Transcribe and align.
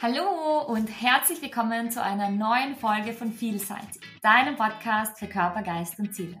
Hallo 0.00 0.62
und 0.68 0.86
herzlich 0.86 1.42
willkommen 1.42 1.90
zu 1.90 2.00
einer 2.00 2.30
neuen 2.30 2.76
Folge 2.76 3.12
von 3.12 3.32
Vielseitig, 3.32 4.00
deinem 4.22 4.54
Podcast 4.54 5.18
für 5.18 5.26
Körper, 5.26 5.60
Geist 5.60 5.98
und 5.98 6.14
Ziele. 6.14 6.40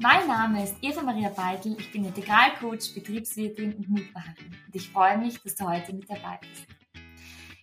Mein 0.00 0.26
Name 0.26 0.64
ist 0.64 0.74
Eva 0.82 1.02
Maria 1.02 1.28
Beitel, 1.28 1.76
ich 1.78 1.92
bin 1.92 2.04
Integralcoach, 2.04 2.92
Betriebswirtin 2.96 3.74
und 3.74 3.88
Mutmacherin 3.88 4.52
und 4.66 4.74
ich 4.74 4.88
freue 4.90 5.16
mich, 5.16 5.40
dass 5.40 5.54
du 5.54 5.68
heute 5.68 5.92
mit 5.92 6.10
dabei 6.10 6.40
bist. 6.40 6.66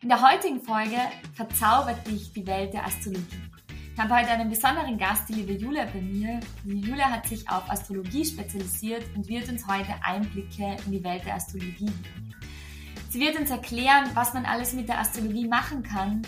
In 0.01 0.07
der 0.07 0.21
heutigen 0.21 0.61
Folge 0.61 1.01
verzaubert 1.33 2.07
dich 2.07 2.31
die 2.31 2.47
Welt 2.47 2.73
der 2.73 2.85
Astrologie. 2.85 3.41
Ich 3.93 3.99
habe 3.99 4.15
heute 4.15 4.29
einen 4.29 4.49
besonderen 4.49 4.97
Gast, 4.97 5.27
die 5.27 5.33
liebe 5.33 5.51
Julia 5.51 5.83
bei 5.83 5.99
mir. 5.99 6.39
Die 6.63 6.79
Julia 6.79 7.11
hat 7.11 7.27
sich 7.27 7.49
auf 7.49 7.69
Astrologie 7.69 8.23
spezialisiert 8.23 9.03
und 9.13 9.27
wird 9.27 9.49
uns 9.49 9.67
heute 9.67 9.95
Einblicke 10.01 10.77
in 10.85 10.93
die 10.93 11.03
Welt 11.03 11.25
der 11.25 11.35
Astrologie 11.35 11.73
geben. 11.73 12.03
Sie 13.15 13.21
wird 13.21 13.39
uns 13.39 13.49
erklären, 13.49 14.09
was 14.13 14.33
man 14.33 14.43
alles 14.43 14.73
mit 14.73 14.89
der 14.89 14.99
Astrologie 14.99 15.47
machen 15.47 15.83
kann, 15.83 16.21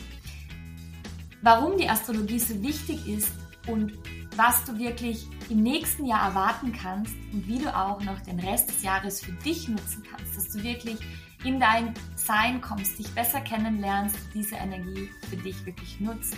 warum 1.42 1.78
die 1.78 1.90
Astrologie 1.90 2.40
so 2.40 2.64
wichtig 2.64 3.06
ist 3.10 3.30
und 3.68 3.92
was 4.38 4.64
du 4.64 4.80
wirklich 4.80 5.28
im 5.50 5.64
nächsten 5.64 6.06
Jahr 6.06 6.30
erwarten 6.30 6.72
kannst 6.72 7.14
und 7.34 7.46
wie 7.46 7.60
du 7.60 7.76
auch 7.76 8.02
noch 8.06 8.22
den 8.22 8.40
Rest 8.40 8.70
des 8.70 8.84
Jahres 8.84 9.20
für 9.20 9.34
dich 9.34 9.68
nutzen 9.68 10.02
kannst, 10.10 10.38
dass 10.38 10.48
du 10.48 10.64
wirklich 10.64 10.98
in 11.44 11.60
dein 11.60 11.94
Sein 12.16 12.62
kommst, 12.62 12.98
dich 12.98 13.14
besser 13.14 13.42
kennenlernst, 13.42 14.16
diese 14.34 14.56
Energie 14.56 15.10
für 15.30 15.36
dich 15.36 15.66
wirklich 15.66 16.00
nutzt, 16.00 16.38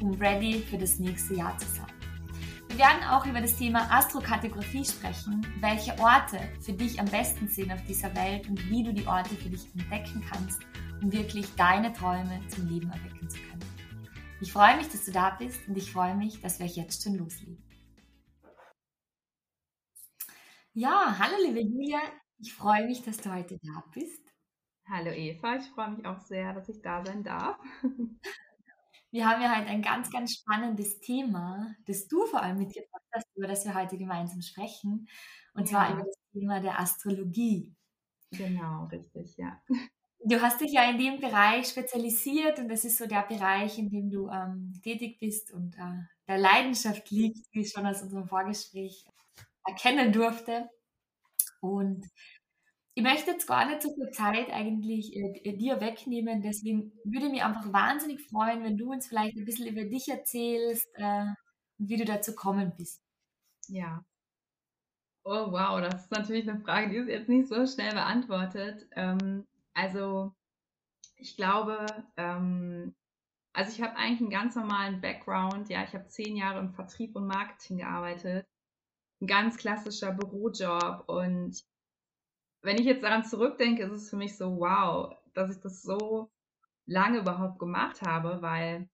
um 0.00 0.12
ready 0.12 0.64
für 0.70 0.78
das 0.78 1.00
nächste 1.00 1.34
Jahr 1.34 1.58
zu 1.58 1.66
sein. 1.74 1.87
Wir 2.68 2.78
werden 2.78 3.02
auch 3.04 3.26
über 3.26 3.40
das 3.40 3.56
Thema 3.56 3.90
Astrokartografie 3.90 4.84
sprechen, 4.84 5.44
welche 5.60 5.98
Orte 5.98 6.38
für 6.60 6.72
dich 6.72 7.00
am 7.00 7.06
besten 7.06 7.48
sind 7.48 7.72
auf 7.72 7.82
dieser 7.84 8.14
Welt 8.14 8.48
und 8.48 8.70
wie 8.70 8.84
du 8.84 8.92
die 8.92 9.06
Orte 9.06 9.34
für 9.34 9.48
dich 9.48 9.66
entdecken 9.74 10.24
kannst, 10.30 10.60
um 11.02 11.10
wirklich 11.10 11.46
deine 11.56 11.92
Träume 11.92 12.40
zum 12.48 12.68
Leben 12.68 12.90
erwecken 12.90 13.28
zu 13.28 13.38
können. 13.38 13.64
Ich 14.40 14.52
freue 14.52 14.76
mich, 14.76 14.88
dass 14.88 15.04
du 15.04 15.10
da 15.10 15.30
bist 15.30 15.66
und 15.66 15.76
ich 15.76 15.90
freue 15.90 16.14
mich, 16.14 16.40
dass 16.40 16.60
wir 16.60 16.66
jetzt 16.66 17.02
schon 17.02 17.16
loslegen. 17.16 17.64
Ja, 20.74 21.16
hallo 21.18 21.34
liebe 21.44 21.60
Julia, 21.60 22.00
ich 22.38 22.54
freue 22.54 22.86
mich, 22.86 23.02
dass 23.02 23.16
du 23.16 23.32
heute 23.32 23.58
da 23.62 23.82
bist. 23.92 24.22
Hallo 24.88 25.10
Eva, 25.10 25.56
ich 25.56 25.66
freue 25.70 25.90
mich 25.90 26.06
auch 26.06 26.20
sehr, 26.20 26.52
dass 26.52 26.68
ich 26.68 26.80
da 26.82 27.04
sein 27.04 27.24
darf. 27.24 27.58
Wir 29.10 29.26
haben 29.26 29.40
ja 29.40 29.56
heute 29.56 29.68
ein 29.68 29.82
ganz, 29.82 30.10
ganz 30.10 30.34
spannendes 30.34 31.00
Thema, 31.00 31.74
das 31.86 32.08
du 32.08 32.26
vor 32.26 32.42
allem 32.42 32.58
mitgebracht 32.58 33.04
hast, 33.12 33.26
über 33.34 33.46
das 33.46 33.64
wir 33.64 33.74
heute 33.74 33.96
gemeinsam 33.96 34.42
sprechen. 34.42 35.08
Und 35.54 35.62
ja. 35.62 35.66
zwar 35.66 35.92
über 35.94 36.04
das 36.04 36.16
Thema 36.32 36.60
der 36.60 36.78
Astrologie. 36.78 37.74
Genau, 38.30 38.84
richtig, 38.84 39.36
ja. 39.38 39.62
Du 40.24 40.40
hast 40.42 40.60
dich 40.60 40.72
ja 40.72 40.90
in 40.90 40.98
dem 40.98 41.20
Bereich 41.20 41.68
spezialisiert 41.68 42.58
und 42.58 42.68
das 42.68 42.84
ist 42.84 42.98
so 42.98 43.06
der 43.06 43.22
Bereich, 43.22 43.78
in 43.78 43.88
dem 43.88 44.10
du 44.10 44.28
ähm, 44.28 44.78
tätig 44.82 45.18
bist 45.18 45.52
und 45.52 45.76
äh, 45.76 46.02
der 46.26 46.38
Leidenschaft 46.38 47.10
liegt, 47.10 47.46
wie 47.52 47.60
ich 47.60 47.70
schon 47.70 47.86
aus 47.86 48.02
unserem 48.02 48.26
Vorgespräch 48.26 49.06
erkennen 49.64 50.12
durfte. 50.12 50.68
Und 51.60 52.04
ich 52.98 53.04
möchte 53.04 53.30
jetzt 53.30 53.46
gar 53.46 53.64
nicht 53.64 53.80
so 53.80 53.94
viel 53.94 54.10
Zeit 54.10 54.50
eigentlich 54.50 55.14
äh, 55.14 55.56
dir 55.56 55.80
wegnehmen, 55.80 56.42
deswegen 56.42 56.90
würde 57.04 57.26
ich 57.26 57.30
mich 57.32 57.44
einfach 57.44 57.72
wahnsinnig 57.72 58.20
freuen, 58.28 58.64
wenn 58.64 58.76
du 58.76 58.90
uns 58.90 59.06
vielleicht 59.06 59.36
ein 59.36 59.44
bisschen 59.44 59.68
über 59.68 59.84
dich 59.84 60.08
erzählst 60.08 60.88
äh, 60.94 61.26
und 61.78 61.88
wie 61.88 61.96
du 61.96 62.04
dazu 62.04 62.32
gekommen 62.32 62.72
bist. 62.76 63.00
Ja. 63.68 64.04
Oh 65.22 65.52
wow, 65.52 65.80
das 65.80 66.06
ist 66.06 66.10
natürlich 66.10 66.50
eine 66.50 66.58
Frage, 66.58 66.90
die 66.90 66.96
ist 66.96 67.08
jetzt 67.08 67.28
nicht 67.28 67.46
so 67.46 67.64
schnell 67.68 67.92
beantwortet. 67.92 68.88
Ähm, 68.96 69.46
also 69.74 70.34
ich 71.14 71.36
glaube, 71.36 71.86
ähm, 72.16 72.96
also 73.52 73.70
ich 73.70 73.80
habe 73.80 73.94
eigentlich 73.94 74.22
einen 74.22 74.30
ganz 74.30 74.56
normalen 74.56 75.00
Background. 75.00 75.68
Ja, 75.68 75.84
ich 75.84 75.94
habe 75.94 76.08
zehn 76.08 76.34
Jahre 76.34 76.58
im 76.58 76.74
Vertrieb 76.74 77.14
und 77.14 77.28
Marketing 77.28 77.78
gearbeitet. 77.78 78.44
Ein 79.20 79.28
ganz 79.28 79.56
klassischer 79.56 80.10
Bürojob 80.10 81.04
und 81.08 81.62
wenn 82.62 82.78
ich 82.78 82.86
jetzt 82.86 83.02
daran 83.02 83.24
zurückdenke, 83.24 83.84
ist 83.84 83.92
es 83.92 84.10
für 84.10 84.16
mich 84.16 84.36
so, 84.36 84.58
wow, 84.58 85.14
dass 85.34 85.50
ich 85.50 85.60
das 85.60 85.82
so 85.82 86.30
lange 86.86 87.18
überhaupt 87.18 87.58
gemacht 87.58 88.02
habe, 88.02 88.42
weil 88.42 88.88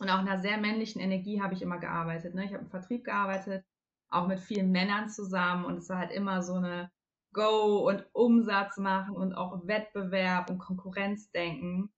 und 0.00 0.10
auch 0.10 0.20
in 0.20 0.28
einer 0.28 0.40
sehr 0.40 0.58
männlichen 0.58 1.00
Energie 1.00 1.40
habe 1.40 1.54
ich 1.54 1.62
immer 1.62 1.78
gearbeitet. 1.78 2.34
Ne? 2.34 2.44
Ich 2.44 2.52
habe 2.52 2.64
im 2.64 2.70
Vertrieb 2.70 3.04
gearbeitet, 3.04 3.64
auch 4.08 4.26
mit 4.26 4.40
vielen 4.40 4.72
Männern 4.72 5.08
zusammen 5.08 5.64
und 5.64 5.78
es 5.78 5.88
war 5.88 5.98
halt 5.98 6.10
immer 6.10 6.42
so 6.42 6.54
eine 6.54 6.90
Go 7.32 7.88
und 7.88 8.06
Umsatz 8.12 8.76
machen 8.76 9.16
und 9.16 9.34
auch 9.34 9.66
Wettbewerb 9.66 10.50
und 10.50 10.58
Konkurrenzdenken. 10.58 11.92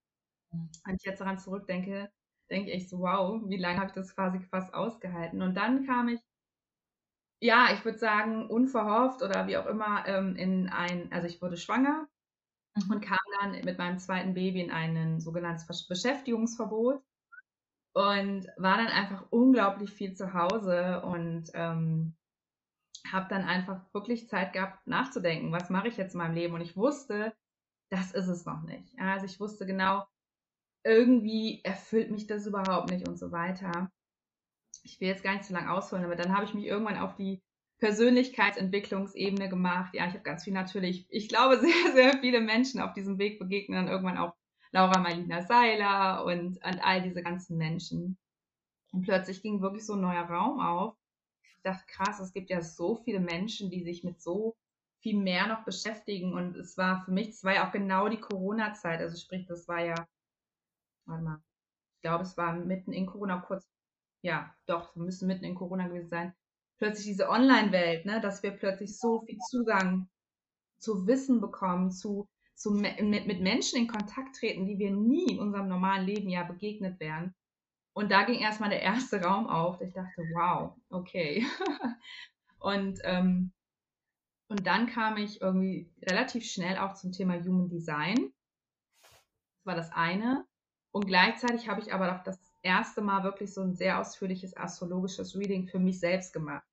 Mhm. 0.51 0.69
Wenn 0.85 0.95
ich 0.95 1.03
jetzt 1.05 1.21
daran 1.21 1.39
zurückdenke, 1.39 2.11
denke 2.49 2.71
ich 2.71 2.89
so, 2.89 2.99
wow, 2.99 3.41
wie 3.47 3.57
lange 3.57 3.77
habe 3.77 3.87
ich 3.87 3.93
das 3.93 4.15
quasi 4.15 4.39
fast 4.39 4.73
ausgehalten? 4.73 5.41
Und 5.41 5.55
dann 5.55 5.85
kam 5.85 6.07
ich 6.07 6.21
ja, 7.39 7.67
ich 7.73 7.85
würde 7.85 7.99
sagen, 7.99 8.47
unverhofft 8.47 9.21
oder 9.21 9.47
wie 9.47 9.57
auch 9.57 9.67
immer, 9.67 10.07
ähm, 10.07 10.35
in 10.35 10.69
ein, 10.69 11.11
also 11.11 11.27
ich 11.27 11.41
wurde 11.41 11.57
schwanger 11.57 12.07
mhm. 12.75 12.91
und 12.91 13.01
kam 13.01 13.19
dann 13.39 13.51
mit 13.63 13.77
meinem 13.77 13.99
zweiten 13.99 14.33
Baby 14.33 14.61
in 14.61 14.71
ein 14.71 15.19
sogenanntes 15.19 15.87
Beschäftigungsverbot 15.87 17.03
und 17.93 18.47
war 18.57 18.77
dann 18.77 18.87
einfach 18.87 19.25
unglaublich 19.29 19.91
viel 19.91 20.15
zu 20.15 20.33
Hause 20.33 21.01
und 21.01 21.49
ähm, 21.53 22.15
habe 23.11 23.27
dann 23.29 23.43
einfach 23.43 23.81
wirklich 23.93 24.27
Zeit 24.27 24.53
gehabt 24.53 24.85
nachzudenken, 24.87 25.51
was 25.51 25.69
mache 25.69 25.87
ich 25.87 25.97
jetzt 25.97 26.13
in 26.13 26.19
meinem 26.19 26.35
Leben 26.35 26.55
und 26.55 26.61
ich 26.61 26.75
wusste, 26.75 27.33
das 27.89 28.11
ist 28.11 28.27
es 28.27 28.45
noch 28.45 28.63
nicht. 28.63 28.97
Also 28.99 29.25
ich 29.25 29.39
wusste 29.39 29.65
genau, 29.65 30.05
irgendwie 30.83 31.61
erfüllt 31.63 32.11
mich 32.11 32.27
das 32.27 32.47
überhaupt 32.47 32.89
nicht 32.89 33.07
und 33.07 33.17
so 33.17 33.31
weiter 33.31 33.91
ich 34.83 34.99
will 34.99 35.07
jetzt 35.07 35.23
gar 35.23 35.33
nicht 35.33 35.45
zu 35.45 35.53
lange 35.53 35.71
ausholen, 35.71 36.05
aber 36.05 36.15
dann 36.15 36.35
habe 36.35 36.45
ich 36.45 36.53
mich 36.53 36.65
irgendwann 36.65 36.97
auf 36.97 37.15
die 37.15 37.41
Persönlichkeitsentwicklungsebene 37.79 39.49
gemacht. 39.49 39.93
Ja, 39.93 40.07
ich 40.07 40.13
habe 40.13 40.23
ganz 40.23 40.43
viel 40.43 40.53
natürlich, 40.53 41.05
ich 41.09 41.29
glaube, 41.29 41.59
sehr, 41.59 41.93
sehr 41.93 42.17
viele 42.19 42.41
Menschen 42.41 42.81
auf 42.81 42.93
diesem 42.93 43.17
Weg 43.17 43.39
begegnen 43.39 43.77
dann 43.77 43.91
irgendwann 43.91 44.17
auch 44.17 44.33
Laura 44.71 44.99
Marlina 44.99 45.43
Seiler 45.43 46.25
und, 46.25 46.57
und 46.63 46.79
all 46.83 47.01
diese 47.01 47.21
ganzen 47.23 47.57
Menschen. 47.57 48.17
Und 48.91 49.03
plötzlich 49.03 49.41
ging 49.41 49.61
wirklich 49.61 49.85
so 49.85 49.93
ein 49.93 50.01
neuer 50.01 50.23
Raum 50.23 50.59
auf. 50.59 50.95
Ich 51.57 51.63
dachte, 51.63 51.83
krass, 51.87 52.19
es 52.19 52.33
gibt 52.33 52.49
ja 52.49 52.61
so 52.61 52.95
viele 53.03 53.19
Menschen, 53.19 53.69
die 53.69 53.83
sich 53.83 54.03
mit 54.03 54.21
so 54.21 54.55
viel 55.01 55.17
mehr 55.17 55.47
noch 55.47 55.63
beschäftigen. 55.63 56.33
Und 56.33 56.55
es 56.55 56.77
war 56.77 57.03
für 57.03 57.11
mich, 57.11 57.29
es 57.29 57.43
war 57.43 57.53
ja 57.53 57.67
auch 57.67 57.71
genau 57.71 58.09
die 58.09 58.19
Corona-Zeit. 58.19 58.99
Also 58.99 59.17
sprich, 59.17 59.45
das 59.45 59.67
war 59.67 59.83
ja, 59.83 60.07
warte 61.05 61.23
mal, 61.23 61.41
ich 61.95 62.01
glaube, 62.01 62.23
es 62.23 62.37
war 62.37 62.53
mitten 62.53 62.93
in 62.93 63.05
Corona, 63.05 63.39
kurz 63.39 63.67
ja, 64.21 64.53
doch, 64.65 64.95
wir 64.95 65.03
müssen 65.03 65.27
mitten 65.27 65.45
in 65.45 65.55
Corona 65.55 65.87
gewesen 65.87 66.09
sein, 66.09 66.33
plötzlich 66.77 67.07
diese 67.07 67.29
Online-Welt, 67.29 68.05
ne, 68.05 68.21
dass 68.21 68.43
wir 68.43 68.51
plötzlich 68.51 68.97
so 68.97 69.21
viel 69.21 69.37
Zugang 69.49 70.09
zu 70.79 71.07
Wissen 71.07 71.41
bekommen, 71.41 71.91
zu, 71.91 72.27
zu 72.55 72.71
mit, 72.71 73.01
mit 73.01 73.41
Menschen 73.41 73.79
in 73.79 73.87
Kontakt 73.87 74.35
treten, 74.35 74.65
die 74.65 74.77
wir 74.77 74.91
nie 74.91 75.33
in 75.33 75.39
unserem 75.39 75.67
normalen 75.67 76.05
Leben 76.05 76.29
ja 76.29 76.43
begegnet 76.43 76.99
wären. 76.99 77.33
Und 77.93 78.11
da 78.11 78.23
ging 78.23 78.39
erstmal 78.39 78.69
der 78.69 78.81
erste 78.81 79.21
Raum 79.23 79.47
auf. 79.47 79.81
Ich 79.81 79.93
dachte, 79.93 80.21
wow, 80.33 80.75
okay. 80.89 81.45
und, 82.59 82.99
ähm, 83.03 83.51
und 84.49 84.67
dann 84.67 84.87
kam 84.87 85.17
ich 85.17 85.41
irgendwie 85.41 85.91
relativ 86.03 86.45
schnell 86.45 86.77
auch 86.77 86.93
zum 86.93 87.11
Thema 87.11 87.43
Human 87.43 87.69
Design. 87.69 88.31
Das 89.01 89.65
war 89.65 89.75
das 89.75 89.91
eine. 89.91 90.45
Und 90.91 91.07
gleichzeitig 91.07 91.67
habe 91.69 91.81
ich 91.81 91.93
aber 91.93 92.15
auch 92.15 92.23
das 92.23 92.39
erste 92.67 93.01
Mal 93.01 93.23
wirklich 93.23 93.53
so 93.53 93.61
ein 93.61 93.75
sehr 93.75 93.99
ausführliches 93.99 94.55
astrologisches 94.55 95.35
Reading 95.35 95.67
für 95.67 95.79
mich 95.79 95.99
selbst 95.99 96.33
gemacht. 96.33 96.67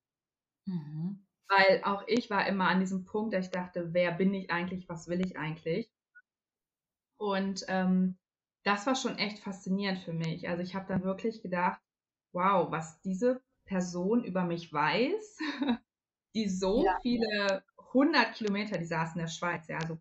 Mhm. 0.67 1.25
Weil 1.49 1.83
auch 1.85 2.05
ich 2.07 2.31
war 2.31 2.47
immer 2.47 2.69
an 2.69 2.81
diesem 2.81 3.05
Punkt, 3.05 3.35
da 3.35 3.39
ich 3.39 3.51
dachte, 3.51 3.93
wer 3.93 4.13
bin 4.13 4.35
ich 4.35 4.51
eigentlich, 4.51 4.89
was 4.89 5.09
will 5.09 5.25
ich 5.25 5.39
eigentlich? 5.39 5.91
Und 7.17 7.65
ähm, 7.69 8.19
das 8.65 8.87
war 8.87 8.95
schon 8.95 9.19
echt 9.19 9.39
faszinierend 9.39 10.01
für 10.01 10.13
mich. 10.13 10.49
Also 10.49 10.63
ich 10.63 10.75
habe 10.75 10.87
dann 10.89 11.05
wirklich 11.05 11.43
gedacht, 11.43 11.81
wow, 12.33 12.71
was 12.71 13.01
diese 13.03 13.43
Person 13.67 14.25
über 14.25 14.45
mich 14.45 14.73
weiß, 14.73 15.39
die 16.35 16.49
so 16.49 16.85
ja. 16.85 16.99
viele 17.03 17.65
hundert 17.93 18.35
Kilometer, 18.35 18.79
die 18.79 18.87
saß 18.87 19.15
in 19.15 19.21
der 19.21 19.29
Schweiz, 19.29 19.69
ja, 19.69 19.79
also 19.79 19.99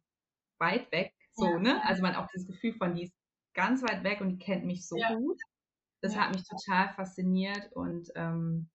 weit 0.59 0.91
weg, 0.91 1.13
so, 1.33 1.45
ja. 1.45 1.59
ne? 1.59 1.85
Also 1.85 2.01
man 2.01 2.15
auch 2.15 2.27
dieses 2.27 2.47
Gefühl 2.47 2.73
von, 2.73 2.95
die 2.95 3.03
ist 3.03 3.13
ganz 3.53 3.83
weit 3.83 4.03
weg 4.03 4.21
und 4.21 4.29
die 4.29 4.39
kennt 4.39 4.65
mich 4.65 4.87
so 4.87 4.97
ja. 4.97 5.13
gut. 5.13 5.39
Das 6.03 6.15
ja. 6.15 6.21
hat 6.21 6.33
mich 6.35 6.43
total 6.43 6.89
fasziniert 6.89 7.71
und 7.71 8.11
ähm, 8.15 8.69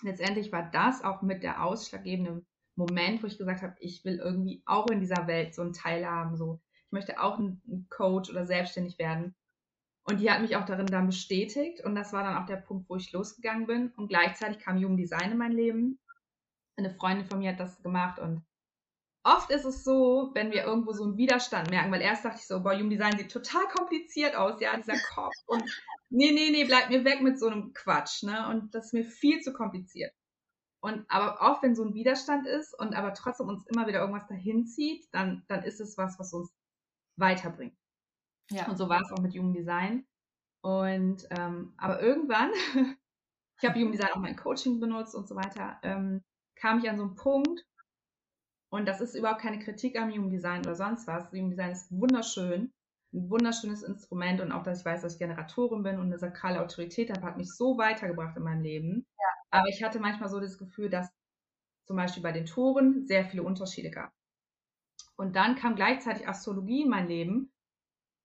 letztendlich 0.00 0.50
war 0.52 0.70
das 0.70 1.04
auch 1.04 1.20
mit 1.20 1.42
der 1.42 1.62
ausschlaggebende 1.62 2.46
Moment, 2.76 3.22
wo 3.22 3.26
ich 3.26 3.36
gesagt 3.36 3.60
habe, 3.60 3.76
ich 3.78 4.02
will 4.06 4.16
irgendwie 4.16 4.62
auch 4.64 4.88
in 4.88 5.00
dieser 5.00 5.26
Welt 5.26 5.54
so 5.54 5.60
einen 5.60 5.74
Teil 5.74 6.06
haben, 6.06 6.34
so 6.34 6.62
ich 6.86 6.92
möchte 6.92 7.20
auch 7.20 7.38
ein 7.38 7.86
Coach 7.90 8.30
oder 8.30 8.46
selbstständig 8.46 8.98
werden. 8.98 9.34
Und 10.04 10.20
die 10.20 10.30
hat 10.30 10.40
mich 10.40 10.56
auch 10.56 10.64
darin 10.64 10.86
dann 10.86 11.06
bestätigt 11.06 11.84
und 11.84 11.94
das 11.94 12.14
war 12.14 12.24
dann 12.24 12.42
auch 12.42 12.46
der 12.46 12.56
Punkt, 12.56 12.88
wo 12.88 12.96
ich 12.96 13.12
losgegangen 13.12 13.66
bin 13.66 13.92
und 13.96 14.08
gleichzeitig 14.08 14.58
kam 14.58 14.78
Jung 14.78 14.96
Design 14.96 15.32
in 15.32 15.38
mein 15.38 15.52
Leben. 15.52 16.00
Eine 16.76 16.90
Freundin 16.90 17.26
von 17.26 17.38
mir 17.38 17.50
hat 17.52 17.60
das 17.60 17.82
gemacht 17.82 18.18
und 18.18 18.42
oft 19.24 19.50
ist 19.50 19.64
es 19.64 19.84
so, 19.84 20.30
wenn 20.34 20.50
wir 20.50 20.64
irgendwo 20.64 20.92
so 20.92 21.04
einen 21.04 21.16
Widerstand 21.16 21.70
merken, 21.70 21.92
weil 21.92 22.00
erst 22.00 22.24
dachte 22.24 22.38
ich 22.40 22.46
so, 22.46 22.62
boah, 22.62 22.74
Human 22.74 22.90
Design 22.90 23.16
sieht 23.16 23.30
total 23.30 23.66
kompliziert 23.68 24.34
aus, 24.34 24.60
ja, 24.60 24.76
dieser 24.76 24.98
Kopf. 25.14 25.34
Und 25.46 25.62
nee, 26.10 26.32
nee, 26.32 26.50
nee, 26.50 26.64
bleib 26.64 26.90
mir 26.90 27.04
weg 27.04 27.22
mit 27.22 27.38
so 27.38 27.46
einem 27.46 27.72
Quatsch, 27.72 28.22
ne? 28.24 28.48
Und 28.48 28.74
das 28.74 28.86
ist 28.86 28.94
mir 28.94 29.04
viel 29.04 29.40
zu 29.40 29.52
kompliziert. 29.52 30.12
Und 30.80 31.04
aber 31.08 31.40
auch 31.40 31.62
wenn 31.62 31.76
so 31.76 31.84
ein 31.84 31.94
Widerstand 31.94 32.46
ist 32.46 32.76
und 32.78 32.94
aber 32.94 33.14
trotzdem 33.14 33.46
uns 33.46 33.64
immer 33.66 33.86
wieder 33.86 34.00
irgendwas 34.00 34.26
dahin 34.26 34.66
zieht, 34.66 35.06
dann, 35.12 35.44
dann 35.46 35.62
ist 35.62 35.80
es 35.80 35.96
was, 35.96 36.18
was 36.18 36.32
uns 36.32 36.52
weiterbringt. 37.16 37.76
Ja. 38.50 38.68
Und 38.68 38.76
so 38.76 38.88
war 38.88 39.00
es 39.00 39.12
auch 39.12 39.22
mit 39.22 39.32
Human 39.34 39.52
Design. 39.52 40.04
Und 40.60 41.26
ähm, 41.30 41.74
aber 41.76 42.02
irgendwann, 42.02 42.50
ich 43.60 43.68
habe 43.68 43.78
Human 43.78 43.92
Design 43.92 44.10
auch 44.12 44.20
mein 44.20 44.36
Coaching 44.36 44.80
benutzt 44.80 45.14
und 45.14 45.28
so 45.28 45.36
weiter, 45.36 45.78
ähm, 45.84 46.24
kam 46.56 46.80
ich 46.80 46.90
an 46.90 46.98
so 46.98 47.04
einen 47.04 47.14
Punkt, 47.14 47.64
und 48.72 48.86
das 48.86 49.02
ist 49.02 49.14
überhaupt 49.14 49.42
keine 49.42 49.58
Kritik 49.58 49.98
am 49.98 50.10
Human 50.10 50.30
Design 50.30 50.62
oder 50.62 50.74
sonst 50.74 51.06
was. 51.06 51.30
Human 51.30 51.50
Design 51.50 51.72
ist 51.72 51.92
wunderschön, 51.92 52.72
ein 53.12 53.28
wunderschönes 53.28 53.82
Instrument 53.82 54.40
und 54.40 54.50
auch, 54.50 54.62
dass 54.62 54.80
ich 54.80 54.84
weiß, 54.86 55.02
dass 55.02 55.12
ich 55.12 55.18
Generatorin 55.18 55.82
bin 55.82 55.98
und 55.98 56.06
eine 56.06 56.18
sakrale 56.18 56.58
Autorität 56.58 57.10
habe, 57.10 57.20
hat 57.20 57.36
mich 57.36 57.54
so 57.54 57.76
weitergebracht 57.76 58.34
in 58.34 58.44
meinem 58.44 58.62
Leben. 58.62 59.06
Ja. 59.18 59.26
Aber 59.50 59.68
ich 59.68 59.82
hatte 59.82 60.00
manchmal 60.00 60.30
so 60.30 60.40
das 60.40 60.56
Gefühl, 60.56 60.88
dass 60.88 61.12
zum 61.86 61.96
Beispiel 61.96 62.22
bei 62.22 62.32
den 62.32 62.46
Toren 62.46 63.06
sehr 63.06 63.26
viele 63.26 63.42
Unterschiede 63.42 63.90
gab. 63.90 64.10
Und 65.16 65.36
dann 65.36 65.54
kam 65.56 65.74
gleichzeitig 65.76 66.26
Astrologie 66.26 66.84
in 66.84 66.88
mein 66.88 67.08
Leben 67.08 67.52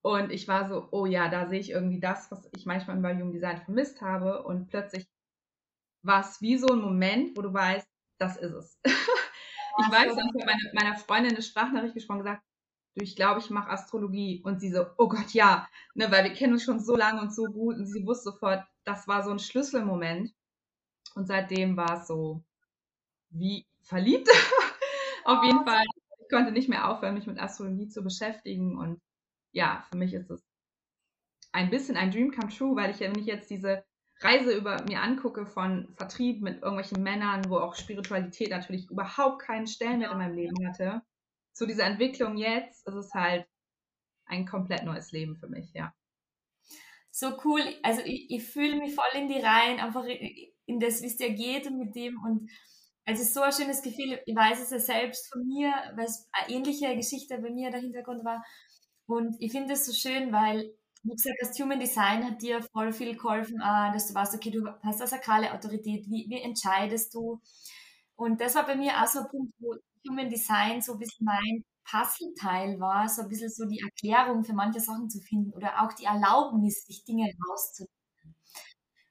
und 0.01 0.31
ich 0.31 0.47
war 0.47 0.69
so, 0.69 0.87
oh 0.91 1.05
ja, 1.05 1.27
da 1.27 1.47
sehe 1.47 1.59
ich 1.59 1.71
irgendwie 1.71 1.99
das, 1.99 2.31
was 2.31 2.47
ich 2.55 2.65
manchmal 2.65 2.95
bei 3.01 3.15
Human 3.15 3.33
Design 3.33 3.57
vermisst 3.57 3.99
habe 3.99 4.43
und 4.43 4.67
plötzlich 4.67 5.09
war 6.03 6.21
es 6.21 6.39
wie 6.39 6.57
so 6.57 6.67
ein 6.67 6.79
Moment, 6.79 7.35
wo 7.35 7.41
du 7.41 7.53
weißt, 7.53 7.85
das 8.17 8.37
ist 8.37 8.53
es. 8.53 8.79
ich 9.79 9.91
weiß, 9.91 10.13
ich 10.13 10.17
habe 10.17 10.45
meine, 10.45 10.71
meiner 10.73 10.95
Freundin 10.95 11.33
eine 11.33 11.41
Sprachnachricht 11.41 11.93
gesprochen 11.93 12.19
und 12.19 12.25
gesagt, 12.25 12.43
du, 12.95 13.03
ich 13.03 13.15
glaube, 13.15 13.39
ich 13.39 13.49
mache 13.49 13.69
Astrologie. 13.69 14.41
Und 14.43 14.59
sie 14.59 14.71
so, 14.71 14.85
oh 14.97 15.07
Gott, 15.07 15.31
ja, 15.31 15.67
ne, 15.93 16.11
weil 16.11 16.25
wir 16.25 16.33
kennen 16.33 16.53
uns 16.53 16.63
schon 16.63 16.79
so 16.79 16.95
lange 16.95 17.21
und 17.21 17.33
so 17.33 17.45
gut. 17.45 17.77
Und 17.77 17.85
sie 17.87 18.05
wusste 18.05 18.31
sofort, 18.31 18.65
das 18.83 19.07
war 19.07 19.23
so 19.23 19.31
ein 19.31 19.39
Schlüsselmoment. 19.39 20.33
Und 21.15 21.27
seitdem 21.27 21.77
war 21.77 22.01
es 22.01 22.07
so 22.07 22.43
wie 23.29 23.65
verliebt. 23.81 24.29
Auf 25.25 25.43
jeden 25.43 25.65
Fall. 25.65 25.83
Ich 26.19 26.29
konnte 26.29 26.51
nicht 26.51 26.69
mehr 26.69 26.89
aufhören, 26.89 27.13
mich 27.13 27.27
mit 27.27 27.39
Astrologie 27.39 27.87
zu 27.87 28.03
beschäftigen. 28.03 28.77
Und 28.77 29.01
ja, 29.51 29.85
für 29.89 29.97
mich 29.97 30.13
ist 30.13 30.29
es 30.29 30.43
ein 31.51 31.69
bisschen 31.69 31.97
ein 31.97 32.11
Dream 32.11 32.31
come 32.31 32.53
true, 32.53 32.75
weil 32.75 32.91
ich, 32.91 32.99
wenn 32.99 33.17
ich 33.17 33.25
jetzt 33.25 33.49
diese 33.49 33.83
Reise 34.19 34.53
über 34.55 34.83
mir 34.83 35.01
angucke 35.01 35.45
von 35.45 35.93
Vertrieb 35.95 36.41
mit 36.41 36.61
irgendwelchen 36.61 37.03
Männern, 37.03 37.49
wo 37.49 37.57
auch 37.57 37.75
Spiritualität 37.75 38.49
natürlich 38.49 38.89
überhaupt 38.89 39.41
keinen 39.43 39.67
Stellenwert 39.67 40.11
in 40.11 40.17
meinem 40.17 40.35
Leben 40.35 40.67
hatte, 40.67 41.03
zu 41.57 41.65
dieser 41.65 41.85
Entwicklung 41.85 42.37
jetzt 42.37 42.87
ist 42.87 42.93
es 42.93 43.13
halt 43.13 43.47
ein 44.25 44.45
komplett 44.45 44.83
neues 44.83 45.11
Leben 45.11 45.37
für 45.37 45.47
mich, 45.47 45.73
ja. 45.73 45.93
So 47.09 47.39
cool. 47.45 47.61
Also 47.81 48.01
ich, 48.03 48.29
ich 48.29 48.43
fühle 48.43 48.77
mich 48.77 48.93
voll 48.93 49.05
in 49.15 49.27
die 49.27 49.39
Reihen, 49.39 49.79
einfach 49.79 50.05
in 50.05 50.79
das, 50.79 51.01
wie 51.01 51.07
es 51.07 51.17
dir 51.17 51.33
geht 51.33 51.65
und 51.65 51.79
mit 51.79 51.95
dem 51.95 52.21
und 52.23 52.51
es 53.05 53.21
ist 53.21 53.33
so 53.33 53.41
ein 53.41 53.53
schönes 53.53 53.81
Gefühl. 53.81 54.19
Ich 54.25 54.35
weiß 54.35 54.61
es 54.61 54.69
ja 54.69 54.79
selbst 54.79 55.31
von 55.31 55.47
mir, 55.47 55.71
weil 55.95 56.05
es 56.05 56.29
eine 56.33 56.55
ähnliche 56.55 56.95
Geschichte 56.95 57.39
bei 57.39 57.49
mir 57.49 57.71
der 57.71 57.79
Hintergrund 57.79 58.23
war. 58.25 58.45
Und 59.07 59.35
ich 59.39 59.51
finde 59.51 59.73
es 59.73 59.85
so 59.85 59.93
schön, 59.93 60.31
weil 60.33 60.75
wie 61.07 61.15
gesagt, 61.15 61.37
das 61.41 61.59
Human 61.59 61.79
Design 61.79 62.23
hat 62.25 62.41
dir 62.41 62.61
voll 62.73 62.91
viel 62.93 63.15
geholfen, 63.15 63.55
äh, 63.61 63.93
dass 63.93 64.07
du 64.07 64.13
weißt, 64.15 64.35
okay, 64.35 64.51
du 64.51 64.67
hast 64.83 64.99
eine 65.01 65.07
sakrale 65.07 65.53
Autorität, 65.53 66.05
wie, 66.07 66.27
wie 66.29 66.41
entscheidest 66.41 67.13
du? 67.13 67.41
Und 68.15 68.41
das 68.41 68.55
war 68.55 68.65
bei 68.65 68.75
mir 68.75 69.01
auch 69.01 69.07
so 69.07 69.19
ein 69.19 69.27
Punkt, 69.29 69.53
wo 69.59 69.75
Human 70.09 70.29
Design 70.29 70.81
so 70.81 70.93
ein 70.93 70.99
bisschen 70.99 71.25
mein 71.25 71.63
Puzzleteil 71.89 72.79
war, 72.79 73.07
so 73.09 73.23
ein 73.23 73.29
bisschen 73.29 73.49
so 73.49 73.65
die 73.65 73.79
Erklärung 73.79 74.43
für 74.43 74.53
manche 74.53 74.79
Sachen 74.81 75.09
zu 75.09 75.19
finden 75.21 75.51
oder 75.53 75.81
auch 75.83 75.93
die 75.93 76.05
Erlaubnis, 76.05 76.85
sich 76.85 77.03
Dinge 77.05 77.25
rauszunehmen. 77.49 77.93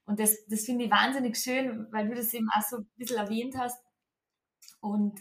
Und 0.05 0.19
das, 0.19 0.45
das 0.47 0.65
finde 0.65 0.85
ich 0.85 0.91
wahnsinnig 0.91 1.37
schön, 1.37 1.87
weil 1.91 2.07
du 2.07 2.15
das 2.15 2.33
eben 2.33 2.47
auch 2.55 2.61
so 2.63 2.77
ein 2.77 2.89
bisschen 2.95 3.17
erwähnt 3.17 3.55
hast. 3.57 3.77
Und 4.81 5.19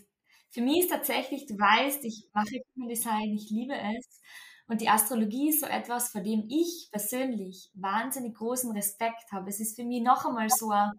für 0.50 0.62
mich 0.62 0.81
ist 0.84 0.90
tatsächlich, 0.90 1.46
du 1.46 1.55
weißt, 1.58 2.05
ich 2.05 2.28
mache 2.32 2.61
Human 2.76 2.88
Design, 2.88 3.34
ich 3.34 3.50
liebe 3.50 3.75
es. 3.75 4.20
Und 4.68 4.80
die 4.80 4.88
Astrologie 4.88 5.50
ist 5.50 5.60
so 5.60 5.66
etwas, 5.66 6.10
vor 6.10 6.22
dem 6.22 6.46
ich 6.48 6.88
persönlich 6.90 7.70
wahnsinnig 7.74 8.34
großen 8.34 8.72
Respekt 8.72 9.30
habe. 9.32 9.48
Es 9.48 9.60
ist 9.60 9.76
für 9.76 9.84
mich 9.84 10.02
noch 10.02 10.24
einmal 10.26 10.48
so 10.50 10.70
ein, 10.70 10.92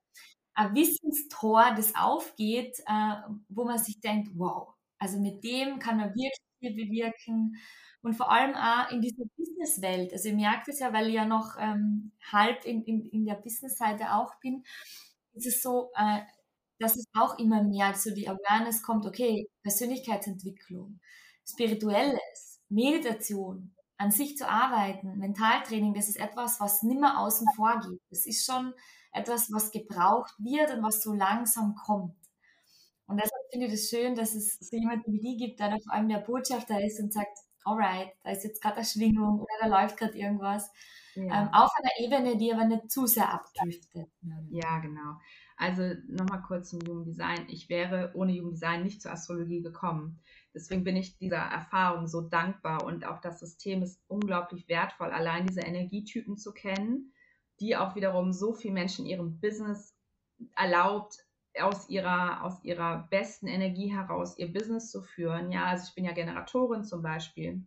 ein 0.54 0.74
Wissenstor, 0.76 1.74
das 1.76 1.94
aufgeht, 1.96 2.80
äh, 2.88 3.16
wo 3.50 3.66
man 3.66 3.78
sich 3.78 4.00
denkt, 4.00 4.30
wow, 4.36 4.74
also 5.00 5.20
mit 5.20 5.44
dem 5.44 5.80
kann 5.80 5.98
man 5.98 6.10
wirklich 6.10 6.40
viel 6.60 6.76
bewirken. 6.76 7.58
Und 8.02 8.14
vor 8.16 8.32
allem 8.32 8.56
auch 8.56 8.92
in 8.92 9.02
dieser 9.02 9.26
Businesswelt. 9.36 10.14
Also 10.14 10.30
ich 10.30 10.36
merke 10.36 10.64
das 10.68 10.80
ja, 10.80 10.94
weil 10.94 11.08
ich 11.08 11.16
ja 11.16 11.26
noch 11.26 11.58
ähm, 11.60 12.12
halb 12.32 12.64
in, 12.66 12.84
in, 12.84 13.06
in 13.06 13.26
der 13.26 13.36
Businessseite 13.36 14.14
auch 14.14 14.36
bin, 14.40 14.64
ist 15.34 15.48
es 15.48 15.62
so, 15.62 15.92
äh, 15.96 16.22
dass 16.80 16.96
es 16.96 17.06
auch 17.14 17.38
immer 17.40 17.64
mehr 17.64 17.94
so 17.96 18.14
die 18.14 18.30
Awareness 18.30 18.84
kommt, 18.84 19.06
okay, 19.06 19.48
Persönlichkeitsentwicklung, 19.64 21.00
Spirituelles, 21.46 22.57
Meditation, 22.70 23.74
an 23.98 24.12
sich 24.12 24.38
zu 24.38 24.48
arbeiten, 24.48 25.18
Mentaltraining, 25.18 25.94
das 25.94 26.08
ist 26.08 26.20
etwas, 26.20 26.60
was 26.60 26.84
nimmer 26.84 27.20
außen 27.20 27.48
vor 27.56 27.80
geht. 27.80 28.02
Das 28.10 28.26
ist 28.26 28.46
schon 28.46 28.74
etwas, 29.12 29.52
was 29.52 29.72
gebraucht 29.72 30.34
wird 30.38 30.72
und 30.74 30.84
was 30.84 31.02
so 31.02 31.14
langsam 31.14 31.76
kommt. 31.76 32.16
Und 33.08 33.18
deshalb 33.18 33.42
finde 33.52 33.68
ich 33.68 33.72
das 33.72 33.90
schön, 33.90 34.16
dass 34.16 34.36
es 34.36 34.60
so 34.60 34.78
jemanden 34.78 35.12
wie 35.14 35.20
die 35.20 35.38
gibt, 35.38 35.60
der 35.60 35.74
auf 35.74 35.88
einem 35.90 36.10
der 36.10 36.20
Botschafter 36.20 36.84
ist 36.84 37.00
und 37.00 37.14
sagt, 37.14 37.38
alright, 37.64 38.10
da 38.24 38.32
ist 38.32 38.44
jetzt 38.44 38.62
gerade 38.62 38.78
eine 38.78 38.86
Schwingung 38.86 39.40
oder 39.40 39.54
da 39.62 39.68
läuft 39.68 39.98
gerade 39.98 40.18
irgendwas. 40.18 40.70
Ja. 41.16 41.44
Ähm, 41.44 41.50
auf 41.52 41.72
einer 41.78 41.92
Ebene, 42.00 42.38
die 42.38 42.54
aber 42.54 42.66
nicht 42.66 42.92
zu 42.92 43.08
sehr 43.08 43.34
abdriftet. 43.34 44.10
Ja, 44.50 44.78
genau. 44.80 45.16
Also 45.56 45.96
nochmal 46.08 46.44
kurz 46.44 46.70
zum 46.70 46.82
Jugenddesign. 46.82 47.48
Ich 47.50 47.70
wäre 47.70 48.12
ohne 48.14 48.34
Jugenddesign 48.34 48.84
nicht 48.84 49.02
zur 49.02 49.12
Astrologie 49.12 49.64
gekommen. 49.64 50.20
Deswegen 50.58 50.84
bin 50.84 50.96
ich 50.96 51.20
dieser 51.20 51.38
Erfahrung 51.38 52.08
so 52.08 52.22
dankbar 52.22 52.84
und 52.84 53.06
auch 53.06 53.22
das 53.22 53.40
System 53.40 53.84
ist 53.84 54.02
unglaublich 54.08 54.68
wertvoll, 54.68 55.12
allein 55.12 55.46
diese 55.46 55.62
Energietypen 55.62 56.36
zu 56.36 56.52
kennen, 56.52 57.14
die 57.60 57.78
auch 57.78 57.94
wiederum 57.96 58.34
so 58.34 58.54
viel 58.54 58.72
Menschen 58.72 59.06
in 59.06 59.12
ihrem 59.12 59.40
Business 59.40 59.96
erlaubt, 60.56 61.20
aus 61.60 61.90
ihrer, 61.90 62.44
aus 62.44 62.64
ihrer 62.64 63.08
besten 63.12 63.46
Energie 63.46 63.94
heraus 63.94 64.38
ihr 64.40 64.52
Business 64.52 64.90
zu 64.90 65.04
führen. 65.04 65.52
Ja, 65.52 65.66
also 65.66 65.86
ich 65.88 65.96
bin 65.96 66.06
ja 66.06 66.14
Generatorin 66.14 66.84
zum 66.84 67.04
Beispiel. 67.04 67.64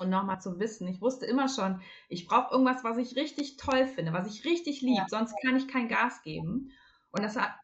Und 0.00 0.10
nochmal 0.10 0.40
zu 0.40 0.58
wissen, 0.58 0.88
ich 0.88 1.00
wusste 1.00 1.26
immer 1.26 1.48
schon, 1.48 1.80
ich 2.08 2.26
brauche 2.26 2.52
irgendwas, 2.52 2.82
was 2.82 2.98
ich 2.98 3.16
richtig 3.16 3.56
toll 3.56 3.86
finde, 3.86 4.12
was 4.12 4.26
ich 4.26 4.44
richtig 4.44 4.82
liebe, 4.82 4.98
ja. 4.98 5.06
sonst 5.08 5.34
kann 5.44 5.56
ich 5.56 5.68
kein 5.68 5.88
Gas 5.88 6.22
geben. 6.22 6.72
Und 7.12 7.22
das 7.22 7.36
hat 7.36 7.54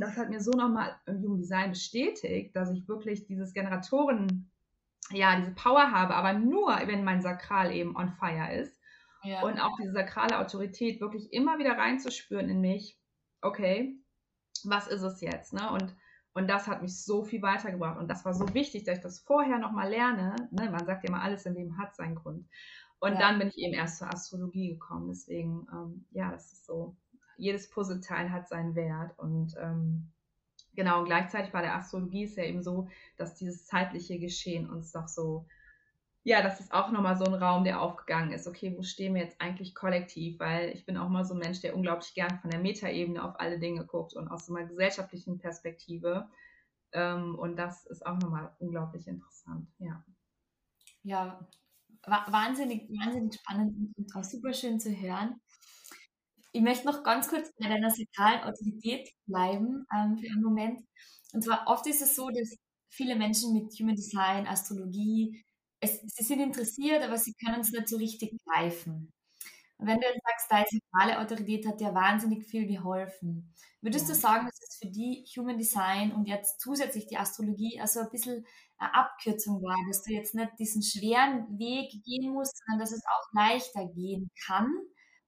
das 0.00 0.16
hat 0.16 0.30
mir 0.30 0.40
so 0.40 0.52
nochmal 0.52 0.94
im 1.06 1.22
Jugenddesign 1.22 1.70
bestätigt, 1.70 2.54
dass 2.54 2.70
ich 2.70 2.86
wirklich 2.88 3.26
dieses 3.26 3.52
Generatoren, 3.52 4.50
ja, 5.10 5.36
diese 5.36 5.54
Power 5.54 5.90
habe, 5.90 6.14
aber 6.14 6.32
nur, 6.32 6.68
wenn 6.86 7.04
mein 7.04 7.22
Sakral 7.22 7.72
eben 7.72 7.96
on 7.96 8.12
fire 8.12 8.54
ist. 8.54 8.78
Ja. 9.24 9.42
Und 9.42 9.60
auch 9.60 9.76
diese 9.80 9.92
sakrale 9.92 10.38
Autorität 10.38 11.00
wirklich 11.00 11.32
immer 11.32 11.58
wieder 11.58 11.76
reinzuspüren 11.76 12.48
in 12.48 12.60
mich, 12.60 12.98
okay, 13.40 13.96
was 14.64 14.88
ist 14.88 15.02
es 15.02 15.20
jetzt? 15.20 15.52
Ne? 15.52 15.70
Und, 15.70 15.94
und 16.34 16.48
das 16.48 16.66
hat 16.66 16.82
mich 16.82 17.04
so 17.04 17.24
viel 17.24 17.42
weitergebracht. 17.42 17.98
Und 17.98 18.08
das 18.08 18.24
war 18.24 18.34
so 18.34 18.52
wichtig, 18.54 18.84
dass 18.84 18.98
ich 18.98 19.02
das 19.02 19.20
vorher 19.20 19.58
nochmal 19.58 19.90
lerne. 19.90 20.34
Ne? 20.50 20.70
Man 20.70 20.86
sagt 20.86 21.04
ja 21.04 21.08
immer, 21.08 21.22
alles 21.22 21.46
in 21.46 21.54
dem 21.54 21.78
hat 21.78 21.94
seinen 21.94 22.16
Grund. 22.16 22.48
Und 22.98 23.14
ja. 23.14 23.18
dann 23.18 23.38
bin 23.38 23.48
ich 23.48 23.58
eben 23.58 23.74
erst 23.74 23.98
zur 23.98 24.12
Astrologie 24.12 24.70
gekommen. 24.70 25.08
Deswegen, 25.08 25.66
ähm, 25.72 26.04
ja, 26.10 26.30
das 26.30 26.52
ist 26.52 26.66
so 26.66 26.96
jedes 27.36 27.70
Puzzleteil 27.70 28.30
hat 28.30 28.48
seinen 28.48 28.74
Wert. 28.74 29.18
Und 29.18 29.54
ähm, 29.58 30.10
genau, 30.74 31.00
und 31.00 31.06
gleichzeitig 31.06 31.52
bei 31.52 31.62
der 31.62 31.74
Astrologie 31.74 32.24
ist 32.24 32.36
ja 32.36 32.44
eben 32.44 32.62
so, 32.62 32.88
dass 33.16 33.34
dieses 33.34 33.66
zeitliche 33.66 34.18
Geschehen 34.18 34.70
uns 34.70 34.92
doch 34.92 35.08
so, 35.08 35.46
ja, 36.24 36.42
das 36.42 36.60
ist 36.60 36.72
auch 36.72 36.92
nochmal 36.92 37.16
so 37.16 37.24
ein 37.24 37.34
Raum, 37.34 37.64
der 37.64 37.80
aufgegangen 37.80 38.32
ist. 38.32 38.46
Okay, 38.46 38.74
wo 38.76 38.82
stehen 38.82 39.14
wir 39.14 39.22
jetzt 39.22 39.40
eigentlich 39.40 39.74
kollektiv? 39.74 40.38
Weil 40.38 40.70
ich 40.70 40.86
bin 40.86 40.96
auch 40.96 41.08
mal 41.08 41.24
so 41.24 41.34
ein 41.34 41.40
Mensch, 41.40 41.60
der 41.60 41.74
unglaublich 41.74 42.14
gern 42.14 42.38
von 42.40 42.50
der 42.50 42.60
Metaebene 42.60 43.24
auf 43.24 43.40
alle 43.40 43.58
Dinge 43.58 43.84
guckt 43.84 44.14
und 44.14 44.28
aus 44.28 44.46
so 44.46 44.54
einer 44.54 44.66
gesellschaftlichen 44.66 45.38
Perspektive. 45.38 46.28
Ähm, 46.92 47.36
und 47.38 47.56
das 47.56 47.86
ist 47.86 48.06
auch 48.06 48.18
nochmal 48.18 48.54
unglaublich 48.60 49.08
interessant, 49.08 49.68
ja. 49.78 50.04
Ja, 51.02 51.48
wahnsinnig, 52.06 52.88
wahnsinnig 52.90 53.34
spannend 53.34 53.96
und 53.96 54.14
auch 54.14 54.24
super 54.24 54.52
schön 54.52 54.78
zu 54.78 54.90
hören. 54.90 55.40
Ich 56.52 56.60
möchte 56.60 56.86
noch 56.86 57.02
ganz 57.02 57.28
kurz 57.28 57.50
bei 57.58 57.68
deiner 57.68 57.90
sakralen 57.90 58.42
Autorität 58.42 59.08
bleiben 59.26 59.86
ähm, 59.96 60.18
für 60.18 60.30
einen 60.30 60.42
Moment. 60.42 60.80
Und 61.32 61.42
zwar 61.42 61.66
oft 61.66 61.86
ist 61.86 62.02
es 62.02 62.14
so, 62.14 62.28
dass 62.28 62.56
viele 62.90 63.16
Menschen 63.16 63.54
mit 63.54 63.72
Human 63.80 63.96
Design, 63.96 64.46
Astrologie, 64.46 65.42
es, 65.80 66.00
sie 66.06 66.24
sind 66.24 66.40
interessiert, 66.40 67.02
aber 67.02 67.16
sie 67.18 67.34
können 67.34 67.60
es 67.60 67.72
nicht 67.72 67.88
so 67.88 67.96
richtig 67.96 68.32
greifen. 68.46 69.10
wenn 69.78 70.00
du 70.00 70.06
jetzt 70.06 70.22
sagst, 70.24 70.52
deine 70.52 70.66
zentrale 70.66 71.20
Autorität 71.20 71.66
hat 71.66 71.80
dir 71.80 71.94
wahnsinnig 71.94 72.46
viel 72.46 72.66
geholfen, 72.66 73.52
würdest 73.80 74.08
du 74.08 74.14
sagen, 74.14 74.46
dass 74.46 74.60
es 74.62 74.78
für 74.80 74.88
die 74.90 75.24
Human 75.36 75.58
Design 75.58 76.12
und 76.12 76.26
jetzt 76.28 76.60
zusätzlich 76.60 77.06
die 77.06 77.16
Astrologie 77.16 77.80
also 77.80 78.00
ein 78.00 78.10
bisschen 78.10 78.46
eine 78.78 78.94
Abkürzung 78.94 79.62
war, 79.62 79.76
dass 79.88 80.02
du 80.02 80.12
jetzt 80.12 80.34
nicht 80.34 80.52
diesen 80.58 80.82
schweren 80.82 81.58
Weg 81.58 81.90
gehen 82.04 82.32
musst, 82.32 82.56
sondern 82.58 82.80
dass 82.80 82.92
es 82.92 83.02
auch 83.06 83.32
leichter 83.32 83.86
gehen 83.94 84.30
kann? 84.46 84.70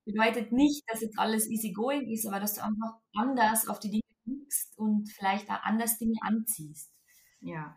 Bedeutet 0.04 0.52
nicht, 0.52 0.84
dass 0.88 1.00
jetzt 1.00 1.18
alles 1.18 1.48
easy 1.48 1.72
going 1.72 2.10
ist, 2.10 2.26
aber 2.26 2.40
dass 2.40 2.54
du 2.54 2.62
einfach 2.62 2.98
anders 3.14 3.68
auf 3.68 3.80
die 3.80 3.90
Dinge 3.90 4.02
guckst 4.24 4.76
und 4.76 5.08
vielleicht 5.08 5.50
auch 5.50 5.62
anders 5.62 5.98
Dinge 5.98 6.18
anziehst. 6.22 6.92
Ja, 7.40 7.76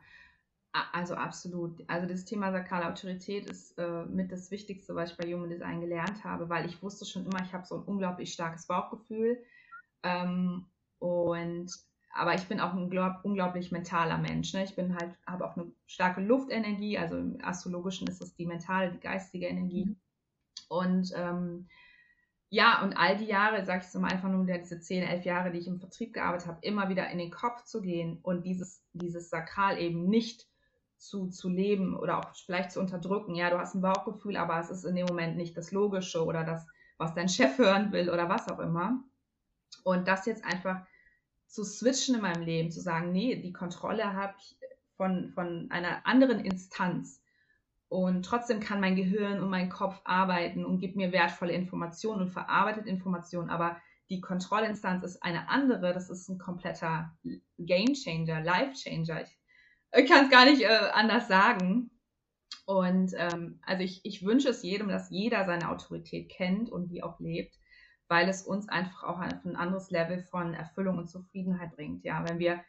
also 0.92 1.16
absolut. 1.16 1.84
Also 1.88 2.08
das 2.08 2.26
Thema 2.26 2.52
sakrale 2.52 2.88
Autorität 2.88 3.46
ist 3.48 3.78
äh, 3.78 4.06
mit 4.06 4.32
das 4.32 4.52
Wichtigste, 4.52 4.96
was 4.96 5.12
ich 5.12 5.18
bei 5.18 5.32
Human 5.32 5.50
Design 5.50 5.82
gelernt 5.82 6.24
habe, 6.24 6.50
weil 6.50 6.66
ich 6.66 6.82
wusste 6.82 7.06
schon 7.06 7.26
immer, 7.26 7.42
ich 7.44 7.54
habe 7.54 7.66
so 7.66 7.76
ein 7.76 7.84
unglaublich 7.84 8.34
starkes 8.34 8.68
Bauchgefühl. 8.68 9.44
Ähm, 10.04 10.66
und 11.00 11.72
aber 12.14 12.34
ich 12.34 12.48
bin 12.48 12.60
auch 12.60 12.74
ein 12.74 12.92
unglaublich 13.24 13.72
mentaler 13.72 14.18
Mensch. 14.18 14.54
Ne? 14.54 14.64
Ich 14.64 14.76
bin 14.76 14.96
halt, 14.96 15.16
habe 15.28 15.46
auch 15.46 15.56
eine 15.56 15.72
starke 15.86 16.22
Luftenergie, 16.22 16.98
also 16.98 17.18
im 17.18 17.38
Astrologischen 17.44 18.08
ist 18.08 18.22
das 18.22 18.34
die 18.36 18.48
mentale, 18.48 18.92
die 18.92 19.00
geistige 19.00 19.48
Energie. 19.48 19.86
Mhm. 19.86 19.98
Und 20.70 21.12
ähm, 21.16 21.68
ja, 22.50 22.82
und 22.82 22.96
all 22.96 23.18
die 23.18 23.26
Jahre, 23.26 23.66
sag 23.66 23.84
ich 23.84 23.90
so 23.90 24.00
mal 24.00 24.12
einfach 24.12 24.30
nur 24.30 24.46
diese 24.46 24.80
10, 24.80 25.04
11 25.04 25.26
Jahre, 25.26 25.52
die 25.52 25.60
ich 25.60 25.68
im 25.68 25.80
Vertrieb 25.80 26.14
gearbeitet 26.14 26.48
habe, 26.48 26.60
immer 26.62 26.88
wieder 26.90 27.10
in 27.10 27.18
den 27.18 27.32
Kopf 27.32 27.64
zu 27.64 27.82
gehen 27.82 28.20
und 28.22 28.46
dieses, 28.46 28.84
dieses 28.94 29.30
Sakral 29.30 29.80
eben 29.80 30.08
nicht 30.08 30.48
zu, 30.98 31.28
zu 31.28 31.50
leben 31.50 31.96
oder 31.96 32.20
auch 32.20 32.36
vielleicht 32.36 32.72
zu 32.72 32.80
unterdrücken. 32.80 33.36
Ja, 33.36 33.50
du 33.50 33.60
hast 33.60 33.76
ein 33.76 33.82
Bauchgefühl, 33.82 34.38
aber 34.38 34.60
es 34.60 34.70
ist 34.70 34.86
in 34.86 34.96
dem 34.96 35.06
Moment 35.08 35.36
nicht 35.36 35.58
das 35.58 35.72
Logische 35.72 36.24
oder 36.24 36.44
das, 36.44 36.66
was 36.98 37.14
dein 37.14 37.30
Chef 37.30 37.58
hören 37.58 37.92
will 37.92 38.10
oder 38.10 38.30
was 38.30 38.48
auch 38.50 38.60
immer. 38.60 39.04
Und 39.84 40.08
das 40.08 40.26
jetzt 40.26 40.46
einfach 40.46 40.86
zu 41.48 41.64
switchen 41.64 42.16
in 42.16 42.22
meinem 42.22 42.44
Leben, 42.44 42.72
zu 42.72 42.82
sagen, 42.82 43.12
nee, 43.12 43.36
die 43.36 43.54
Kontrolle 43.54 44.14
habe 44.14 44.34
ich 44.40 44.58
von, 44.96 45.32
von 45.34 45.70
einer 45.70 46.06
anderen 46.06 46.40
Instanz. 46.40 47.22
Und 47.90 48.24
trotzdem 48.24 48.60
kann 48.60 48.82
mein 48.82 48.96
Gehirn 48.96 49.42
und 49.42 49.50
mein 49.50 49.70
Kopf 49.70 50.02
arbeiten 50.04 50.66
und 50.66 50.80
gibt 50.80 50.98
mir 50.98 51.12
wertvolle 51.12 51.54
Informationen 51.54 52.22
und 52.22 52.32
verarbeitet 52.32 52.86
Informationen. 52.86 53.50
Aber 53.50 53.78
die 54.10 54.20
Kontrollinstanz 54.20 55.04
ist 55.04 55.24
eine 55.24 55.50
andere. 55.50 55.94
Das 55.94 56.10
ist 56.10 56.28
ein 56.30 56.38
kompletter 56.38 57.16
Game 57.58 57.94
Changer, 57.94 58.42
Life 58.42 58.74
Changer. 58.74 59.24
Ich 59.96 60.10
kann 60.10 60.26
es 60.26 60.32
gar 60.32 60.46
nicht 60.46 60.62
äh, 60.62 60.90
anders 60.94 61.28
sagen. 61.28 61.92
Und 62.66 63.14
ähm, 63.16 63.62
also 63.66 63.84
ich, 63.84 64.02
ich 64.04 64.26
wünsche 64.26 64.50
es 64.50 64.64
jedem, 64.64 64.90
dass 64.90 65.10
jeder 65.10 65.46
seine 65.46 65.70
Autorität 65.70 66.30
kennt 66.30 66.70
und 66.70 66.90
die 66.90 67.02
auch 67.02 67.20
lebt, 67.22 67.58
weil 68.10 68.28
es 68.28 68.42
uns 68.42 68.68
einfach 68.68 69.04
auch 69.04 69.20
auf 69.20 69.46
ein 69.46 69.56
anderes 69.56 69.90
Level 69.90 70.22
von 70.24 70.54
Erfüllung 70.54 70.98
und 70.98 71.10
Zufriedenheit 71.10 71.76
bringt. 71.76 72.04
Ja, 72.04 72.28
wenn 72.28 72.40
wir 72.40 72.62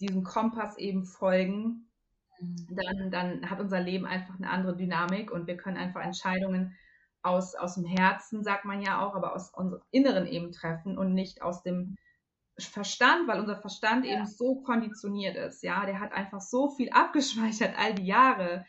diesem 0.00 0.22
Kompass 0.22 0.76
eben 0.76 1.04
folgen. 1.04 1.87
Dann, 2.40 3.10
dann 3.10 3.50
hat 3.50 3.60
unser 3.60 3.80
Leben 3.80 4.06
einfach 4.06 4.36
eine 4.36 4.50
andere 4.50 4.76
Dynamik 4.76 5.30
und 5.30 5.46
wir 5.46 5.56
können 5.56 5.76
einfach 5.76 6.02
Entscheidungen 6.02 6.76
aus, 7.22 7.54
aus 7.54 7.74
dem 7.74 7.84
Herzen, 7.84 8.42
sagt 8.42 8.64
man 8.64 8.80
ja 8.82 9.00
auch, 9.00 9.14
aber 9.14 9.34
aus 9.34 9.50
unserem 9.50 9.82
Inneren 9.90 10.26
eben 10.26 10.52
treffen 10.52 10.96
und 10.96 11.14
nicht 11.14 11.42
aus 11.42 11.62
dem 11.62 11.96
Verstand, 12.58 13.28
weil 13.28 13.40
unser 13.40 13.56
Verstand 13.56 14.04
ja. 14.04 14.14
eben 14.14 14.26
so 14.26 14.62
konditioniert 14.62 15.36
ist, 15.36 15.62
ja, 15.62 15.86
der 15.86 16.00
hat 16.00 16.12
einfach 16.12 16.40
so 16.40 16.70
viel 16.70 16.90
abgespeichert 16.90 17.74
all 17.78 17.94
die 17.94 18.06
Jahre, 18.06 18.64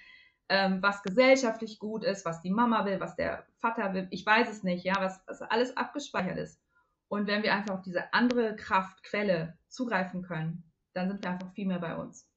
ähm, 0.48 0.82
was 0.82 1.04
gesellschaftlich 1.04 1.80
gut 1.80 2.04
ist, 2.04 2.26
was 2.26 2.42
die 2.42 2.52
Mama 2.52 2.86
will, 2.86 3.00
was 3.00 3.16
der 3.16 3.46
Vater 3.60 3.94
will, 3.94 4.08
ich 4.12 4.26
weiß 4.26 4.50
es 4.50 4.64
nicht, 4.64 4.84
ja, 4.84 4.96
was, 5.00 5.22
was 5.28 5.42
alles 5.42 5.76
abgespeichert 5.78 6.38
ist. 6.38 6.60
Und 7.08 7.28
wenn 7.28 7.44
wir 7.44 7.54
einfach 7.54 7.76
auf 7.76 7.82
diese 7.82 8.14
andere 8.14 8.56
Kraftquelle 8.56 9.58
zugreifen 9.68 10.22
können, 10.22 10.64
dann 10.94 11.08
sind 11.08 11.24
wir 11.24 11.32
einfach 11.32 11.52
viel 11.54 11.68
mehr 11.68 11.80
bei 11.80 11.96
uns. 11.96 12.28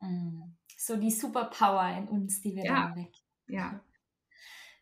Mhm. 0.00 0.56
So 0.76 0.96
die 0.96 1.10
Superpower 1.10 1.96
in 1.96 2.08
uns, 2.08 2.40
die 2.40 2.54
wir 2.54 2.64
ja. 2.64 2.74
dann 2.86 2.96
weg. 2.96 3.12
Ja. 3.48 3.80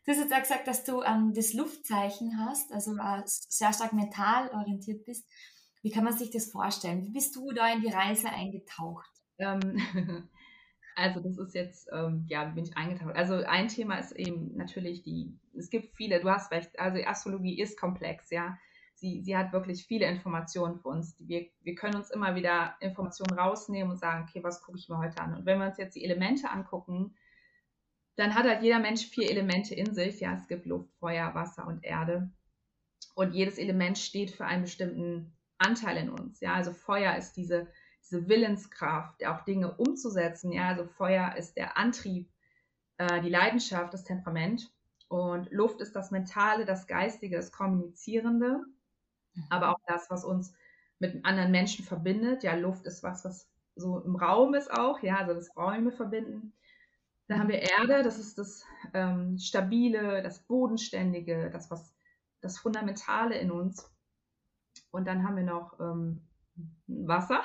Du 0.05 0.11
hast 0.11 0.19
jetzt 0.19 0.33
auch 0.33 0.39
gesagt, 0.39 0.67
dass 0.67 0.83
du 0.85 1.01
ähm, 1.01 1.33
das 1.35 1.53
Luftzeichen 1.53 2.39
hast, 2.39 2.71
also 2.71 2.95
äh, 2.95 3.23
sehr 3.25 3.73
stark 3.73 3.93
mental 3.93 4.49
orientiert 4.51 5.03
bist. 5.05 5.29
Wie 5.81 5.91
kann 5.91 6.03
man 6.03 6.17
sich 6.17 6.31
das 6.31 6.49
vorstellen? 6.51 7.03
Wie 7.03 7.11
bist 7.11 7.35
du 7.35 7.51
da 7.51 7.71
in 7.73 7.81
die 7.81 7.89
Reise 7.89 8.29
eingetaucht? 8.29 9.09
Ähm, 9.37 9.59
also 10.95 11.19
das 11.19 11.37
ist 11.37 11.55
jetzt, 11.55 11.89
ähm, 11.91 12.25
ja, 12.29 12.45
bin 12.45 12.63
ich 12.63 12.77
eingetaucht? 12.77 13.15
Also 13.15 13.35
ein 13.45 13.67
Thema 13.67 13.97
ist 13.97 14.13
eben 14.13 14.55
natürlich 14.55 15.03
die, 15.03 15.37
es 15.57 15.69
gibt 15.69 15.95
viele, 15.95 16.21
du 16.21 16.29
hast 16.29 16.51
recht, 16.51 16.79
also 16.79 17.03
Astrologie 17.03 17.59
ist 17.59 17.79
komplex, 17.79 18.29
ja. 18.29 18.57
Sie, 18.99 19.21
sie 19.21 19.37
hat 19.37 19.53
wirklich 19.53 19.85
viele 19.85 20.07
Informationen 20.07 20.79
für 20.79 20.87
uns. 20.87 21.15
Wir, 21.19 21.47
wir 21.61 21.75
können 21.75 21.95
uns 21.95 22.09
immer 22.09 22.33
wieder 22.33 22.75
Informationen 22.79 23.37
rausnehmen 23.37 23.91
und 23.91 23.99
sagen, 23.99 24.25
okay, 24.27 24.43
was 24.43 24.63
gucke 24.63 24.79
ich 24.79 24.89
mir 24.89 24.97
heute 24.97 25.21
an? 25.21 25.35
Und 25.35 25.45
wenn 25.45 25.59
wir 25.59 25.67
uns 25.67 25.77
jetzt 25.77 25.95
die 25.95 26.03
Elemente 26.03 26.49
angucken, 26.49 27.15
dann 28.15 28.33
hat 28.33 28.45
halt 28.45 28.63
jeder 28.63 28.79
Mensch 28.79 29.05
vier 29.05 29.29
Elemente 29.29 29.75
in 29.75 29.93
sich. 29.93 30.19
Ja, 30.19 30.33
es 30.33 30.47
gibt 30.47 30.65
Luft, 30.65 30.91
Feuer, 30.99 31.35
Wasser 31.35 31.67
und 31.67 31.83
Erde. 31.83 32.31
Und 33.13 33.35
jedes 33.35 33.59
Element 33.59 33.99
steht 33.99 34.31
für 34.31 34.45
einen 34.45 34.63
bestimmten 34.63 35.37
Anteil 35.59 35.97
in 35.97 36.09
uns. 36.09 36.39
Ja, 36.39 36.55
also 36.55 36.73
Feuer 36.73 37.15
ist 37.15 37.33
diese, 37.33 37.67
diese 38.03 38.27
Willenskraft, 38.27 39.23
auch 39.27 39.45
Dinge 39.45 39.75
umzusetzen. 39.75 40.51
Ja, 40.51 40.69
also 40.69 40.85
Feuer 40.85 41.35
ist 41.35 41.55
der 41.55 41.77
Antrieb, 41.77 42.31
äh, 42.97 43.21
die 43.21 43.29
Leidenschaft, 43.29 43.93
das 43.93 44.03
Temperament. 44.03 44.71
Und 45.07 45.51
Luft 45.51 45.81
ist 45.81 45.95
das 45.95 46.09
Mentale, 46.09 46.65
das 46.65 46.87
Geistige, 46.87 47.37
das 47.37 47.51
Kommunizierende. 47.51 48.65
Aber 49.49 49.71
auch 49.71 49.79
das, 49.87 50.09
was 50.09 50.23
uns 50.23 50.53
mit 50.99 51.23
anderen 51.25 51.51
Menschen 51.51 51.85
verbindet. 51.85 52.43
Ja, 52.43 52.55
Luft 52.55 52.85
ist 52.85 53.03
was, 53.03 53.25
was 53.25 53.49
so 53.75 53.99
im 53.99 54.15
Raum 54.15 54.53
ist 54.55 54.71
auch, 54.71 55.01
ja, 55.01 55.17
also 55.17 55.33
das 55.33 55.55
Räume 55.55 55.91
verbinden. 55.91 56.53
Dann 57.27 57.39
haben 57.39 57.49
wir 57.49 57.61
Erde, 57.61 58.03
das 58.03 58.17
ist 58.19 58.37
das 58.37 58.65
ähm, 58.93 59.37
Stabile, 59.37 60.23
das 60.23 60.39
Bodenständige, 60.39 61.49
das, 61.51 61.69
was 61.69 61.93
das 62.41 62.57
Fundamentale 62.57 63.37
in 63.37 63.51
uns. 63.51 63.91
Und 64.91 65.05
dann 65.07 65.23
haben 65.23 65.35
wir 65.35 65.43
noch 65.43 65.79
ähm, 65.79 66.21
Wasser. 66.87 67.41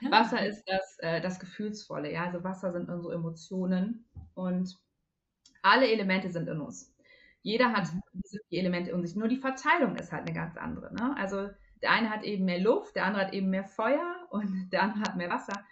Ja. 0.00 0.10
Wasser 0.10 0.44
ist 0.44 0.64
das, 0.66 0.98
äh, 1.00 1.20
das 1.20 1.38
Gefühlsvolle. 1.38 2.12
Ja? 2.12 2.24
Also 2.24 2.42
Wasser 2.44 2.72
sind 2.72 2.88
unsere 2.88 3.14
Emotionen 3.14 4.04
und 4.34 4.78
alle 5.62 5.90
Elemente 5.90 6.30
sind 6.30 6.48
in 6.48 6.60
uns. 6.60 6.93
Jeder 7.44 7.72
hat 7.72 7.92
diese 8.14 8.40
vier 8.48 8.60
Elemente 8.60 8.90
in 8.90 9.06
sich. 9.06 9.16
Nur 9.16 9.28
die 9.28 9.36
Verteilung 9.36 9.96
ist 9.96 10.12
halt 10.12 10.22
eine 10.22 10.34
ganz 10.34 10.56
andere. 10.56 10.92
Ne? 10.94 11.14
Also 11.16 11.50
der 11.82 11.90
eine 11.90 12.08
hat 12.08 12.24
eben 12.24 12.46
mehr 12.46 12.58
Luft, 12.58 12.96
der 12.96 13.04
andere 13.04 13.26
hat 13.26 13.34
eben 13.34 13.50
mehr 13.50 13.64
Feuer 13.64 14.26
und 14.30 14.70
der 14.72 14.82
andere 14.82 15.02
hat 15.02 15.16
mehr 15.16 15.28
Wasser. 15.28 15.62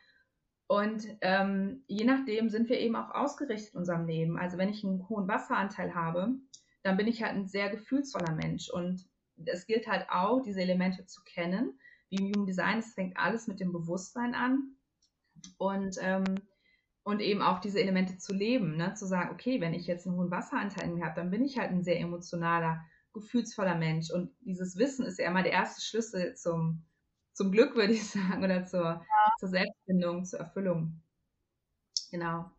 Und 0.66 1.06
ähm, 1.22 1.82
je 1.86 2.04
nachdem 2.04 2.50
sind 2.50 2.68
wir 2.68 2.78
eben 2.78 2.94
auch 2.94 3.10
ausgerichtet 3.10 3.72
in 3.72 3.80
unserem 3.80 4.06
Leben. 4.06 4.38
Also 4.38 4.58
wenn 4.58 4.68
ich 4.68 4.84
einen 4.84 5.08
hohen 5.08 5.26
Wasseranteil 5.28 5.94
habe, 5.94 6.34
dann 6.82 6.98
bin 6.98 7.08
ich 7.08 7.22
halt 7.22 7.32
ein 7.32 7.46
sehr 7.46 7.70
gefühlsvoller 7.70 8.34
Mensch. 8.34 8.68
Und 8.68 9.06
es 9.46 9.66
gilt 9.66 9.86
halt 9.86 10.06
auch, 10.10 10.42
diese 10.42 10.60
Elemente 10.60 11.06
zu 11.06 11.22
kennen. 11.24 11.78
Wie 12.10 12.16
im 12.16 12.34
Human 12.34 12.46
Design, 12.46 12.78
es 12.78 12.92
fängt 12.92 13.16
alles 13.16 13.46
mit 13.46 13.60
dem 13.60 13.72
Bewusstsein 13.72 14.34
an. 14.34 14.76
Und, 15.56 15.96
ähm, 16.02 16.34
und 17.04 17.20
eben 17.20 17.42
auch 17.42 17.58
diese 17.58 17.80
Elemente 17.80 18.18
zu 18.18 18.32
leben, 18.32 18.76
ne? 18.76 18.94
zu 18.94 19.06
sagen, 19.06 19.30
okay, 19.32 19.60
wenn 19.60 19.74
ich 19.74 19.86
jetzt 19.86 20.06
einen 20.06 20.16
hohen 20.16 20.30
Wasseranteil 20.30 20.84
in 20.84 20.94
mir 20.94 21.04
habe, 21.04 21.16
dann 21.16 21.30
bin 21.30 21.44
ich 21.44 21.58
halt 21.58 21.70
ein 21.70 21.82
sehr 21.82 21.98
emotionaler, 21.98 22.84
gefühlsvoller 23.12 23.74
Mensch. 23.74 24.10
Und 24.10 24.30
dieses 24.40 24.76
Wissen 24.76 25.04
ist 25.04 25.18
ja 25.18 25.26
immer 25.26 25.42
der 25.42 25.52
erste 25.52 25.80
Schlüssel 25.80 26.34
zum, 26.34 26.84
zum 27.32 27.50
Glück, 27.50 27.74
würde 27.76 27.92
ich 27.92 28.08
sagen, 28.08 28.44
oder 28.44 28.64
zur, 28.64 28.84
ja. 28.84 29.32
zur 29.38 29.48
Selbstfindung, 29.48 30.24
zur 30.24 30.40
Erfüllung. 30.40 31.00
Genau. 32.10 32.50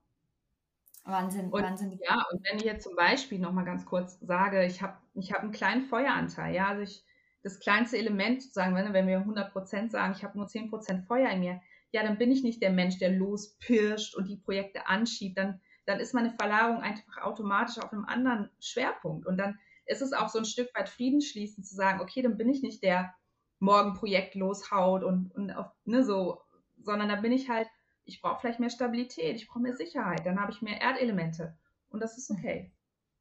Wahnsinn, 1.06 1.50
und, 1.50 1.62
Wahnsinn. 1.62 2.00
Ja, 2.02 2.26
und 2.32 2.46
wenn 2.46 2.58
ich 2.58 2.64
jetzt 2.64 2.84
zum 2.84 2.96
Beispiel 2.96 3.40
nochmal 3.40 3.66
ganz 3.66 3.86
kurz 3.86 4.20
sage, 4.22 4.66
ich 4.66 4.82
habe 4.82 4.98
ich 5.16 5.34
hab 5.34 5.42
einen 5.42 5.52
kleinen 5.52 5.82
Feueranteil, 5.84 6.56
ja, 6.56 6.68
also 6.70 6.82
ich, 6.82 7.04
das 7.44 7.60
kleinste 7.60 7.98
Element 7.98 8.42
sozusagen, 8.42 8.74
wenn, 8.74 8.94
wenn 8.94 9.08
wir 9.08 9.20
100% 9.20 9.92
sagen, 9.92 10.14
ich 10.16 10.24
habe 10.24 10.38
nur 10.38 10.48
10% 10.48 11.06
Feuer 11.06 11.30
in 11.30 11.42
mir, 11.42 11.62
ja, 11.94 12.04
dann 12.04 12.18
bin 12.18 12.32
ich 12.32 12.44
nicht 12.44 12.62
der 12.62 12.72
Mensch, 12.72 12.98
der 12.98 13.12
lospirscht 13.12 14.16
und 14.16 14.28
die 14.28 14.38
Projekte 14.38 14.88
anschiebt, 14.88 15.38
dann, 15.38 15.62
dann 15.86 16.00
ist 16.00 16.14
meine 16.14 16.32
Verlagerung 16.32 16.82
einfach 16.82 17.18
automatisch 17.22 17.78
auf 17.78 17.94
einem 17.94 18.06
anderen 18.06 18.50
Schwerpunkt 18.60 19.26
und 19.26 19.38
dann 19.38 19.60
ist 19.86 20.02
es 20.02 20.14
auch 20.14 20.30
so 20.30 20.40
ein 20.40 20.46
Stück 20.46 20.70
weit 20.76 20.90
Frieden 20.90 21.22
schließen, 21.22 21.64
zu 21.64 21.76
sagen, 21.76 22.02
okay, 22.02 22.22
dann 22.22 22.38
bin 22.38 22.50
ich 22.50 22.62
nicht 22.62 22.84
der 22.84 23.14
morgen 23.60 23.94
Projekt 23.94 24.36
loshaut 24.36 25.04
und, 25.04 25.32
und 25.36 25.52
auf, 25.52 25.68
ne, 25.86 26.04
so, 26.04 26.42
sondern 26.82 27.10
da 27.10 27.16
bin 27.16 27.32
ich 27.32 27.50
halt 27.50 27.68
ich 28.06 28.22
brauche 28.22 28.40
vielleicht 28.40 28.60
mehr 28.60 28.70
Stabilität, 28.70 29.36
ich 29.36 29.48
brauche 29.48 29.60
mehr 29.60 29.76
Sicherheit, 29.76 30.26
dann 30.26 30.40
habe 30.40 30.52
ich 30.52 30.62
mehr 30.62 30.82
Erdelemente 30.82 31.58
und 31.90 32.00
das 32.00 32.18
ist 32.18 32.30
okay. 32.32 32.74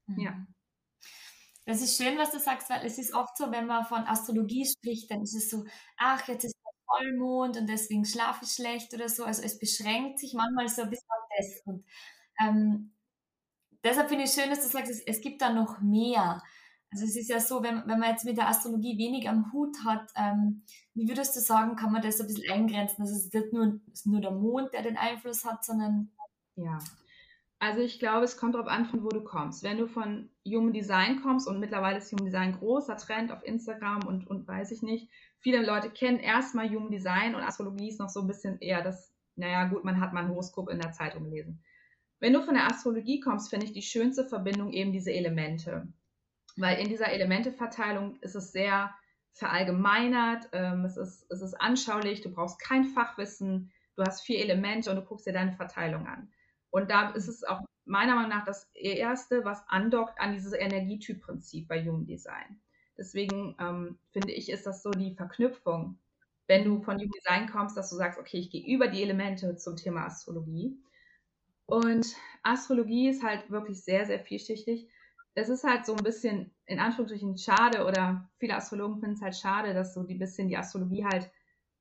Mhm. 0.06 0.20
Ja. 0.20 0.46
Das 1.64 1.80
ist 1.80 1.96
schön, 1.96 2.18
was 2.18 2.32
du 2.32 2.40
sagst, 2.40 2.68
weil 2.70 2.84
es 2.84 2.98
ist 2.98 3.14
oft 3.14 3.36
so, 3.36 3.52
wenn 3.52 3.66
man 3.66 3.84
von 3.84 4.04
Astrologie 4.04 4.66
spricht, 4.66 5.10
dann 5.10 5.22
ist 5.22 5.34
es 5.34 5.48
so, 5.48 5.64
ach, 5.96 6.26
jetzt 6.26 6.44
ist 6.44 6.56
Vollmond 6.92 7.56
und 7.56 7.68
deswegen 7.68 8.04
schlafe 8.04 8.44
ich 8.44 8.52
schlecht 8.52 8.92
oder 8.94 9.08
so. 9.08 9.24
Also 9.24 9.42
es 9.42 9.58
beschränkt 9.58 10.18
sich 10.18 10.34
manchmal 10.34 10.68
so 10.68 10.82
ein 10.82 10.90
bisschen 10.90 11.08
auf 11.08 11.28
das. 11.36 11.62
Und 11.64 11.84
ähm, 12.40 12.92
deshalb 13.82 14.08
finde 14.08 14.24
ich 14.24 14.30
schön, 14.30 14.50
dass 14.50 14.62
du 14.62 14.68
sagst, 14.68 14.90
es, 14.90 15.00
es 15.00 15.20
gibt 15.20 15.42
da 15.42 15.52
noch 15.52 15.80
mehr. 15.80 16.42
Also 16.90 17.04
es 17.04 17.16
ist 17.16 17.30
ja 17.30 17.40
so, 17.40 17.62
wenn, 17.62 17.82
wenn 17.86 17.98
man 17.98 18.10
jetzt 18.10 18.26
mit 18.26 18.36
der 18.36 18.48
Astrologie 18.48 18.98
wenig 18.98 19.28
am 19.28 19.50
Hut 19.52 19.76
hat, 19.84 20.10
ähm, 20.14 20.62
wie 20.94 21.08
würdest 21.08 21.34
du 21.34 21.40
sagen, 21.40 21.74
kann 21.74 21.92
man 21.92 22.02
das 22.02 22.20
ein 22.20 22.26
bisschen 22.26 22.52
eingrenzen? 22.52 23.02
Also 23.02 23.14
es 23.14 23.24
ist 23.24 23.34
nicht 23.34 23.52
nur, 23.52 23.80
ist 23.90 24.06
nur 24.06 24.20
der 24.20 24.32
Mond, 24.32 24.74
der 24.74 24.82
den 24.82 24.98
Einfluss 24.98 25.44
hat, 25.44 25.64
sondern... 25.64 26.10
Ja, 26.56 26.78
also 27.62 27.80
ich 27.80 28.00
glaube, 28.00 28.24
es 28.24 28.36
kommt 28.36 28.56
darauf 28.56 28.66
an, 28.66 28.86
von 28.86 29.04
wo 29.04 29.08
du 29.08 29.22
kommst. 29.22 29.62
Wenn 29.62 29.78
du 29.78 29.86
von 29.86 30.28
Human 30.44 30.72
Design 30.72 31.22
kommst 31.22 31.46
und 31.46 31.60
mittlerweile 31.60 31.98
ist 31.98 32.10
Human 32.10 32.24
Design 32.24 32.58
großer 32.58 32.96
Trend 32.96 33.30
auf 33.30 33.44
Instagram 33.44 34.04
und, 34.04 34.26
und 34.26 34.48
weiß 34.48 34.72
ich 34.72 34.82
nicht, 34.82 35.08
viele 35.42 35.64
Leute 35.64 35.90
kennen 35.90 36.18
erstmal 36.18 36.68
Human 36.70 36.90
Design 36.90 37.34
und 37.34 37.42
Astrologie 37.42 37.88
ist 37.88 38.00
noch 38.00 38.08
so 38.08 38.20
ein 38.20 38.26
bisschen 38.26 38.58
eher 38.60 38.82
das, 38.82 39.12
naja 39.36 39.64
gut, 39.66 39.84
man 39.84 40.00
hat 40.00 40.12
mal 40.12 40.24
ein 40.24 40.30
Horoskop 40.30 40.70
in 40.70 40.80
der 40.80 40.92
Zeitung 40.92 41.24
gelesen. 41.24 41.62
Wenn 42.20 42.32
du 42.32 42.42
von 42.42 42.54
der 42.54 42.66
Astrologie 42.66 43.20
kommst, 43.20 43.50
finde 43.50 43.66
ich 43.66 43.72
die 43.72 43.82
schönste 43.82 44.24
Verbindung 44.24 44.72
eben 44.72 44.92
diese 44.92 45.12
Elemente. 45.12 45.88
Weil 46.56 46.78
in 46.78 46.88
dieser 46.88 47.10
Elementeverteilung 47.10 48.16
ist 48.20 48.36
es 48.36 48.52
sehr 48.52 48.94
verallgemeinert, 49.32 50.48
ähm, 50.52 50.84
es, 50.84 50.96
ist, 50.96 51.26
es 51.30 51.40
ist 51.40 51.60
anschaulich, 51.60 52.20
du 52.20 52.30
brauchst 52.30 52.60
kein 52.60 52.84
Fachwissen, 52.84 53.72
du 53.96 54.04
hast 54.04 54.20
vier 54.20 54.40
Elemente 54.40 54.90
und 54.90 54.96
du 54.96 55.02
guckst 55.02 55.26
dir 55.26 55.32
deine 55.32 55.52
Verteilung 55.52 56.06
an. 56.06 56.30
Und 56.70 56.90
da 56.90 57.10
ist 57.10 57.28
es 57.28 57.42
auch 57.42 57.60
meiner 57.84 58.14
Meinung 58.14 58.30
nach 58.30 58.44
das 58.44 58.70
Erste, 58.74 59.44
was 59.44 59.66
andockt 59.66 60.20
an 60.20 60.32
dieses 60.32 60.52
Energietypprinzip 60.52 61.66
bei 61.66 61.84
Human 61.84 62.06
Design. 62.06 62.61
Deswegen 62.98 63.56
ähm, 63.58 63.98
finde 64.12 64.32
ich, 64.32 64.50
ist 64.50 64.66
das 64.66 64.82
so 64.82 64.90
die 64.90 65.14
Verknüpfung, 65.14 65.98
wenn 66.46 66.64
du 66.64 66.82
von 66.82 66.96
Human 66.96 67.10
Design 67.10 67.48
kommst, 67.48 67.76
dass 67.76 67.90
du 67.90 67.96
sagst, 67.96 68.18
okay, 68.18 68.38
ich 68.38 68.50
gehe 68.50 68.66
über 68.66 68.88
die 68.88 69.02
Elemente 69.02 69.56
zum 69.56 69.76
Thema 69.76 70.06
Astrologie. 70.06 70.76
Und 71.66 72.06
Astrologie 72.42 73.08
ist 73.08 73.22
halt 73.22 73.50
wirklich 73.50 73.82
sehr, 73.82 74.04
sehr 74.04 74.20
vielschichtig 74.20 74.88
es 75.34 75.48
ist 75.48 75.64
halt 75.64 75.86
so 75.86 75.94
ein 75.94 76.04
bisschen 76.04 76.50
in 76.66 76.78
Anführungsstrichen 76.78 77.38
schade 77.38 77.84
oder 77.84 78.28
viele 78.38 78.54
Astrologen 78.54 79.00
finden 79.00 79.16
es 79.16 79.22
halt 79.22 79.36
schade, 79.36 79.74
dass 79.74 79.94
so 79.94 80.00
ein 80.00 80.18
bisschen 80.18 80.48
die 80.48 80.56
Astrologie 80.56 81.04
halt 81.04 81.30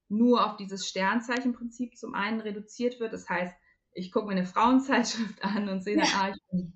nur 0.10 0.46
auf 0.46 0.58
dieses 0.58 0.88
Sternzeichenprinzip 0.88 1.98
zum 1.98 2.14
einen 2.16 2.42
reduziert 2.42 3.00
wird. 3.00 3.14
Das 3.14 3.30
heißt, 3.30 3.56
ich 3.94 4.12
gucke 4.12 4.28
mir 4.28 4.34
eine 4.34 4.46
Frauenzeitschrift 4.46 5.44
an 5.44 5.70
und 5.70 5.84
sehe 5.84 5.98
dann, 5.98 6.06
ja. 6.06 6.22
ah, 6.22 6.30
ich 6.30 6.42
bin, 6.50 6.74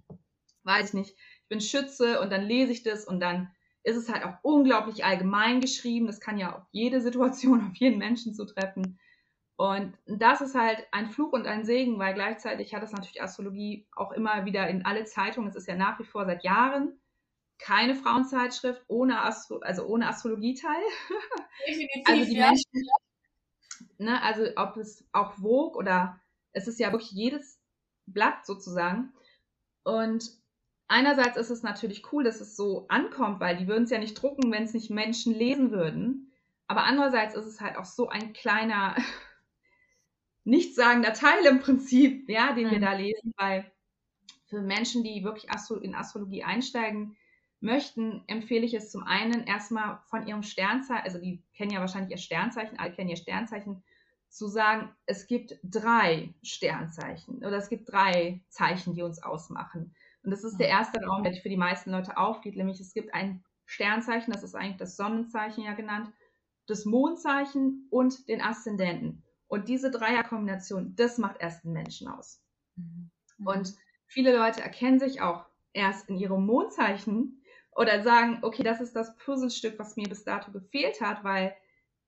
weiß 0.64 0.90
ich 0.90 0.94
nicht, 0.94 1.12
ich 1.12 1.48
bin 1.48 1.62
Schütze 1.62 2.20
und 2.20 2.32
dann 2.32 2.44
lese 2.44 2.72
ich 2.72 2.84
das 2.84 3.06
und 3.06 3.20
dann 3.20 3.52
ist 3.86 3.98
es 3.98 4.10
halt 4.12 4.24
auch 4.26 4.38
unglaublich 4.42 5.06
allgemein 5.06 5.62
geschrieben. 5.62 6.08
Das 6.08 6.20
kann 6.20 6.40
ja 6.40 6.56
auf 6.56 6.64
jede 6.72 7.02
Situation, 7.02 7.68
auf 7.72 7.76
jeden 7.76 8.00
Menschen 8.00 8.34
zutreffen. 8.34 9.00
Und 9.58 9.98
das 10.06 10.42
ist 10.42 10.56
halt 10.56 10.86
ein 10.92 11.10
Fluch 11.10 11.32
und 11.32 11.48
ein 11.48 11.64
Segen, 11.64 11.98
weil 11.98 12.14
gleichzeitig 12.14 12.74
hat 12.74 12.84
es 12.84 12.92
natürlich 12.92 13.22
Astrologie 13.22 13.88
auch 13.96 14.12
immer 14.12 14.44
wieder 14.44 14.68
in 14.68 14.86
alle 14.86 15.06
Zeitungen, 15.06 15.48
es 15.48 15.56
ist 15.56 15.68
ja 15.68 15.76
nach 15.76 15.98
wie 15.98 16.04
vor 16.04 16.26
seit 16.26 16.44
Jahren 16.44 17.00
keine 17.58 17.96
Frauenzeitschrift 17.96 18.84
ohne, 18.88 19.22
Astro 19.22 19.60
also 19.60 19.86
ohne 19.86 20.10
Astrologieteil. 20.10 20.82
Definitiv, 21.66 22.04
also 22.06 22.26
die 22.26 22.36
ja. 22.38 22.48
Menschen, 22.48 22.72
ne, 23.98 24.22
also 24.22 24.44
ob 24.58 24.76
es 24.76 25.06
auch 25.14 25.36
Vogue 25.36 25.78
oder 25.78 26.20
es 26.52 26.68
ist 26.68 26.80
ja 26.80 26.92
wirklich 26.92 27.12
jedes 27.12 27.62
Blatt 28.08 28.46
sozusagen. 28.46 29.14
Und 29.84 30.32
einerseits 30.88 31.38
ist 31.38 31.50
es 31.50 31.64
natürlich 31.64 32.12
cool, 32.12 32.24
dass 32.24 32.42
es 32.42 32.56
so 32.56 32.88
ankommt, 32.88 33.40
weil 33.40 33.58
die 33.58 33.68
würden 33.68 33.84
es 33.84 33.90
ja 33.90 34.00
nicht 34.00 34.22
drucken, 34.22 34.52
wenn 34.52 34.64
es 34.64 34.74
nicht 34.74 34.90
Menschen 34.90 35.34
lesen 35.34 35.72
würden. 35.72 36.32
Aber 36.68 36.84
andererseits 36.84 37.36
ist 37.36 37.46
es 37.46 37.62
halt 37.62 37.78
auch 37.78 37.86
so 37.86 38.10
ein 38.10 38.34
kleiner 38.34 38.96
nichtssagender 40.44 41.14
Teil 41.14 41.46
im 41.46 41.60
Prinzip, 41.60 42.30
ja, 42.30 42.54
den 42.54 42.68
mhm. 42.68 42.72
wir 42.72 42.80
da 42.80 42.94
lesen, 42.94 43.34
weil 43.38 43.72
für 44.48 44.62
Menschen, 44.62 45.04
die 45.04 45.24
wirklich 45.24 45.52
Astro 45.52 45.76
in 45.76 45.96
Astrologie 45.96 46.44
einsteigen 46.44 47.18
möchten, 47.62 48.24
empfehle 48.28 48.66
ich 48.66 48.74
es 48.74 48.92
zum 48.92 49.04
einen 49.04 49.46
erstmal 49.46 50.00
von 50.06 50.28
ihrem 50.28 50.44
Sternzeichen, 50.44 51.04
also 51.04 51.20
die 51.20 51.42
kennen 51.56 51.72
ja 51.72 51.80
wahrscheinlich 51.80 52.12
ihr 52.12 52.18
Sternzeichen, 52.18 52.78
alle 52.80 52.94
kennen 52.94 53.10
ihr 53.10 53.16
Sternzeichen, 53.16 53.84
zu 54.30 54.48
sagen, 54.48 54.94
es 55.06 55.28
gibt 55.28 55.58
drei 55.64 56.34
Sternzeichen 56.44 57.38
oder 57.38 57.58
es 57.58 57.70
gibt 57.70 57.92
drei 57.92 58.42
Zeichen, 58.50 58.94
die 58.94 59.02
uns 59.02 59.24
ausmachen. 59.24 59.96
Und 60.26 60.32
das 60.32 60.44
ist 60.44 60.58
der 60.58 60.68
erste 60.68 61.02
Raum, 61.04 61.24
der 61.24 61.34
für 61.34 61.50
die 61.50 61.58
meisten 61.58 61.92
Leute 61.92 62.18
aufgeht, 62.18 62.56
nämlich 62.56 62.80
es 62.80 62.94
gibt 62.94 63.14
ein 63.14 63.44
Sternzeichen, 63.66 64.34
das 64.34 64.44
ist 64.44 64.56
eigentlich 64.56 64.78
das 64.78 64.96
Sonnenzeichen 64.96 65.64
ja 65.64 65.74
genannt, 65.74 66.12
das 66.68 66.86
Mondzeichen 66.86 67.88
und 67.92 68.28
den 68.28 68.42
Aszendenten. 68.42 69.24
Und 69.48 69.70
diese 69.70 69.92
Dreierkombination, 69.92 70.96
das 70.96 71.18
macht 71.18 71.38
erst 71.40 71.64
einen 71.64 71.74
Menschen 71.74 72.08
aus. 72.08 72.42
Mhm. 72.76 73.12
Und 73.46 73.76
viele 74.08 74.36
Leute 74.36 74.62
erkennen 74.62 75.00
sich 75.00 75.22
auch 75.22 75.46
erst 75.74 76.10
in 76.10 76.16
ihrem 76.16 76.46
Mondzeichen 76.46 77.44
oder 77.76 78.02
sagen, 78.02 78.40
okay, 78.42 78.64
das 78.64 78.82
ist 78.82 78.96
das 78.96 79.16
Puzzlestück, 79.18 79.78
was 79.78 79.96
mir 79.96 80.08
bis 80.08 80.24
dato 80.24 80.52
gefehlt 80.52 81.02
hat, 81.02 81.24
weil 81.24 81.56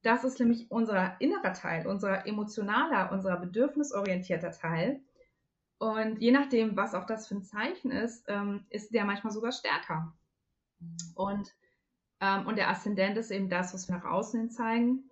das 0.01 0.23
ist 0.23 0.39
nämlich 0.39 0.71
unser 0.71 1.19
innerer 1.19 1.53
Teil, 1.53 1.86
unser 1.86 2.25
emotionaler, 2.25 3.12
unser 3.12 3.36
bedürfnisorientierter 3.38 4.51
Teil. 4.51 5.01
Und 5.80 6.20
je 6.20 6.32
nachdem, 6.32 6.76
was 6.76 6.96
auch 6.96 7.06
das 7.06 7.28
für 7.28 7.36
ein 7.36 7.44
Zeichen 7.44 7.92
ist, 7.92 8.26
ähm, 8.28 8.66
ist 8.70 8.94
der 8.94 9.06
manchmal 9.06 9.32
sogar 9.32 9.52
stärker. 9.52 10.16
Und, 11.16 11.54
ähm, 12.20 12.48
und 12.48 12.58
der 12.58 12.70
Aszendent 12.70 13.18
ist 13.18 13.32
eben 13.32 13.50
das, 13.50 13.74
was 13.74 13.88
wir 13.88 13.96
nach 13.96 14.06
außen 14.06 14.40
hin 14.40 14.50
zeigen. 14.50 15.10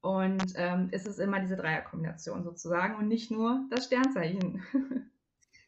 Und 0.00 0.52
ähm, 0.56 0.88
es 0.92 1.06
ist 1.06 1.18
immer 1.18 1.40
diese 1.40 1.56
Dreierkombination 1.56 2.44
sozusagen 2.44 2.96
und 2.96 3.08
nicht 3.08 3.30
nur 3.30 3.66
das 3.70 3.86
Sternzeichen. 3.86 4.64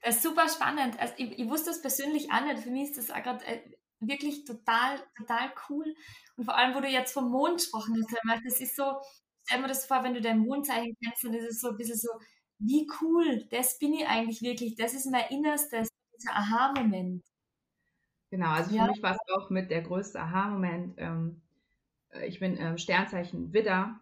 Das 0.00 0.14
ist 0.14 0.22
super 0.22 0.48
spannend. 0.48 0.98
Also 1.00 1.12
ich, 1.16 1.40
ich 1.40 1.48
wusste 1.50 1.70
das 1.70 1.82
persönlich 1.82 2.30
auch 2.30 2.44
nicht. 2.44 2.62
Für 2.62 2.70
mich 2.70 2.90
ist 2.90 2.98
das 2.98 3.10
auch 3.10 3.20
gerade 3.20 3.44
äh, 3.44 3.60
wirklich 3.98 4.44
total, 4.44 5.02
total 5.16 5.52
cool. 5.68 5.92
Und 6.36 6.44
vor 6.44 6.56
allem, 6.56 6.74
wo 6.74 6.80
du 6.80 6.88
jetzt 6.88 7.12
vom 7.12 7.30
Mond 7.30 7.56
gesprochen 7.56 7.96
hast, 8.28 8.44
das 8.44 8.60
ist 8.60 8.76
so, 8.76 9.00
stell 9.44 9.60
mir 9.60 9.66
das 9.66 9.86
vor, 9.86 10.04
wenn 10.04 10.14
du 10.14 10.20
dein 10.20 10.38
Mondzeichen 10.38 10.96
kennst, 11.02 11.24
dann 11.24 11.34
ist 11.34 11.50
es 11.50 11.60
so 11.60 11.70
ein 11.70 11.76
bisschen 11.76 11.98
so, 11.98 12.10
wie 12.58 12.88
cool, 13.00 13.46
das 13.50 13.78
bin 13.78 13.94
ich 13.94 14.06
eigentlich 14.06 14.42
wirklich, 14.42 14.76
das 14.76 14.94
ist 14.94 15.10
mein 15.10 15.24
Innerstes, 15.30 15.88
dieser 16.16 16.32
Aha-Moment. 16.32 17.24
Genau, 18.30 18.50
also 18.50 18.70
für 18.70 18.76
ja. 18.76 18.86
mich 18.86 19.02
war 19.02 19.12
es 19.12 19.34
auch 19.34 19.50
mit 19.50 19.70
der 19.70 19.82
größte 19.82 20.20
Aha-Moment. 20.20 20.94
Ähm, 20.98 21.40
äh, 22.10 22.26
ich 22.26 22.40
bin 22.40 22.56
ähm, 22.58 22.76
Sternzeichen 22.76 23.52
Widder 23.52 24.00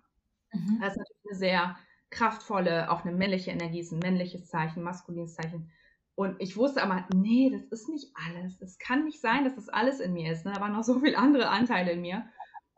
Mhm. 0.52 0.78
Das 0.80 0.92
ist 0.92 0.98
natürlich 0.98 1.26
eine 1.28 1.38
sehr 1.38 1.76
kraftvolle, 2.10 2.90
auch 2.90 3.04
eine 3.04 3.16
männliche 3.16 3.50
Energie, 3.50 3.80
ist 3.80 3.92
ein 3.92 3.98
männliches 3.98 4.46
Zeichen, 4.46 4.82
maskulines 4.82 5.34
Zeichen. 5.34 5.70
Und 6.14 6.36
ich 6.40 6.56
wusste 6.56 6.82
aber, 6.82 7.06
nee, 7.14 7.50
das 7.50 7.64
ist 7.64 7.88
nicht 7.88 8.10
alles. 8.14 8.60
Es 8.62 8.78
kann 8.78 9.04
nicht 9.04 9.20
sein, 9.20 9.44
dass 9.44 9.54
das 9.54 9.68
alles 9.68 10.00
in 10.00 10.14
mir 10.14 10.32
ist. 10.32 10.46
Ne? 10.46 10.52
Da 10.54 10.60
waren 10.60 10.72
noch 10.72 10.84
so 10.84 11.00
viele 11.00 11.18
andere 11.18 11.48
Anteile 11.48 11.92
in 11.92 12.00
mir. 12.00 12.26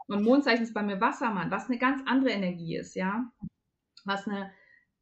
Und 0.06 0.24
Mondzeichen 0.24 0.64
ist 0.64 0.74
bei 0.74 0.82
mir 0.82 1.00
Wassermann, 1.00 1.50
was 1.50 1.68
eine 1.68 1.78
ganz 1.78 2.02
andere 2.06 2.30
Energie 2.30 2.76
ist, 2.76 2.94
ja. 2.96 3.30
Was 4.04 4.26
eine, 4.26 4.50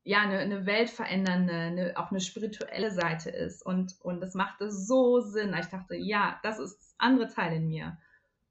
ja, 0.07 0.21
eine, 0.21 0.38
eine 0.38 0.66
weltverändernde, 0.66 1.53
eine, 1.53 1.92
auch 1.97 2.11
eine 2.11 2.21
spirituelle 2.21 2.92
Seite 2.92 3.31
ist. 3.31 3.64
Und, 3.66 3.97
und 4.01 4.21
das 4.21 4.35
machte 4.35 4.71
so 4.71 5.21
Sinn. 5.21 5.55
Ich 5.59 5.66
dachte, 5.66 5.97
ja, 5.97 6.38
das 6.42 6.61
ist 6.61 6.79
das 6.79 6.95
andere 6.99 7.29
Teil 7.29 7.57
in 7.57 7.66
mir. 7.66 7.99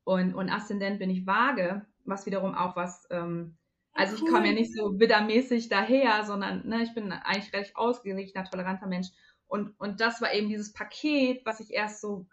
Und, 0.04 0.36
und 0.36 0.50
Aszendent 0.50 1.00
bin 1.00 1.10
ich 1.10 1.26
vage, 1.26 1.86
was 2.04 2.26
wiederum 2.26 2.54
auch 2.56 2.76
was 2.76 3.08
ähm, 3.10 3.58
also 3.96 4.16
ich 4.18 4.30
komme 4.30 4.48
ja 4.48 4.54
nicht 4.54 4.76
so 4.76 5.00
widdermäßig 5.00 5.70
daher, 5.70 6.26
sondern 6.26 6.68
ne, 6.68 6.84
ich 6.84 6.94
bin 6.94 7.14
eigentlich 7.14 7.54
recht 7.54 7.78
ausgeglichener, 7.78 8.44
toleranter 8.44 8.88
Mensch. 8.88 9.08
Und, 9.48 9.80
und 9.80 10.02
das 10.02 10.22
war 10.22 10.34
eben 10.34 10.50
dieses 10.50 10.74
Paket, 10.74 11.46
was 11.46 11.62
ich 11.62 11.72
erst 11.72 12.02
so, 12.02 12.28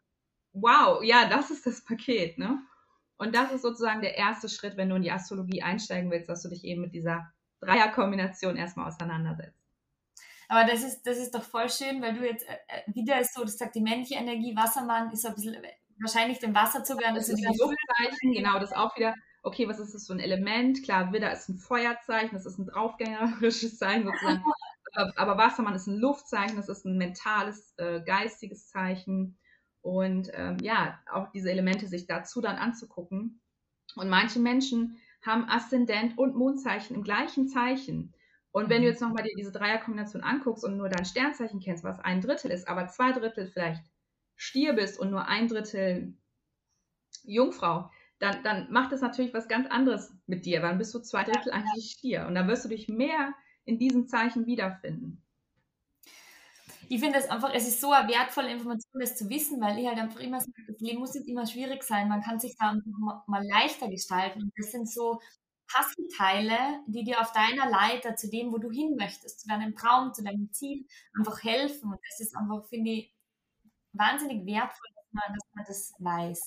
wow, 0.52 1.00
ja, 1.04 1.28
das 1.28 1.52
ist 1.52 1.64
das 1.64 1.84
Paket, 1.84 2.36
ne? 2.36 2.60
Und 3.16 3.36
das 3.36 3.52
ist 3.52 3.62
sozusagen 3.62 4.00
der 4.00 4.16
erste 4.16 4.48
Schritt, 4.48 4.76
wenn 4.76 4.88
du 4.88 4.96
in 4.96 5.02
die 5.02 5.12
Astrologie 5.12 5.62
einsteigen 5.62 6.10
willst, 6.10 6.28
dass 6.28 6.42
du 6.42 6.48
dich 6.48 6.64
eben 6.64 6.80
mit 6.80 6.94
dieser 6.94 7.32
Dreierkombination 7.62 8.56
erstmal 8.56 8.88
auseinandersetzt. 8.88 9.58
Aber 10.48 10.70
das 10.70 10.82
ist, 10.82 11.06
das 11.06 11.16
ist 11.16 11.34
doch 11.34 11.42
voll 11.42 11.70
schön, 11.70 12.02
weil 12.02 12.14
du 12.14 12.26
jetzt 12.26 12.46
äh, 12.46 12.52
äh 12.68 12.94
wieder 12.94 13.20
ist 13.20 13.34
so, 13.34 13.42
das 13.42 13.56
sagt 13.56 13.74
die 13.74 13.80
männliche 13.80 14.16
Energie, 14.16 14.54
Wassermann 14.54 15.10
ist 15.10 15.22
so 15.22 15.28
ein 15.28 15.34
bisschen 15.34 15.56
wahrscheinlich 15.98 16.38
dem 16.40 16.54
Wasserzugang. 16.54 17.14
Das, 17.14 17.28
das 17.28 17.38
ist 17.38 17.40
die 17.40 17.58
Luftzeichen, 17.58 18.32
genau, 18.32 18.58
das 18.58 18.72
auch 18.72 18.94
wieder 18.96 19.14
okay, 19.42 19.68
was 19.68 19.78
ist 19.78 19.94
das 19.94 20.06
für 20.06 20.14
ein 20.14 20.20
Element? 20.20 20.82
Klar, 20.82 21.12
Widder 21.12 21.32
ist 21.32 21.48
ein 21.48 21.58
Feuerzeichen, 21.58 22.34
das 22.34 22.46
ist 22.46 22.58
ein 22.58 22.66
draufgängerisches 22.66 23.78
Zeichen 23.78 24.04
sozusagen. 24.04 24.44
aber 25.16 25.36
Wassermann 25.36 25.74
ist 25.74 25.86
ein 25.86 25.98
Luftzeichen, 25.98 26.56
das 26.56 26.68
ist 26.68 26.84
ein 26.84 26.96
mentales, 26.96 27.74
äh, 27.78 28.00
geistiges 28.02 28.68
Zeichen. 28.68 29.38
Und 29.80 30.30
ähm, 30.34 30.58
ja, 30.60 31.00
auch 31.10 31.30
diese 31.32 31.50
Elemente 31.50 31.88
sich 31.88 32.06
dazu 32.06 32.40
dann 32.40 32.56
anzugucken. 32.56 33.40
Und 33.96 34.08
manche 34.08 34.38
Menschen 34.38 34.98
haben 35.22 35.48
Aszendent 35.48 36.18
und 36.18 36.34
Mondzeichen 36.36 36.96
im 36.96 37.02
gleichen 37.02 37.48
Zeichen. 37.48 38.12
Und 38.50 38.68
wenn 38.68 38.82
du 38.82 38.88
mhm. 38.88 38.92
jetzt 38.92 39.00
nochmal 39.00 39.22
dir 39.22 39.34
diese 39.36 39.52
Dreierkombination 39.52 40.22
anguckst 40.22 40.64
und 40.64 40.76
nur 40.76 40.88
dein 40.88 41.04
Sternzeichen 41.04 41.60
kennst, 41.60 41.84
was 41.84 42.00
ein 42.00 42.20
Drittel 42.20 42.50
ist, 42.50 42.68
aber 42.68 42.88
zwei 42.88 43.12
Drittel 43.12 43.48
vielleicht 43.48 43.82
Stier 44.36 44.74
bist 44.74 44.98
und 44.98 45.10
nur 45.10 45.26
ein 45.26 45.48
Drittel 45.48 46.14
Jungfrau, 47.24 47.90
dann, 48.18 48.42
dann 48.42 48.70
macht 48.70 48.92
es 48.92 49.00
natürlich 49.00 49.32
was 49.34 49.48
ganz 49.48 49.68
anderes 49.68 50.14
mit 50.26 50.44
dir. 50.44 50.60
Dann 50.60 50.78
bist 50.78 50.94
du 50.94 51.00
zwei 51.00 51.24
Drittel 51.24 51.52
eigentlich 51.52 51.92
Stier. 51.92 52.26
Und 52.26 52.34
dann 52.34 52.48
wirst 52.48 52.64
du 52.64 52.68
dich 52.68 52.88
mehr 52.88 53.32
in 53.64 53.78
diesem 53.78 54.06
Zeichen 54.06 54.46
wiederfinden. 54.46 55.21
Ich 56.92 57.00
finde 57.00 57.18
es 57.18 57.30
einfach, 57.30 57.54
es 57.54 57.66
ist 57.66 57.80
so 57.80 57.90
eine 57.90 58.06
wertvolle 58.06 58.52
Information, 58.52 59.00
das 59.00 59.16
zu 59.16 59.30
wissen, 59.30 59.58
weil 59.62 59.78
ich 59.78 59.86
halt 59.86 59.98
einfach 59.98 60.20
immer 60.20 60.38
sage, 60.40 60.52
das 60.68 60.78
Leben 60.78 60.98
muss 60.98 61.14
nicht 61.14 61.26
immer 61.26 61.46
schwierig 61.46 61.82
sein, 61.82 62.06
man 62.06 62.20
kann 62.20 62.38
sich 62.38 62.54
da 62.58 62.68
einfach 62.68 63.24
mal 63.26 63.42
leichter 63.48 63.88
gestalten. 63.88 64.42
Und 64.42 64.52
das 64.58 64.72
sind 64.72 64.90
so 64.90 65.18
Puzzleteile, 65.72 66.58
die 66.86 67.04
dir 67.04 67.22
auf 67.22 67.32
deiner 67.32 67.70
Leiter 67.70 68.14
zu 68.14 68.28
dem, 68.28 68.52
wo 68.52 68.58
du 68.58 68.70
hin 68.70 68.94
möchtest, 68.98 69.40
zu 69.40 69.48
deinem 69.48 69.74
Traum, 69.74 70.12
zu 70.12 70.22
deinem 70.22 70.52
Ziel, 70.52 70.84
einfach 71.16 71.42
helfen. 71.42 71.92
Und 71.92 71.98
das 72.10 72.20
ist 72.20 72.36
einfach, 72.36 72.68
finde 72.68 72.90
ich, 72.90 73.14
wahnsinnig 73.94 74.44
wertvoll, 74.44 74.90
dass 74.94 75.12
man, 75.12 75.32
dass 75.32 75.48
man 75.54 75.64
das 75.66 75.94
weiß. 75.98 76.40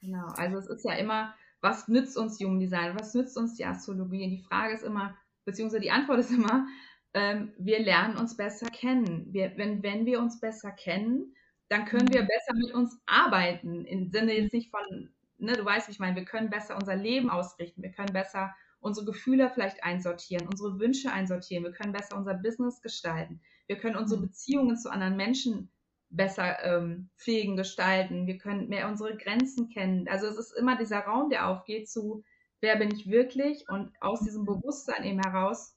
Genau, 0.00 0.26
also 0.34 0.58
es 0.58 0.66
ist 0.66 0.84
ja 0.84 0.94
immer, 0.94 1.32
was 1.60 1.86
nützt 1.86 2.16
uns 2.16 2.40
Human 2.40 2.58
Design, 2.58 2.98
was 2.98 3.14
nützt 3.14 3.38
uns 3.38 3.54
die 3.54 3.64
Astrologie? 3.64 4.24
Und 4.24 4.30
die 4.30 4.42
Frage 4.48 4.74
ist 4.74 4.82
immer, 4.82 5.16
beziehungsweise 5.44 5.82
die 5.82 5.92
Antwort 5.92 6.18
ist 6.18 6.32
immer, 6.32 6.66
ähm, 7.14 7.52
wir 7.58 7.80
lernen 7.80 8.16
uns 8.16 8.36
besser 8.36 8.68
kennen. 8.70 9.26
Wir, 9.32 9.52
wenn, 9.56 9.82
wenn 9.82 10.06
wir 10.06 10.20
uns 10.20 10.40
besser 10.40 10.70
kennen, 10.70 11.34
dann 11.68 11.84
können 11.84 12.12
wir 12.12 12.22
mhm. 12.22 12.28
besser 12.28 12.54
mit 12.54 12.72
uns 12.72 12.98
arbeiten. 13.06 13.84
Im 13.84 14.10
Sinne 14.10 14.34
jetzt 14.34 14.52
nicht 14.52 14.70
von, 14.70 15.10
ne, 15.38 15.52
du 15.54 15.64
weißt, 15.64 15.88
wie 15.88 15.92
ich 15.92 15.98
meine, 15.98 16.16
wir 16.16 16.24
können 16.24 16.50
besser 16.50 16.76
unser 16.76 16.96
Leben 16.96 17.30
ausrichten, 17.30 17.82
wir 17.82 17.90
können 17.90 18.12
besser 18.12 18.54
unsere 18.80 19.06
Gefühle 19.06 19.50
vielleicht 19.50 19.82
einsortieren, 19.82 20.46
unsere 20.46 20.78
Wünsche 20.78 21.10
einsortieren, 21.10 21.64
wir 21.64 21.72
können 21.72 21.92
besser 21.92 22.16
unser 22.16 22.34
Business 22.34 22.82
gestalten, 22.82 23.40
wir 23.66 23.78
können 23.78 23.96
unsere 23.96 24.20
mhm. 24.20 24.26
Beziehungen 24.26 24.76
zu 24.76 24.90
anderen 24.90 25.16
Menschen 25.16 25.70
besser 26.08 26.62
ähm, 26.62 27.08
pflegen, 27.16 27.56
gestalten, 27.56 28.26
wir 28.26 28.38
können 28.38 28.68
mehr 28.68 28.88
unsere 28.88 29.16
Grenzen 29.16 29.68
kennen. 29.70 30.06
Also 30.08 30.26
es 30.26 30.38
ist 30.38 30.52
immer 30.52 30.76
dieser 30.76 31.00
Raum, 31.00 31.30
der 31.30 31.48
aufgeht 31.48 31.88
zu, 31.88 32.22
wer 32.60 32.76
bin 32.76 32.94
ich 32.94 33.10
wirklich 33.10 33.68
und 33.68 33.90
aus 34.00 34.20
diesem 34.20 34.44
Bewusstsein 34.44 35.04
eben 35.04 35.20
heraus 35.20 35.75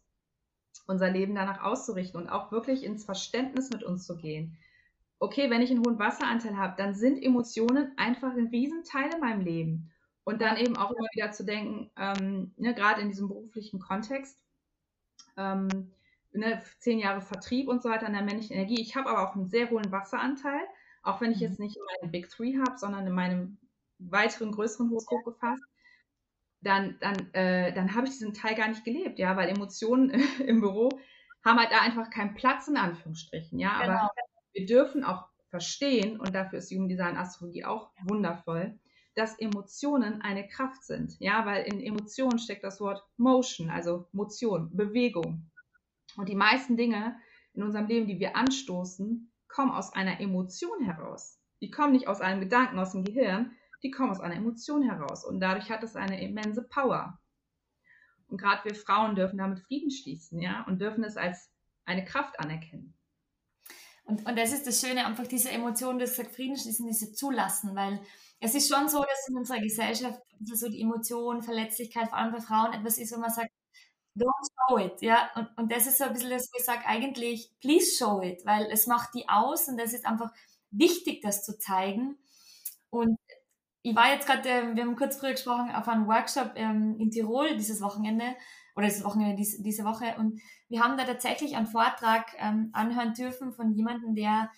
unser 0.90 1.10
Leben 1.10 1.36
danach 1.36 1.64
auszurichten 1.64 2.20
und 2.20 2.30
auch 2.30 2.52
wirklich 2.52 2.84
ins 2.84 3.06
Verständnis 3.06 3.70
mit 3.70 3.84
uns 3.84 4.06
zu 4.06 4.18
gehen. 4.18 4.58
Okay, 5.20 5.50
wenn 5.50 5.62
ich 5.62 5.70
einen 5.70 5.86
hohen 5.86 6.00
Wasseranteil 6.00 6.58
habe, 6.58 6.76
dann 6.78 6.96
sind 6.96 7.22
Emotionen 7.22 7.92
einfach 7.98 8.32
ein 8.32 8.48
Riesenteil 8.48 9.14
in 9.14 9.20
meinem 9.20 9.42
Leben. 9.42 9.92
Und 10.24 10.42
dann 10.42 10.58
eben 10.58 10.78
auch 10.78 10.92
immer 10.92 11.08
wieder 11.14 11.32
zu 11.32 11.44
denken, 11.44 11.92
ähm, 11.98 12.54
ne, 12.58 12.74
gerade 12.74 13.02
in 13.02 13.10
diesem 13.10 13.28
beruflichen 13.28 13.80
Kontext, 13.80 14.38
ähm, 15.38 15.92
ne, 16.32 16.62
zehn 16.80 17.00
Jahre 17.00 17.22
Vertrieb 17.22 17.68
und 17.68 17.82
so 17.82 17.90
weiter 17.90 18.08
in 18.08 18.14
der 18.14 18.22
männlichen 18.22 18.56
Energie. 18.56 18.82
Ich 18.82 18.96
habe 18.96 19.10
aber 19.10 19.28
auch 19.28 19.36
einen 19.36 19.48
sehr 19.48 19.70
hohen 19.70 19.92
Wasseranteil, 19.92 20.62
auch 21.04 21.20
wenn 21.22 21.32
ich 21.32 21.38
mhm. 21.38 21.44
jetzt 21.44 21.60
nicht 21.60 21.78
in 21.78 21.84
meinem 22.02 22.12
Big 22.12 22.30
Three 22.30 22.58
habe, 22.58 22.78
sondern 22.78 23.08
in 23.08 23.14
meinem 23.14 23.58
weiteren, 23.98 24.52
größeren 24.52 24.90
Horoskop 24.90 25.26
gefasst 25.26 25.69
dann, 26.62 26.98
dann, 27.00 27.34
äh, 27.34 27.74
dann 27.74 27.96
habe 27.96 28.08
ich 28.08 28.14
diesen 28.14 28.34
Teil 28.34 28.56
gar 28.56 28.68
nicht 28.68 28.84
gelebt, 28.84 29.20
ja, 29.20 29.36
weil 29.38 29.50
Emotionen 29.50 30.10
im 30.46 30.62
Büro 30.62 30.90
haben 31.44 31.60
halt 31.60 31.72
da 31.72 31.82
einfach 31.82 32.10
keinen 32.10 32.36
Platz 32.36 32.68
in 32.68 32.78
Anführungsstrichen, 32.78 33.60
ja, 33.60 33.82
genau. 33.82 33.94
aber 33.94 34.12
wir 34.54 34.66
dürfen 34.66 35.04
auch 35.04 35.28
verstehen, 35.50 36.20
und 36.20 36.36
dafür 36.36 36.60
ist 36.60 36.72
Jugenddesign 36.72 37.18
Astrologie 37.18 37.66
auch 37.66 37.92
wundervoll, 38.04 38.78
dass 39.16 39.40
Emotionen 39.40 40.22
eine 40.22 40.48
Kraft 40.48 40.84
sind, 40.84 41.16
ja, 41.20 41.46
weil 41.46 41.64
in 41.64 41.82
Emotionen 41.82 42.40
steckt 42.40 42.64
das 42.64 42.80
Wort 42.80 43.04
Motion, 43.18 43.70
also 43.70 44.08
Motion, 44.12 44.76
Bewegung. 44.76 45.50
Und 46.18 46.30
die 46.30 46.36
meisten 46.36 46.78
Dinge 46.78 47.18
in 47.54 47.64
unserem 47.64 47.88
Leben, 47.88 48.08
die 48.08 48.20
wir 48.20 48.36
anstoßen, 48.36 49.32
kommen 49.48 49.72
aus 49.72 49.94
einer 49.94 50.20
Emotion 50.20 50.84
heraus. 50.84 51.40
Die 51.62 51.72
kommen 51.72 51.94
nicht 51.94 52.08
aus 52.08 52.22
einem 52.22 52.40
Gedanken, 52.40 52.80
aus 52.80 52.94
dem 52.94 53.04
Gehirn, 53.04 53.52
die 53.84 53.92
kommen 53.92 54.12
aus 54.12 54.20
einer 54.20 54.36
Emotion 54.36 54.84
heraus 54.84 55.26
und 55.26 55.40
dadurch 55.40 55.70
hat 55.70 55.84
es 55.84 55.96
eine 55.96 56.22
immense 56.22 56.64
Power. 56.64 57.20
Und 58.28 58.40
gerade 58.40 58.64
wir 58.66 58.76
Frauen 58.76 59.16
dürfen 59.16 59.38
damit 59.38 59.60
Frieden 59.60 59.92
schließen, 59.92 60.40
ja, 60.42 60.64
und 60.68 60.80
dürfen 60.80 61.04
es 61.04 61.18
als 61.18 61.50
eine 61.86 62.06
Kraft 62.06 62.40
anerkennen. 62.40 62.96
Und, 64.04 64.26
und 64.26 64.38
das 64.38 64.54
ist 64.54 64.66
das 64.66 64.82
Schöne, 64.82 65.06
einfach 65.06 65.28
diese 65.28 65.52
Emotion, 65.52 66.00
das 66.00 66.16
sagt 66.16 66.36
Frieden 66.36 66.58
schließen, 66.58 66.88
diese 66.88 67.12
zulassen, 67.12 67.76
weil 67.76 68.00
es 68.40 68.56
ist 68.56 68.74
schon 68.74 68.88
so, 68.88 69.00
dass 69.00 69.28
in 69.30 69.38
unserer 69.38 69.60
Gesellschaft 69.60 70.20
so 70.44 70.70
die 70.70 70.82
Emotion, 70.82 71.42
Verletzlichkeit, 71.42 72.10
vor 72.10 72.18
allem 72.18 72.32
bei 72.32 72.42
Frauen 72.42 72.74
etwas 72.74 72.98
ist, 72.98 73.14
wo 73.16 73.20
man 73.20 73.30
sagt, 73.30 73.52
don't 74.16 74.48
show 74.68 74.78
it, 74.78 75.02
ja, 75.02 75.30
und, 75.36 75.50
und 75.58 75.72
das 75.72 75.88
ist 75.88 75.98
so 75.98 76.06
ein 76.06 76.14
bisschen 76.14 76.30
das, 76.30 76.50
wo 76.52 76.58
ich 76.58 76.66
sage, 76.66 76.86
eigentlich, 76.86 77.52
please 77.62 77.96
show 77.98 78.22
it, 78.22 78.46
weil 78.46 78.66
es 78.72 78.88
macht 78.88 79.14
die 79.14 79.28
aus 79.30 79.68
und 79.68 79.78
das 79.78 79.94
ist 79.94 80.06
einfach 80.06 80.32
wichtig, 80.72 81.22
das 81.22 81.44
zu 81.44 81.58
zeigen. 81.58 82.18
Und 82.90 83.18
ich 83.82 83.96
war 83.96 84.12
jetzt 84.12 84.28
gerade, 84.28 84.50
äh, 84.50 84.76
wir 84.76 84.84
haben 84.84 84.96
kurz 84.96 85.18
früher 85.18 85.32
gesprochen, 85.32 85.72
auf 85.74 85.88
einem 85.88 86.08
Workshop 86.08 86.54
ähm, 86.56 86.98
in 87.00 87.12
Tirol 87.12 87.56
dieses 87.56 87.82
Wochenende 87.82 88.36
oder 88.76 88.88
dieses 88.88 89.04
Wochenende 89.04 89.36
dies, 89.36 89.62
diese 89.62 89.84
Woche 89.84 90.16
und 90.18 90.42
wir 90.68 90.82
haben 90.82 90.98
da 90.98 91.06
tatsächlich 91.06 91.56
einen 91.56 91.68
Vortrag 91.68 92.34
ähm, 92.38 92.70
anhören 92.74 93.14
dürfen 93.14 93.54
von 93.54 93.74
jemandem, 93.74 94.16
der 94.16 94.52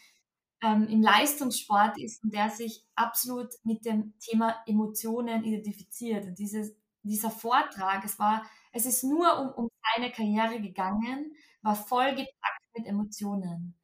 ähm, 0.62 0.88
im 0.88 1.02
Leistungssport 1.02 1.98
ist 2.00 2.24
und 2.24 2.34
der 2.34 2.50
sich 2.50 2.86
absolut 2.96 3.50
mit 3.64 3.86
dem 3.86 4.14
Thema 4.20 4.62
Emotionen 4.68 5.44
identifiziert. 5.44 6.26
Und 6.26 6.38
dieses, 6.38 6.76
dieser 7.04 7.32
Vortrag, 7.32 8.06
es 8.06 8.20
war, 8.20 8.46
es 8.72 8.86
ist 8.86 9.04
nur 9.04 9.40
um, 9.40 9.64
um 9.64 9.70
seine 9.96 10.12
Karriere 10.12 10.62
gegangen, 10.62 11.34
war 11.62 11.76
voll 11.76 12.12
gepackt 12.12 12.78
mit 12.78 12.86
Emotionen. 12.86 13.76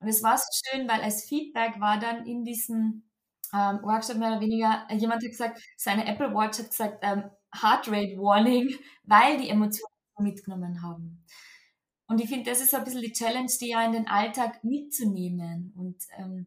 Und 0.00 0.08
es 0.08 0.22
war 0.22 0.36
so 0.36 0.44
schön, 0.64 0.88
weil 0.88 1.00
als 1.00 1.24
Feedback 1.24 1.80
war 1.80 1.98
dann 1.98 2.26
in 2.26 2.44
diesem 2.44 3.07
ähm, 3.54 3.80
Workshop 3.82 4.16
mehr 4.16 4.32
oder 4.32 4.40
weniger, 4.40 4.86
äh, 4.88 4.96
jemand 4.96 5.22
hat 5.22 5.30
gesagt, 5.30 5.60
seine 5.76 6.06
Apple 6.06 6.34
Watch 6.34 6.58
hat 6.58 6.70
gesagt, 6.70 6.98
ähm, 7.02 7.24
Heart 7.54 7.88
Rate 7.88 8.16
Warning, 8.18 8.74
weil 9.04 9.38
die 9.38 9.48
Emotionen 9.48 9.92
mitgenommen 10.18 10.82
haben. 10.82 11.24
Und 12.06 12.20
ich 12.20 12.28
finde, 12.28 12.50
das 12.50 12.60
ist 12.60 12.70
so 12.70 12.78
ein 12.78 12.84
bisschen 12.84 13.02
die 13.02 13.12
Challenge, 13.12 13.50
die 13.60 13.68
ja 13.68 13.84
in 13.84 13.92
den 13.92 14.08
Alltag 14.08 14.64
mitzunehmen. 14.64 15.74
Und 15.76 16.02
ähm, 16.16 16.46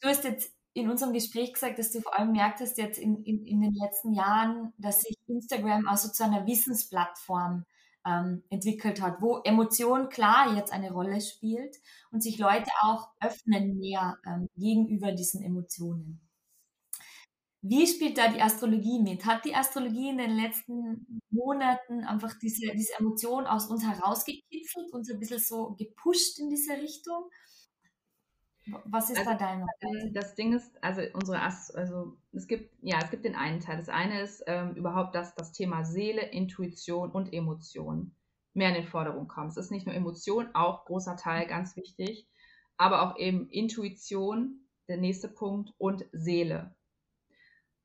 du 0.00 0.08
hast 0.08 0.24
jetzt 0.24 0.52
in 0.72 0.90
unserem 0.90 1.12
Gespräch 1.12 1.52
gesagt, 1.52 1.78
dass 1.78 1.92
du 1.92 2.00
vor 2.00 2.18
allem 2.18 2.32
merkt 2.32 2.60
hast 2.60 2.78
jetzt 2.78 2.98
in, 2.98 3.22
in, 3.24 3.44
in 3.44 3.60
den 3.60 3.74
letzten 3.74 4.12
Jahren, 4.12 4.72
dass 4.78 5.02
sich 5.02 5.16
Instagram 5.26 5.86
also 5.86 6.08
zu 6.08 6.24
einer 6.24 6.46
Wissensplattform 6.46 7.64
ähm, 8.06 8.42
entwickelt 8.50 9.00
hat, 9.00 9.20
wo 9.20 9.38
Emotion 9.44 10.08
klar 10.08 10.56
jetzt 10.56 10.72
eine 10.72 10.92
Rolle 10.92 11.20
spielt 11.20 11.76
und 12.10 12.22
sich 12.22 12.38
Leute 12.38 12.70
auch 12.82 13.08
öffnen 13.20 13.78
mehr 13.78 14.18
ähm, 14.26 14.48
gegenüber 14.56 15.12
diesen 15.12 15.42
Emotionen. 15.42 16.20
Wie 17.62 17.86
spielt 17.86 18.16
da 18.16 18.28
die 18.28 18.40
Astrologie 18.40 19.00
mit? 19.00 19.26
Hat 19.26 19.44
die 19.44 19.54
Astrologie 19.54 20.08
in 20.08 20.18
den 20.18 20.30
letzten 20.30 21.20
Monaten 21.30 22.04
einfach 22.04 22.32
diese, 22.38 22.72
diese 22.74 22.98
Emotion 22.98 23.46
aus 23.46 23.66
uns 23.66 23.84
herausgekitzelt, 23.84 24.92
uns 24.92 25.10
ein 25.10 25.18
bisschen 25.18 25.40
so 25.40 25.74
gepusht 25.78 26.38
in 26.38 26.48
diese 26.48 26.72
Richtung? 26.72 27.24
Was 28.84 29.10
ist 29.10 29.18
also, 29.18 29.30
da 29.30 29.36
dein 29.36 29.66
ähm, 29.80 30.12
Das 30.12 30.34
Ding 30.34 30.52
ist, 30.52 30.82
also 30.82 31.02
unsere 31.14 31.40
Ast 31.40 31.74
also 31.74 32.16
es 32.32 32.46
gibt, 32.46 32.72
ja, 32.82 32.98
es 33.02 33.10
gibt 33.10 33.24
den 33.24 33.34
einen 33.34 33.60
Teil. 33.60 33.78
Das 33.78 33.88
eine 33.88 34.20
ist 34.20 34.44
ähm, 34.46 34.74
überhaupt, 34.74 35.14
dass 35.14 35.34
das 35.34 35.52
Thema 35.52 35.84
Seele, 35.84 36.22
Intuition 36.22 37.10
und 37.10 37.32
Emotion 37.32 38.14
mehr 38.52 38.68
in 38.68 38.74
den 38.74 38.86
Vordergrund 38.86 39.28
kommt. 39.28 39.50
Es 39.50 39.56
ist 39.56 39.70
nicht 39.70 39.86
nur 39.86 39.94
Emotion, 39.94 40.54
auch 40.54 40.84
großer 40.84 41.16
Teil, 41.16 41.46
ganz 41.46 41.76
wichtig, 41.76 42.26
aber 42.76 43.02
auch 43.02 43.18
eben 43.18 43.48
Intuition, 43.48 44.60
der 44.88 44.98
nächste 44.98 45.28
Punkt, 45.28 45.72
und 45.78 46.04
Seele. 46.12 46.74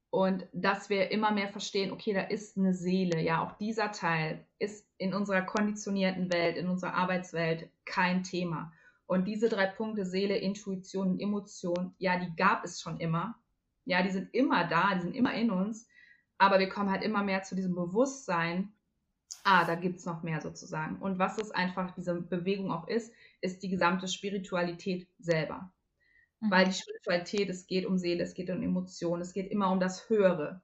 Und 0.09 0.47
dass 0.53 0.89
wir 0.89 1.11
immer 1.11 1.31
mehr 1.31 1.49
verstehen, 1.49 1.91
okay, 1.91 2.13
da 2.13 2.21
ist 2.21 2.57
eine 2.57 2.73
Seele. 2.73 3.21
Ja, 3.21 3.45
auch 3.45 3.57
dieser 3.57 3.91
Teil 3.91 4.45
ist 4.59 4.87
in 4.97 5.13
unserer 5.13 5.41
konditionierten 5.41 6.31
Welt, 6.31 6.57
in 6.57 6.69
unserer 6.69 6.93
Arbeitswelt 6.93 7.69
kein 7.83 8.23
Thema. 8.23 8.71
Und 9.07 9.25
diese 9.25 9.49
drei 9.49 9.67
Punkte, 9.67 10.05
Seele, 10.05 10.37
Intuition 10.37 11.11
und 11.11 11.19
Emotion, 11.19 11.93
ja, 11.99 12.17
die 12.17 12.35
gab 12.35 12.63
es 12.63 12.81
schon 12.81 12.99
immer. 12.99 13.35
Ja, 13.85 14.01
die 14.01 14.09
sind 14.09 14.33
immer 14.33 14.67
da, 14.67 14.95
die 14.95 15.01
sind 15.01 15.15
immer 15.15 15.33
in 15.33 15.51
uns. 15.51 15.87
Aber 16.37 16.59
wir 16.59 16.69
kommen 16.69 16.89
halt 16.89 17.03
immer 17.03 17.23
mehr 17.23 17.43
zu 17.43 17.55
diesem 17.55 17.75
Bewusstsein, 17.75 18.73
ah, 19.43 19.63
da 19.63 19.75
gibt 19.75 19.99
es 19.99 20.05
noch 20.05 20.23
mehr 20.23 20.41
sozusagen. 20.41 20.97
Und 20.97 21.19
was 21.19 21.37
es 21.37 21.51
einfach, 21.51 21.93
diese 21.95 22.19
Bewegung 22.21 22.71
auch 22.71 22.87
ist, 22.87 23.13
ist 23.41 23.61
die 23.63 23.69
gesamte 23.69 24.07
Spiritualität 24.07 25.07
selber. 25.19 25.71
Mhm. 26.41 26.51
Weil 26.51 26.65
die 26.65 26.73
Spiritualität, 26.73 27.49
es 27.49 27.67
geht 27.67 27.85
um 27.85 27.97
Seele, 27.97 28.23
es 28.23 28.33
geht 28.33 28.49
um 28.49 28.61
Emotionen, 28.61 29.21
es 29.21 29.33
geht 29.33 29.51
immer 29.51 29.71
um 29.71 29.79
das 29.79 30.09
Höhere. 30.09 30.61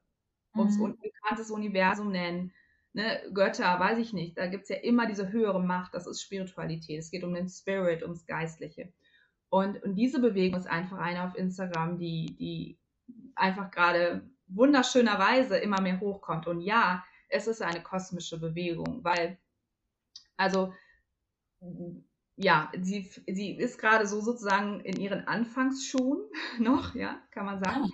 Ums 0.56 0.78
mhm. 0.78 0.84
unbekanntes 0.84 1.52
Universum 1.52 2.12
nennen, 2.12 2.52
ne, 2.94 3.22
Götter, 3.34 3.80
weiß 3.80 3.98
ich 3.98 4.14
nicht, 4.14 4.38
da 4.38 4.48
gibt 4.48 4.64
es 4.64 4.70
ja 4.70 4.78
immer 4.78 5.08
diese 5.08 5.32
höhere 5.32 5.62
Macht, 5.62 5.94
das 5.94 6.08
ist 6.08 6.22
Spiritualität. 6.22 7.00
Es 7.00 7.12
geht 7.12 7.24
um 7.24 7.34
den 7.34 7.50
Spirit, 7.50 8.04
ums 8.04 8.26
Geistliche. 8.26 8.92
Und, 9.50 9.82
und 9.84 9.96
diese 9.96 10.20
Bewegung 10.20 10.60
ist 10.60 10.68
einfach 10.68 10.98
eine 10.98 11.24
auf 11.24 11.36
Instagram, 11.36 11.98
die, 11.98 12.36
die 12.38 12.78
einfach 13.36 13.72
gerade 13.72 14.22
wunderschönerweise 14.48 15.58
immer 15.58 15.82
mehr 15.82 16.00
hochkommt. 16.00 16.48
Und 16.48 16.62
ja, 16.62 17.04
es 17.30 17.48
ist 17.48 17.62
eine 17.62 17.82
kosmische 17.82 18.40
Bewegung, 18.40 19.04
weil, 19.04 19.38
also, 20.38 20.74
ja, 22.36 22.72
sie, 22.80 23.10
sie 23.28 23.52
ist 23.52 23.78
gerade 23.78 24.08
so 24.08 24.22
sozusagen 24.22 24.82
in 24.82 25.00
ihren 25.00 25.28
Anfangsschuhen 25.28 26.24
noch, 26.60 26.96
ja, 26.96 27.22
kann 27.32 27.46
man 27.46 27.64
sagen. 27.64 27.90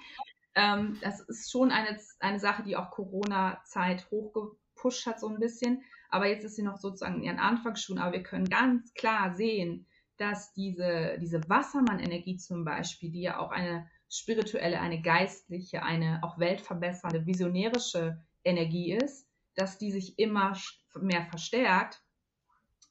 Ähm, 0.56 0.98
das 1.02 1.20
ist 1.22 1.52
schon 1.52 1.72
eine, 1.72 2.00
eine 2.20 2.40
Sache, 2.40 2.64
die 2.64 2.76
auch 2.76 2.92
Corona-Zeit 2.92 4.10
hochge 4.10 4.58
gepusht 4.78 5.06
hat 5.06 5.20
so 5.20 5.28
ein 5.28 5.40
bisschen. 5.40 5.84
Aber 6.10 6.28
jetzt 6.28 6.46
ist 6.46 6.56
sie 6.56 6.64
noch 6.64 6.78
sozusagen 6.78 7.18
in 7.18 7.24
ihren 7.24 7.40
Anfangsschuhen. 7.40 8.00
Aber 8.00 8.14
wir 8.14 8.24
können 8.24 8.46
ganz 8.46 8.94
klar 8.94 9.36
sehen, 9.36 9.88
dass 10.18 10.54
diese, 10.54 11.18
diese 11.20 11.42
Wassermann-Energie 11.50 12.38
zum 12.38 12.64
Beispiel, 12.64 13.12
die 13.12 13.22
ja 13.22 13.40
auch 13.40 13.52
eine 13.52 13.90
spirituelle, 14.10 14.80
eine 14.80 15.02
geistliche, 15.02 15.84
eine 15.84 16.22
auch 16.24 16.40
weltverbessernde, 16.40 17.26
visionärische 17.26 18.24
Energie 18.44 18.94
ist, 18.94 19.28
dass 19.56 19.78
die 19.78 19.92
sich 19.92 20.18
immer 20.18 20.58
mehr 21.00 21.26
verstärkt, 21.26 22.02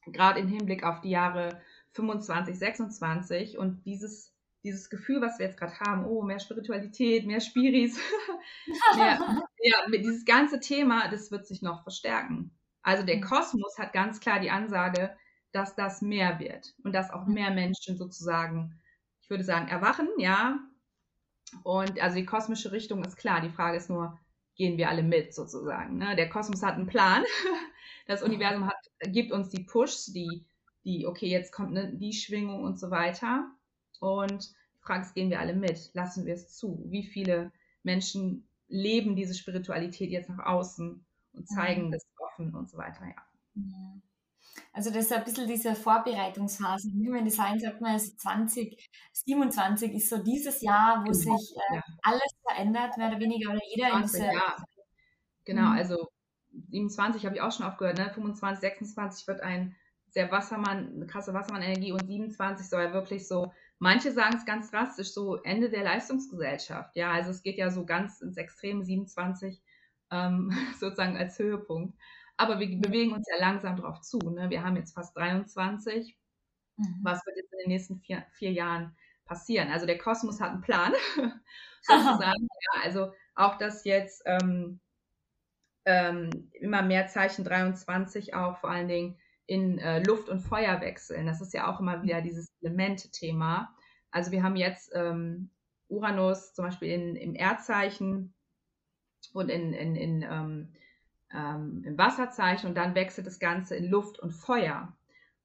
gerade 0.06 0.40
im 0.40 0.48
Hinblick 0.48 0.84
auf 0.84 1.00
die 1.00 1.10
Jahre 1.10 1.60
25, 1.92 2.58
26 2.58 3.58
und 3.58 3.84
dieses 3.86 4.36
dieses 4.66 4.90
Gefühl, 4.90 5.20
was 5.20 5.38
wir 5.38 5.46
jetzt 5.46 5.58
gerade 5.58 5.78
haben, 5.78 6.04
oh, 6.06 6.22
mehr 6.22 6.40
Spiritualität, 6.40 7.24
mehr 7.24 7.40
Spiris, 7.40 7.98
mehr, 8.96 9.44
ja, 9.62 9.76
dieses 9.90 10.24
ganze 10.24 10.60
Thema, 10.60 11.08
das 11.08 11.30
wird 11.30 11.46
sich 11.46 11.62
noch 11.62 11.82
verstärken. 11.82 12.50
Also 12.82 13.04
der 13.04 13.16
mhm. 13.16 13.22
Kosmos 13.22 13.78
hat 13.78 13.92
ganz 13.92 14.20
klar 14.20 14.40
die 14.40 14.50
Ansage, 14.50 15.16
dass 15.52 15.74
das 15.74 16.02
mehr 16.02 16.38
wird 16.38 16.74
und 16.84 16.92
dass 16.92 17.10
auch 17.10 17.26
mehr 17.26 17.50
Menschen 17.50 17.96
sozusagen, 17.96 18.78
ich 19.22 19.30
würde 19.30 19.44
sagen, 19.44 19.68
erwachen, 19.68 20.08
ja. 20.18 20.60
Und 21.62 22.00
also 22.00 22.16
die 22.16 22.26
kosmische 22.26 22.72
Richtung 22.72 23.02
ist 23.04 23.16
klar. 23.16 23.40
Die 23.40 23.50
Frage 23.50 23.76
ist 23.76 23.88
nur, 23.88 24.18
gehen 24.56 24.78
wir 24.78 24.88
alle 24.88 25.02
mit 25.02 25.34
sozusagen. 25.34 25.98
Ne? 25.98 26.16
Der 26.16 26.28
Kosmos 26.28 26.62
hat 26.62 26.74
einen 26.74 26.86
Plan. 26.86 27.24
Das 28.08 28.22
Universum 28.22 28.68
hat, 28.68 28.76
gibt 29.08 29.32
uns 29.32 29.48
die 29.48 29.64
Pushs, 29.64 30.06
die, 30.12 30.44
die, 30.84 31.08
okay, 31.08 31.26
jetzt 31.26 31.50
kommt 31.50 31.72
ne, 31.72 31.92
die 31.92 32.12
Schwingung 32.12 32.62
und 32.62 32.78
so 32.78 32.92
weiter. 32.92 33.50
Und 33.98 34.48
die 34.76 34.80
Frage 34.80 35.02
ist, 35.02 35.14
gehen 35.14 35.28
wir 35.28 35.40
alle 35.40 35.54
mit? 35.54 35.90
Lassen 35.92 36.24
wir 36.24 36.34
es 36.34 36.56
zu? 36.56 36.84
Wie 36.86 37.02
viele 37.02 37.50
Menschen 37.82 38.46
leben 38.68 39.16
diese 39.16 39.34
Spiritualität 39.34 40.10
jetzt 40.10 40.28
nach 40.28 40.44
außen 40.44 41.04
und 41.32 41.48
zeigen 41.48 41.86
mhm. 41.86 41.92
das 41.92 42.06
offen 42.18 42.54
und 42.54 42.70
so 42.70 42.78
weiter, 42.78 43.04
ja. 43.04 43.22
Also 44.72 44.90
das 44.90 45.06
ist 45.06 45.12
ein 45.12 45.24
bisschen 45.24 45.48
diese 45.48 45.74
Vorbereitungsphase. 45.74 46.90
Wie 46.92 47.08
man 47.08 47.24
Design 47.24 47.58
sagt 47.58 47.80
man, 47.80 47.92
also 47.92 48.14
2027 48.16 49.92
ist 49.92 50.10
so 50.10 50.18
dieses 50.22 50.60
Jahr, 50.62 51.00
wo 51.00 51.10
genau. 51.10 51.36
sich 51.36 51.56
äh, 51.56 51.76
ja. 51.76 51.82
alles 52.02 52.30
verändert, 52.46 52.96
mehr 52.96 53.08
oder 53.08 53.20
weniger, 53.20 53.50
oder 53.50 53.60
jeder 53.74 53.90
20, 53.90 54.20
in 54.20 54.26
diese... 54.26 54.34
Ja. 54.34 54.56
Genau, 55.44 55.70
mhm. 55.70 55.76
also 55.76 56.08
27 56.70 57.24
habe 57.24 57.36
ich 57.36 57.40
auch 57.40 57.52
schon 57.52 57.66
aufgehört, 57.66 57.98
ne? 57.98 58.10
25, 58.12 58.60
26 58.60 59.28
wird 59.28 59.40
ein 59.40 59.76
sehr 60.08 60.30
Wassermann, 60.30 60.94
eine 60.94 61.06
krasse 61.06 61.34
Wassermann-Energie 61.34 61.92
und 61.92 62.06
27 62.06 62.68
soll 62.68 62.84
ja 62.84 62.92
wirklich 62.92 63.28
so 63.28 63.52
Manche 63.78 64.12
sagen 64.12 64.36
es 64.36 64.46
ganz 64.46 64.70
drastisch, 64.70 65.12
so 65.12 65.36
Ende 65.42 65.68
der 65.68 65.84
Leistungsgesellschaft. 65.84 66.96
Ja, 66.96 67.12
also 67.12 67.30
es 67.30 67.42
geht 67.42 67.58
ja 67.58 67.70
so 67.70 67.84
ganz 67.84 68.20
ins 68.22 68.36
Extrem 68.36 68.82
27 68.82 69.62
ähm, 70.10 70.50
sozusagen 70.80 71.16
als 71.16 71.38
Höhepunkt. 71.38 71.98
Aber 72.38 72.58
wir 72.58 72.68
bewegen 72.78 73.12
uns 73.12 73.26
ja 73.30 73.38
langsam 73.38 73.76
drauf 73.76 74.00
zu. 74.00 74.18
Ne? 74.18 74.50
Wir 74.50 74.62
haben 74.62 74.76
jetzt 74.76 74.94
fast 74.94 75.16
23. 75.16 76.16
Mhm. 76.76 77.00
Was 77.02 77.24
wird 77.26 77.36
jetzt 77.36 77.52
in 77.52 77.58
den 77.60 77.68
nächsten 77.68 77.98
vier, 78.00 78.24
vier 78.32 78.52
Jahren 78.52 78.96
passieren? 79.24 79.70
Also 79.70 79.86
der 79.86 79.98
Kosmos 79.98 80.40
hat 80.40 80.52
einen 80.52 80.60
Plan, 80.60 80.92
sozusagen. 81.82 82.48
ja, 82.74 82.82
also 82.82 83.12
auch 83.34 83.58
das 83.58 83.84
jetzt 83.84 84.22
ähm, 84.26 84.80
ähm, 85.84 86.50
immer 86.52 86.82
mehr 86.82 87.06
Zeichen 87.08 87.44
23 87.44 88.34
auch 88.34 88.58
vor 88.58 88.70
allen 88.70 88.88
Dingen 88.88 89.18
in 89.46 89.78
äh, 89.78 90.02
Luft 90.02 90.28
und 90.28 90.40
Feuer 90.40 90.80
wechseln. 90.80 91.26
Das 91.26 91.40
ist 91.40 91.54
ja 91.54 91.72
auch 91.72 91.80
immer 91.80 92.02
wieder 92.02 92.20
dieses 92.20 92.48
Element-Thema. 92.60 93.74
Also 94.10 94.32
wir 94.32 94.42
haben 94.42 94.56
jetzt 94.56 94.90
ähm, 94.94 95.50
Uranus 95.88 96.54
zum 96.54 96.64
Beispiel 96.64 96.90
in, 96.90 97.16
im 97.16 97.34
Erdzeichen 97.34 98.34
und 99.32 99.48
in, 99.48 99.72
in, 99.72 99.96
in 99.96 100.22
ähm, 100.22 100.72
ähm, 101.32 101.82
im 101.84 101.98
Wasserzeichen 101.98 102.68
und 102.68 102.74
dann 102.74 102.94
wechselt 102.94 103.26
das 103.26 103.38
Ganze 103.38 103.76
in 103.76 103.90
Luft 103.90 104.18
und 104.18 104.32
Feuer. 104.32 104.96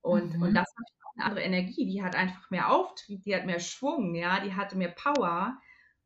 Und, 0.02 0.36
mhm. 0.36 0.42
und 0.42 0.54
das 0.54 0.68
hat 0.68 1.16
eine 1.16 1.26
andere 1.26 1.46
Energie, 1.46 1.86
die 1.86 2.04
hat 2.04 2.16
einfach 2.16 2.50
mehr 2.50 2.72
Auftrieb, 2.72 3.24
die 3.24 3.36
hat 3.36 3.46
mehr 3.46 3.60
Schwung, 3.60 4.16
ja, 4.16 4.40
die 4.40 4.54
hat 4.54 4.76
mehr 4.76 4.92
Power. 4.92 5.60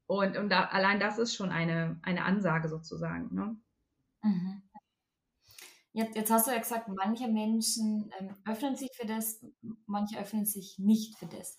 Und, 0.08 0.38
und 0.38 0.49
da, 0.49 0.65
allein 0.65 0.99
das 0.99 1.17
ist 1.17 1.36
schon 1.36 1.49
eine, 1.49 1.99
eine 2.03 2.23
Ansage 2.23 2.69
sozusagen. 2.69 3.34
Ne? 3.34 3.58
Mhm. 4.23 4.62
Jetzt, 5.95 6.17
jetzt, 6.17 6.29
hast 6.29 6.47
du 6.47 6.51
ja 6.51 6.60
gesagt, 6.60 6.89
manche 6.89 7.29
Menschen 7.29 8.12
ähm, 8.19 8.36
öffnen 8.45 8.75
sich 8.75 8.89
für 8.99 9.08
das, 9.08 9.39
manche 9.86 10.19
öffnen 10.19 10.45
sich 10.45 10.77
nicht 10.77 11.17
für 11.17 11.25
das. 11.25 11.58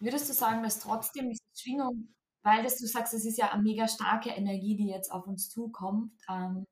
Würdest 0.00 0.28
du 0.28 0.32
sagen, 0.32 0.64
dass 0.64 0.80
trotzdem 0.80 1.28
diese 1.28 1.44
Schwingung, 1.54 2.12
weil 2.42 2.64
das, 2.64 2.78
du 2.78 2.86
sagst, 2.88 3.14
es 3.14 3.24
ist 3.24 3.38
ja 3.38 3.52
eine 3.52 3.62
mega 3.62 3.86
starke 3.86 4.30
Energie, 4.30 4.74
die 4.74 4.88
jetzt 4.88 5.12
auf 5.12 5.24
uns 5.28 5.50
zukommt, 5.50 6.10
ähm, 6.28 6.66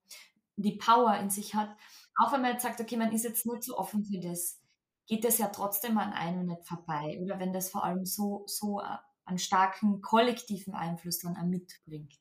die 0.57 0.77
Power 0.77 1.17
in 1.19 1.31
sich 1.31 1.55
hat, 1.55 1.71
auch 2.17 2.33
wenn 2.33 2.43
man 2.43 2.55
jetzt 2.55 2.65
sagt, 2.65 2.81
okay, 2.81 2.97
man 2.97 3.13
ist 3.13 3.23
jetzt 3.23 3.47
nicht 3.47 3.63
so 3.63 3.79
offen 3.79 4.05
für 4.05 4.19
das, 4.19 4.61
geht 5.07 5.23
das 5.23 5.39
ja 5.39 5.47
trotzdem 5.51 5.99
an 5.99 6.13
einem 6.13 6.47
nicht 6.47 6.67
vorbei. 6.67 7.21
Oder 7.23 7.39
wenn 7.39 7.53
das 7.53 7.71
vor 7.71 7.85
allem 7.85 8.07
so, 8.07 8.43
so 8.49 8.81
äh, 8.81 8.97
einen 9.25 9.39
starken 9.39 10.01
kollektiven 10.01 10.75
Einfluss 10.75 11.21
dann 11.21 11.49
mitbringt. 11.49 12.19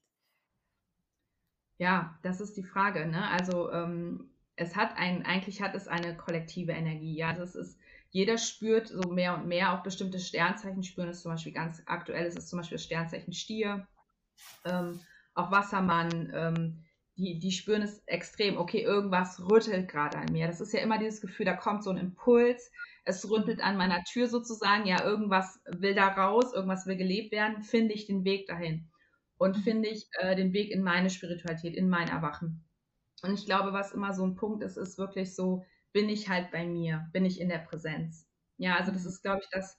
Ja, 1.80 2.20
das 2.22 2.42
ist 2.42 2.58
die 2.58 2.64
Frage. 2.64 3.08
Ne? 3.08 3.28
Also 3.28 3.72
ähm, 3.72 4.37
es 4.58 4.76
hat 4.76 4.98
ein, 4.98 5.26
eigentlich 5.26 5.62
hat 5.62 5.76
es 5.76 5.88
eine 5.88 6.18
kollektive 6.18 6.74
Energie. 6.74 7.16
Ja, 7.16 7.30
also 7.30 7.60
ist, 7.60 7.80
jeder 8.10 8.38
spürt 8.38 8.88
so 8.88 9.10
mehr 9.10 9.36
und 9.36 9.48
mehr, 9.48 9.74
auch 9.74 9.84
bestimmte 9.84 10.20
Sternzeichen 10.20 10.84
spüren 10.84 11.10
es 11.10 11.22
zum 11.22 11.32
Beispiel 11.32 11.54
ganz 11.54 11.82
aktuell, 11.86 12.26
ist 12.26 12.38
es 12.38 12.48
zum 12.48 12.58
Beispiel 12.58 12.78
das 12.78 12.86
Sternzeichen 12.86 13.34
Stier, 13.34 13.88
ähm, 14.66 15.00
auch 15.36 15.52
Wassermann, 15.52 16.32
ähm, 16.34 16.84
die, 17.18 17.40
die 17.40 17.52
spüren 17.52 17.84
es 17.84 18.02
extrem, 18.06 18.58
okay, 18.58 18.82
irgendwas 18.82 19.40
rüttelt 19.40 19.88
gerade 19.88 20.18
an 20.18 20.32
mir. 20.32 20.48
Das 20.48 20.62
ist 20.62 20.74
ja 20.74 20.82
immer 20.82 20.98
dieses 20.98 21.22
Gefühl, 21.22 21.46
da 21.46 21.56
kommt 21.56 21.84
so 21.84 21.90
ein 21.92 21.98
Impuls, 21.98 22.72
es 23.06 23.30
rüttelt 23.30 23.62
an 23.62 23.78
meiner 23.78 24.04
Tür 24.04 24.28
sozusagen, 24.28 24.86
ja, 24.88 25.04
irgendwas 25.04 25.60
will 25.66 25.96
da 25.96 26.08
raus, 26.08 26.54
irgendwas 26.54 26.86
will 26.88 26.98
gelebt 26.98 27.32
werden, 27.32 27.62
finde 27.62 27.94
ich 27.94 28.08
den 28.08 28.24
Weg 28.24 28.48
dahin. 28.48 28.90
Und 29.38 29.58
mhm. 29.58 29.62
finde 29.62 29.90
ich 29.90 30.08
äh, 30.20 30.36
den 30.36 30.54
Weg 30.54 30.72
in 30.72 30.82
meine 30.82 31.10
Spiritualität, 31.12 31.76
in 31.76 31.90
mein 31.90 32.08
Erwachen. 32.08 32.67
Und 33.24 33.34
ich 33.34 33.46
glaube, 33.46 33.74
was 33.74 33.94
immer 33.94 34.14
so 34.14 34.24
ein 34.24 34.36
Punkt 34.36 34.64
ist, 34.64 34.78
ist 34.78 34.98
wirklich 34.98 35.36
so, 35.36 35.66
bin 35.92 36.10
ich 36.10 36.30
halt 36.30 36.52
bei 36.52 36.66
mir, 36.66 37.08
bin 37.14 37.26
ich 37.26 37.40
in 37.40 37.50
der 37.50 37.60
Präsenz. 37.60 38.28
Ja, 38.58 38.76
also 38.76 38.92
das 38.92 39.04
mhm. 39.04 39.10
ist, 39.10 39.22
glaube 39.22 39.42
ich, 39.42 39.50
das, 39.52 39.78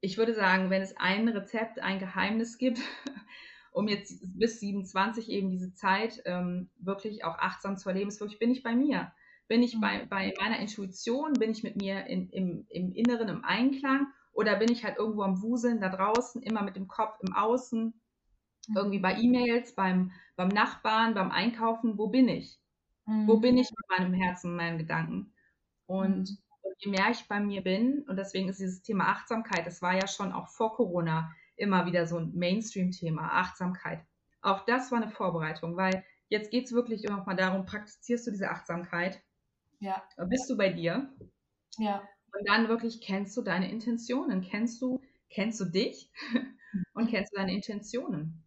ich 0.00 0.18
würde 0.18 0.34
sagen, 0.34 0.70
wenn 0.70 0.82
es 0.82 0.96
ein 0.96 1.28
Rezept, 1.28 1.80
ein 1.80 1.98
Geheimnis 1.98 2.58
gibt, 2.58 2.80
um 3.72 3.88
jetzt 3.88 4.20
bis 4.38 4.60
27 4.60 5.28
eben 5.30 5.50
diese 5.50 5.72
Zeit 5.72 6.22
ähm, 6.24 6.70
wirklich 6.76 7.24
auch 7.24 7.38
achtsam 7.38 7.76
zu 7.76 7.88
erleben, 7.88 8.08
ist 8.08 8.20
wirklich, 8.20 8.38
bin 8.38 8.50
ich 8.50 8.62
bei 8.62 8.74
mir? 8.74 9.12
Bin 9.48 9.62
ich 9.62 9.80
bei, 9.80 10.04
mhm. 10.04 10.08
bei 10.08 10.34
meiner 10.40 10.58
Intuition? 10.58 11.34
Bin 11.34 11.50
ich 11.50 11.62
mit 11.62 11.76
mir 11.76 12.06
in, 12.06 12.28
im, 12.30 12.66
im 12.68 12.92
Inneren 12.92 13.28
im 13.28 13.44
Einklang? 13.44 14.08
Oder 14.32 14.56
bin 14.56 14.72
ich 14.72 14.84
halt 14.84 14.96
irgendwo 14.96 15.22
am 15.22 15.42
Wuseln 15.42 15.80
da 15.80 15.90
draußen, 15.90 16.42
immer 16.42 16.62
mit 16.62 16.74
dem 16.74 16.88
Kopf 16.88 17.18
im 17.20 17.34
Außen, 17.34 17.92
irgendwie 18.74 18.98
bei 18.98 19.18
E-Mails, 19.18 19.74
beim, 19.74 20.12
beim 20.36 20.48
Nachbarn, 20.48 21.14
beim 21.14 21.30
Einkaufen? 21.30 21.98
Wo 21.98 22.08
bin 22.08 22.28
ich? 22.28 22.61
Mhm. 23.12 23.28
Wo 23.28 23.38
bin 23.38 23.58
ich 23.58 23.70
mit 23.70 23.98
meinem 23.98 24.14
Herzen, 24.14 24.56
meinen 24.56 24.78
Gedanken? 24.78 25.32
Und, 25.86 26.30
mhm. 26.30 26.38
je 26.78 26.90
mehr 26.90 27.10
ich 27.10 27.28
bei 27.28 27.40
mir 27.40 27.62
bin, 27.62 28.04
und 28.08 28.16
deswegen 28.16 28.48
ist 28.48 28.60
dieses 28.60 28.82
Thema 28.82 29.08
Achtsamkeit, 29.08 29.66
das 29.66 29.82
war 29.82 29.94
ja 29.94 30.06
schon 30.06 30.32
auch 30.32 30.48
vor 30.48 30.74
Corona 30.74 31.32
immer 31.56 31.86
wieder 31.86 32.06
so 32.06 32.18
ein 32.18 32.32
Mainstream-Thema, 32.34 33.28
Achtsamkeit. 33.32 34.04
Auch 34.40 34.64
das 34.64 34.90
war 34.90 35.00
eine 35.00 35.10
Vorbereitung, 35.10 35.76
weil 35.76 36.04
jetzt 36.28 36.50
geht 36.50 36.64
es 36.64 36.72
wirklich 36.72 37.02
nochmal 37.04 37.36
darum, 37.36 37.66
praktizierst 37.66 38.26
du 38.26 38.30
diese 38.30 38.50
Achtsamkeit? 38.50 39.22
Ja. 39.78 40.02
Bist 40.28 40.48
du 40.48 40.56
bei 40.56 40.70
dir? 40.70 41.12
Ja. 41.78 42.02
Und 42.34 42.48
dann 42.48 42.68
wirklich 42.68 43.00
kennst 43.02 43.36
du 43.36 43.42
deine 43.42 43.70
Intentionen, 43.70 44.40
kennst 44.40 44.80
du, 44.80 45.00
kennst 45.28 45.60
du 45.60 45.66
dich 45.66 46.10
und 46.94 47.10
kennst 47.10 47.32
du 47.32 47.36
deine 47.36 47.52
Intentionen. 47.54 48.42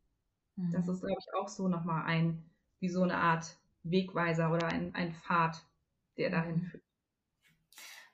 Mhm. 0.56 0.71
Das 0.71 0.88
ist, 0.88 1.01
glaube 1.01 1.19
ich, 1.19 1.34
auch 1.39 1.47
so 1.47 1.67
nochmal 1.67 2.06
ein, 2.06 2.49
wie 2.80 2.89
so 2.89 3.04
eine 3.04 3.17
Art 3.17 3.58
Wegweiser 3.86 4.52
oder 4.52 4.67
ein, 4.67 4.93
ein 4.95 5.13
Pfad, 5.13 5.65
der 6.17 6.30
dahin 6.30 6.56
mhm. 6.56 6.65
führt. 6.65 6.84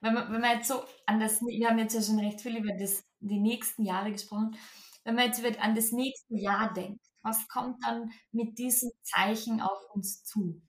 Wenn 0.00 0.14
man, 0.14 0.32
wenn 0.32 0.40
man 0.40 0.56
jetzt 0.56 0.68
so 0.68 0.82
an 1.06 1.20
das, 1.20 1.40
wir 1.42 1.68
haben 1.68 1.78
jetzt 1.78 1.94
ja 1.94 2.02
schon 2.02 2.18
recht 2.18 2.40
viel 2.40 2.56
über 2.56 2.72
das, 2.76 3.04
die 3.20 3.38
nächsten 3.38 3.84
Jahre 3.84 4.10
gesprochen, 4.10 4.56
wenn 5.04 5.14
man 5.14 5.26
jetzt 5.26 5.44
an 5.60 5.74
das 5.74 5.92
nächste 5.92 6.36
Jahr 6.36 6.72
denkt, 6.72 7.04
was 7.22 7.48
kommt 7.48 7.84
dann 7.84 8.10
mit 8.32 8.58
diesen 8.58 8.90
Zeichen 9.02 9.60
auf 9.60 9.78
uns 9.94 10.24
zu? 10.24 10.60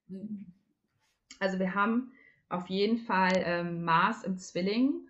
Also 1.40 1.60
wir 1.60 1.74
haben 1.74 2.12
auf 2.50 2.68
jeden 2.68 3.00
Fall 3.00 3.34
ähm, 3.36 3.84
Mars 3.84 4.24
im 4.24 4.38
Zwilling 4.38 5.08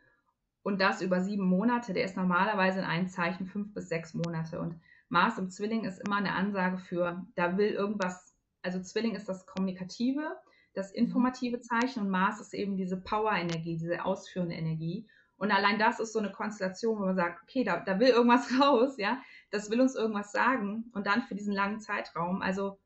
und 0.63 0.79
das 0.79 1.01
über 1.01 1.21
sieben 1.21 1.45
Monate. 1.45 1.93
Der 1.93 2.05
ist 2.05 2.15
normalerweise 2.15 2.79
in 2.79 2.85
einem 2.85 3.09
Zeichen 3.09 3.45
fünf 3.45 3.73
bis 3.73 3.89
sechs 3.89 4.13
Monate. 4.13 4.61
Und 4.61 4.79
Mars 5.09 5.37
im 5.37 5.49
Zwilling 5.49 5.83
ist 5.83 5.99
immer 5.99 6.15
eine 6.15 6.33
Ansage 6.33 6.77
für, 6.77 7.25
da 7.35 7.57
will 7.57 7.69
irgendwas 7.69 8.32
also 8.63 8.81
Zwilling 8.81 9.15
ist 9.15 9.29
das 9.29 9.45
Kommunikative, 9.45 10.35
das 10.73 10.91
mhm. 10.91 10.99
informative 10.99 11.59
Zeichen 11.59 12.01
und 12.01 12.09
Mars 12.09 12.39
ist 12.39 12.53
eben 12.53 12.75
diese 12.77 12.97
Power-Energie, 12.97 13.77
diese 13.77 14.03
ausführende 14.03 14.55
Energie. 14.55 15.07
Und 15.37 15.51
allein 15.51 15.77
das 15.77 15.99
ist 15.99 16.13
so 16.13 16.19
eine 16.19 16.31
Konstellation, 16.31 16.99
wo 16.99 17.05
man 17.05 17.15
sagt, 17.15 17.43
okay, 17.43 17.63
da, 17.63 17.79
da 17.79 17.99
will 17.99 18.09
irgendwas 18.09 18.49
raus, 18.61 18.95
ja, 18.97 19.21
das 19.51 19.69
will 19.69 19.81
uns 19.81 19.95
irgendwas 19.95 20.31
sagen 20.31 20.85
und 20.93 21.05
dann 21.05 21.23
für 21.23 21.35
diesen 21.35 21.53
langen 21.53 21.79
Zeitraum. 21.79 22.41
Also 22.41 22.79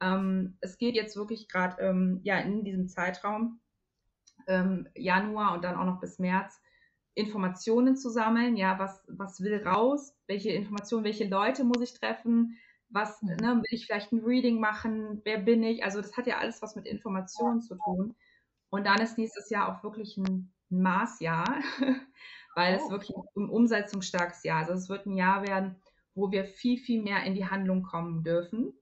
ähm, 0.00 0.56
es 0.60 0.78
geht 0.78 0.94
jetzt 0.94 1.16
wirklich 1.16 1.48
gerade 1.48 1.80
ähm, 1.82 2.20
ja 2.22 2.38
in 2.38 2.64
diesem 2.64 2.88
Zeitraum 2.88 3.60
ähm, 4.46 4.88
Januar 4.94 5.54
und 5.54 5.64
dann 5.64 5.76
auch 5.76 5.84
noch 5.84 6.00
bis 6.00 6.18
März 6.18 6.60
Informationen 7.14 7.96
zu 7.96 8.10
sammeln. 8.10 8.56
Ja, 8.56 8.78
was, 8.78 9.04
was 9.06 9.40
will 9.42 9.62
raus? 9.66 10.14
Welche 10.26 10.50
Informationen, 10.50 11.04
welche 11.04 11.28
Leute 11.28 11.64
muss 11.64 11.80
ich 11.82 11.94
treffen? 11.94 12.58
Was, 12.92 13.22
ne, 13.22 13.36
will 13.40 13.64
ich 13.70 13.86
vielleicht 13.86 14.12
ein 14.12 14.24
Reading 14.24 14.60
machen? 14.60 15.20
Wer 15.24 15.38
bin 15.38 15.62
ich? 15.62 15.82
Also 15.84 16.00
das 16.00 16.16
hat 16.16 16.26
ja 16.26 16.38
alles 16.38 16.62
was 16.62 16.76
mit 16.76 16.86
Informationen 16.86 17.60
zu 17.60 17.76
tun. 17.76 18.14
Und 18.70 18.86
dann 18.86 19.00
ist 19.00 19.18
nächstes 19.18 19.50
Jahr 19.50 19.68
auch 19.68 19.82
wirklich 19.82 20.16
ein, 20.16 20.52
Maßjahr, 20.72 21.44
weil 22.54 22.78
oh. 22.78 22.84
es 22.84 22.90
wirklich 22.90 23.16
ein 23.36 23.48
umsetzungsstarkes 23.48 24.42
Jahr 24.42 24.62
ist. 24.62 24.70
Also 24.70 24.82
es 24.82 24.88
wird 24.88 25.06
ein 25.06 25.16
Jahr 25.16 25.46
werden, 25.46 25.76
wo 26.14 26.30
wir 26.30 26.44
viel, 26.44 26.78
viel 26.78 27.02
mehr 27.02 27.22
in 27.24 27.34
die 27.34 27.46
Handlung 27.46 27.82
kommen 27.82 28.24
dürfen, 28.24 28.72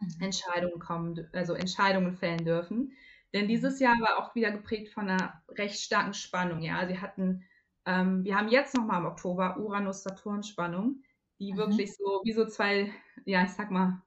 mhm. 0.00 0.16
Entscheidungen 0.20 0.80
kommen, 0.80 1.28
also 1.32 1.54
Entscheidungen 1.54 2.14
fällen 2.14 2.44
dürfen. 2.44 2.92
Denn 3.32 3.48
dieses 3.48 3.80
Jahr 3.80 3.94
war 4.00 4.18
auch 4.18 4.34
wieder 4.34 4.50
geprägt 4.52 4.92
von 4.92 5.08
einer 5.08 5.42
recht 5.50 5.80
starken 5.80 6.14
Spannung. 6.14 6.60
Ja, 6.60 6.86
sie 6.86 7.00
hatten, 7.00 7.44
ähm, 7.84 8.24
wir 8.24 8.36
haben 8.36 8.48
jetzt 8.48 8.76
nochmal 8.76 9.00
im 9.00 9.06
Oktober 9.06 9.58
Uranus-Saturn-Spannung, 9.58 11.02
die 11.38 11.52
mhm. 11.52 11.56
wirklich 11.56 11.96
so 11.96 12.20
wie 12.24 12.32
so 12.32 12.46
zwei, 12.46 12.92
ja, 13.24 13.44
ich 13.44 13.50
sag 13.50 13.70
mal, 13.70 14.02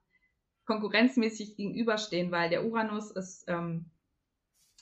konkurrenzmäßig 0.66 1.56
gegenüberstehen, 1.56 2.32
weil 2.32 2.50
der 2.50 2.66
Uranus 2.66 3.12
ist 3.12 3.46
ähm, 3.48 3.86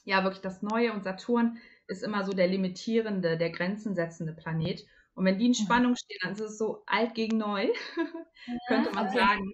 ja 0.04 0.24
wirklich 0.24 0.42
das 0.42 0.62
Neue 0.62 0.94
und 0.94 1.04
Saturn 1.04 1.58
ist 1.88 2.04
immer 2.04 2.24
so 2.24 2.34
der 2.34 2.48
limitierende, 2.48 3.38
der 3.38 3.52
grenzensetzende 3.52 4.34
Planet. 4.34 4.86
Und 5.14 5.26
wenn 5.26 5.38
die 5.38 5.46
in 5.46 5.54
Spannung 5.54 5.96
stehen, 5.96 6.20
dann 6.24 6.34
ist 6.34 6.42
es 6.42 6.58
so 6.58 6.84
alt 6.88 7.14
gegen 7.14 7.38
neu, 7.38 7.68
könnte 8.68 8.92
man 8.94 9.10
sagen. 9.12 9.54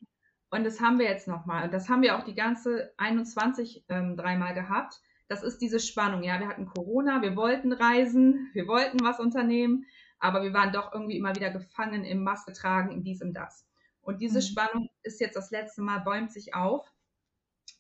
Und 0.50 0.64
das 0.66 0.82
haben 0.82 1.00
wir 1.00 1.06
jetzt 1.06 1.28
nochmal. 1.28 1.66
Und 1.66 1.74
das 1.74 1.88
haben 1.88 2.02
wir 2.02 2.18
auch 2.18 2.24
die 2.24 2.36
ganze 2.36 2.94
21 2.98 3.86
ähm, 3.90 4.18
dreimal 4.18 4.54
gehabt. 4.54 5.00
Das 5.28 5.44
ist 5.44 5.60
diese 5.60 5.80
Spannung. 5.80 6.24
Ja, 6.24 6.40
wir 6.40 6.48
hatten 6.48 6.66
Corona, 6.66 7.22
wir 7.22 7.36
wollten 7.36 7.72
reisen, 7.72 8.50
wir 8.54 8.68
wollten 8.68 9.00
was 9.02 9.20
unternehmen, 9.20 9.86
aber 10.22 10.44
wir 10.44 10.54
waren 10.54 10.72
doch 10.72 10.94
irgendwie 10.94 11.18
immer 11.18 11.36
wieder 11.36 11.50
gefangen 11.50 12.06
im 12.06 12.24
Maske 12.24 12.54
tragen, 12.54 12.92
in 12.92 13.04
diesem 13.04 13.34
das. 13.34 13.68
Und 14.02 14.22
diese 14.22 14.38
mhm. 14.38 14.44
Spannung 14.44 14.90
ist 15.04 15.20
jetzt 15.20 15.36
das 15.36 15.52
letzte 15.52 15.82
Mal, 15.82 16.00
bäumt 16.00 16.32
sich 16.32 16.54
auf. 16.54 16.90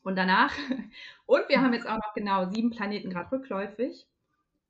Und 0.01 0.15
danach, 0.15 0.51
und 1.25 1.47
wir 1.47 1.61
haben 1.61 1.73
jetzt 1.73 1.87
auch 1.87 1.97
noch 1.97 2.13
genau 2.15 2.49
sieben 2.49 2.71
Planeten 2.71 3.11
gerade 3.11 3.31
rückläufig. 3.31 4.07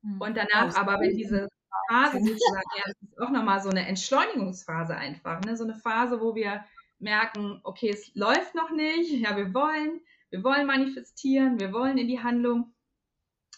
Mhm. 0.02 0.20
Und 0.20 0.36
danach, 0.36 0.76
aber 0.76 1.00
wenn 1.00 1.16
diese 1.16 1.48
Phase 1.88 2.18
sozusagen, 2.18 2.68
ja, 2.76 2.84
das 2.86 3.02
ist 3.02 3.20
auch 3.20 3.30
nochmal 3.30 3.62
so 3.62 3.70
eine 3.70 3.86
Entschleunigungsphase 3.86 4.94
einfach, 4.94 5.40
ne? 5.40 5.56
so 5.56 5.64
eine 5.64 5.74
Phase, 5.74 6.20
wo 6.20 6.34
wir 6.34 6.64
merken, 6.98 7.60
okay, 7.64 7.90
es 7.90 8.14
läuft 8.14 8.54
noch 8.54 8.70
nicht, 8.70 9.10
ja, 9.12 9.36
wir 9.36 9.54
wollen, 9.54 10.00
wir 10.28 10.44
wollen 10.44 10.66
manifestieren, 10.66 11.58
wir 11.58 11.72
wollen 11.72 11.96
in 11.96 12.08
die 12.08 12.22
Handlung, 12.22 12.74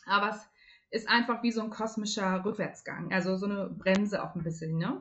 aber 0.07 0.31
es 0.31 0.49
ist 0.91 1.09
einfach 1.09 1.43
wie 1.43 1.53
so 1.53 1.63
ein 1.63 1.71
kosmischer 1.71 2.45
Rückwärtsgang, 2.45 3.13
also 3.13 3.37
so 3.37 3.47
eine 3.47 3.69
Bremse 3.69 4.23
auch 4.23 4.35
ein 4.35 4.45
bisschen, 4.45 4.77
ne? 4.77 5.01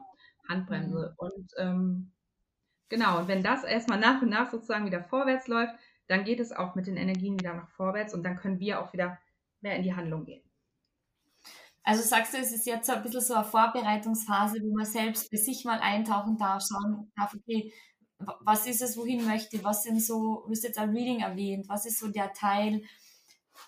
Handbremse. 0.50 1.10
Mhm. 1.10 1.15
Und 1.17 1.52
ähm, 1.58 2.12
genau, 2.89 3.19
und 3.19 3.28
wenn 3.28 3.43
das 3.43 3.63
erstmal 3.63 4.00
nach 4.00 4.22
und 4.22 4.30
nach 4.30 4.52
sozusagen 4.52 4.86
wieder 4.86 5.04
vorwärts 5.04 5.48
läuft, 5.48 5.76
dann 6.08 6.24
geht 6.24 6.39
es 6.39 6.52
auch 6.52 6.76
mit 6.76 6.88
den 6.88 6.98
Energien 6.98 7.39
wieder 7.39 7.54
nach 7.54 7.69
vorwärts 7.69 8.13
und 8.13 8.24
dann 8.24 8.36
können 8.36 8.60
wir 8.60 8.82
auch 8.82 8.91
wieder 8.93 9.19
mehr 9.62 9.78
in 9.78 9.84
die 9.84 9.96
Handlung 9.96 10.26
gehen. 10.26 10.43
Also 11.84 12.02
sagst 12.02 12.34
du, 12.34 12.38
es 12.38 12.54
ist 12.54 12.65
jetzt 12.65 12.88
so 12.88 12.93
ein 12.93 13.04
bisschen 13.04 13.22
so 13.22 13.34
eine 13.34 13.43
Vorbereitungsphase, 13.43 14.60
wo 14.62 14.74
man 14.74 14.86
selbst 14.86 15.30
für 15.30 15.38
sich 15.38 15.65
mal 15.65 15.80
eintauchen 15.80 16.38
darf, 16.38 16.63
schauen 16.65 17.12
darf, 17.15 17.34
okay, 17.34 17.74
was 18.41 18.67
ist 18.67 18.82
es, 18.82 18.98
wohin 18.98 19.26
möchte, 19.26 19.62
was 19.63 19.84
sind 19.84 20.02
so, 20.02 20.43
du 20.46 20.52
hast 20.52 20.63
jetzt 20.63 20.78
ein 20.78 20.91
Reading 20.91 21.19
erwähnt, 21.19 21.67
was 21.67 21.86
ist 21.86 22.00
so 22.00 22.08
der 22.08 22.32
Teil, 22.32 22.84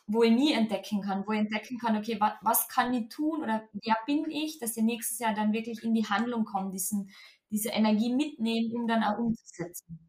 wo 0.08 0.24
ich 0.24 0.32
nie 0.32 0.54
entdecken 0.54 1.02
kann, 1.02 1.26
wo 1.26 1.32
ich 1.32 1.40
entdecken 1.40 1.80
kann, 1.80 1.98
okay, 1.98 2.18
was, 2.20 2.34
was 2.42 2.68
kann 2.68 2.94
ich 2.94 3.10
tun 3.10 3.42
oder 3.42 3.68
wer 3.74 3.98
bin 4.06 4.30
ich, 4.30 4.60
dass 4.60 4.78
ich 4.78 4.84
nächstes 4.84 5.20
Jahr 5.20 5.34
dann 5.34 5.54
wirklich 5.54 5.84
in 5.84 5.94
die 5.94 6.06
Handlung 6.06 6.46
komme, 6.46 6.72
diesen, 6.72 7.10
diese 7.50 7.70
Energie 7.70 8.14
mitnehmen, 8.14 8.72
um 8.76 8.88
dann 8.88 9.04
auch 9.04 9.18
umzusetzen. 9.18 10.00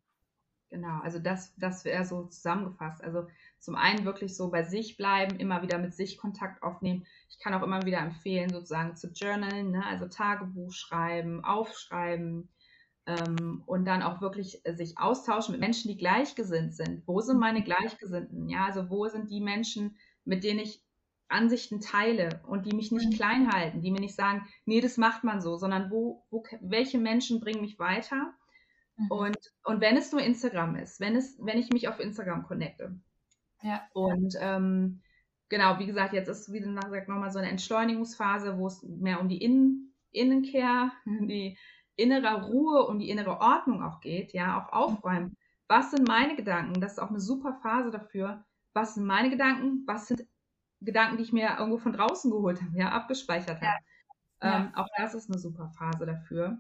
Genau, 0.68 1.00
also 1.00 1.18
das, 1.18 1.54
das 1.56 1.85
wäre 1.85 2.04
so 2.04 2.24
zusammengefasst. 2.24 3.02
Also 3.02 3.26
zum 3.61 3.76
einen 3.76 4.04
wirklich 4.04 4.37
so 4.37 4.50
bei 4.50 4.64
sich 4.64 4.96
bleiben, 4.96 5.38
immer 5.38 5.62
wieder 5.62 5.78
mit 5.78 5.94
sich 5.94 6.18
Kontakt 6.18 6.62
aufnehmen. 6.62 7.06
Ich 7.30 7.38
kann 7.38 7.54
auch 7.54 7.62
immer 7.62 7.82
wieder 7.87 7.98
empfehlen, 7.98 8.50
sozusagen 8.50 8.96
zu 8.96 9.09
journalen, 9.12 9.70
ne? 9.70 9.87
also 9.87 10.09
Tagebuch 10.09 10.72
schreiben, 10.72 11.44
aufschreiben 11.44 12.48
ähm, 13.07 13.62
und 13.66 13.85
dann 13.85 14.03
auch 14.03 14.21
wirklich 14.21 14.61
sich 14.64 14.99
austauschen 14.99 15.53
mit 15.53 15.61
Menschen, 15.61 15.88
die 15.88 15.97
gleichgesinnt 15.97 16.75
sind. 16.75 17.07
Wo 17.07 17.21
sind 17.21 17.38
meine 17.38 17.62
Gleichgesinnten? 17.62 18.49
Ja, 18.49 18.66
also 18.66 18.90
wo 18.90 19.07
sind 19.09 19.31
die 19.31 19.40
Menschen, 19.40 19.97
mit 20.25 20.45
denen 20.45 20.61
ich 20.61 20.83
Ansichten 21.29 21.81
teile 21.81 22.40
und 22.47 22.66
die 22.66 22.75
mich 22.75 22.92
nicht 22.92 23.11
mhm. 23.11 23.16
klein 23.16 23.53
halten, 23.53 23.81
die 23.83 23.90
mir 23.90 24.01
nicht 24.01 24.14
sagen, 24.14 24.47
nee, 24.64 24.81
das 24.81 24.97
macht 24.97 25.25
man 25.25 25.40
so, 25.40 25.57
sondern 25.57 25.90
wo, 25.90 26.25
wo 26.31 26.45
welche 26.61 26.99
Menschen 26.99 27.40
bringen 27.40 27.61
mich 27.61 27.79
weiter? 27.79 28.33
Mhm. 28.97 29.11
Und, 29.11 29.38
und 29.64 29.81
wenn 29.81 29.97
es 29.97 30.12
nur 30.12 30.23
Instagram 30.23 30.77
ist, 30.77 31.01
wenn 31.01 31.16
es, 31.16 31.37
wenn 31.40 31.59
ich 31.59 31.71
mich 31.71 31.88
auf 31.88 31.99
Instagram 32.01 32.45
connecte, 32.45 32.97
ja. 33.62 33.83
Und 33.92 34.35
ähm, 34.40 35.03
genau, 35.49 35.79
wie 35.79 35.87
gesagt, 35.87 36.12
jetzt 36.12 36.29
ist, 36.29 36.53
wie 36.53 36.61
gesagt, 36.61 37.09
nochmal 37.09 37.31
so 37.31 37.38
eine 37.38 37.51
Entschleunigungsphase, 37.51 38.59
wo 38.59 38.66
es 38.66 38.83
mehr 38.83 39.21
um 39.21 39.29
die 39.29 39.42
Innen 39.42 39.95
Innenkehr, 40.12 40.92
die 41.05 41.59
innere 41.96 42.46
Ruhe 42.46 42.87
und 42.87 42.98
die 42.98 43.11
innere 43.11 43.40
Ordnung 43.40 43.82
auch 43.82 44.00
geht, 44.00 44.32
ja, 44.32 44.61
auch 44.61 44.72
aufräumen. 44.72 45.37
Was 45.68 45.90
sind 45.90 46.06
meine 46.06 46.37
Gedanken? 46.37 46.80
Das 46.80 46.92
ist 46.92 46.98
auch 46.98 47.11
eine 47.11 47.20
super 47.20 47.59
Phase 47.62 47.90
dafür. 47.90 48.44
Was 48.74 48.94
sind 48.94 49.06
meine 49.06 49.30
Gedanken? 49.30 49.82
Was 49.87 50.09
sind 50.09 50.26
Gedanken, 50.80 51.16
die 51.16 51.24
ich 51.24 51.32
mir 51.32 51.56
irgendwo 51.59 51.78
von 51.78 51.92
draußen 51.92 52.30
geholt 52.30 52.61
habe, 52.62 52.78
ja, 52.78 52.90
abgespeichert 52.90 53.61
habe? 53.61 53.78
Ja. 54.42 54.56
Ähm, 54.59 54.74
auch 54.74 54.88
das 54.96 55.14
ist 55.14 55.30
eine 55.30 55.38
super 55.38 55.70
Phase 55.70 56.06
dafür. 56.06 56.59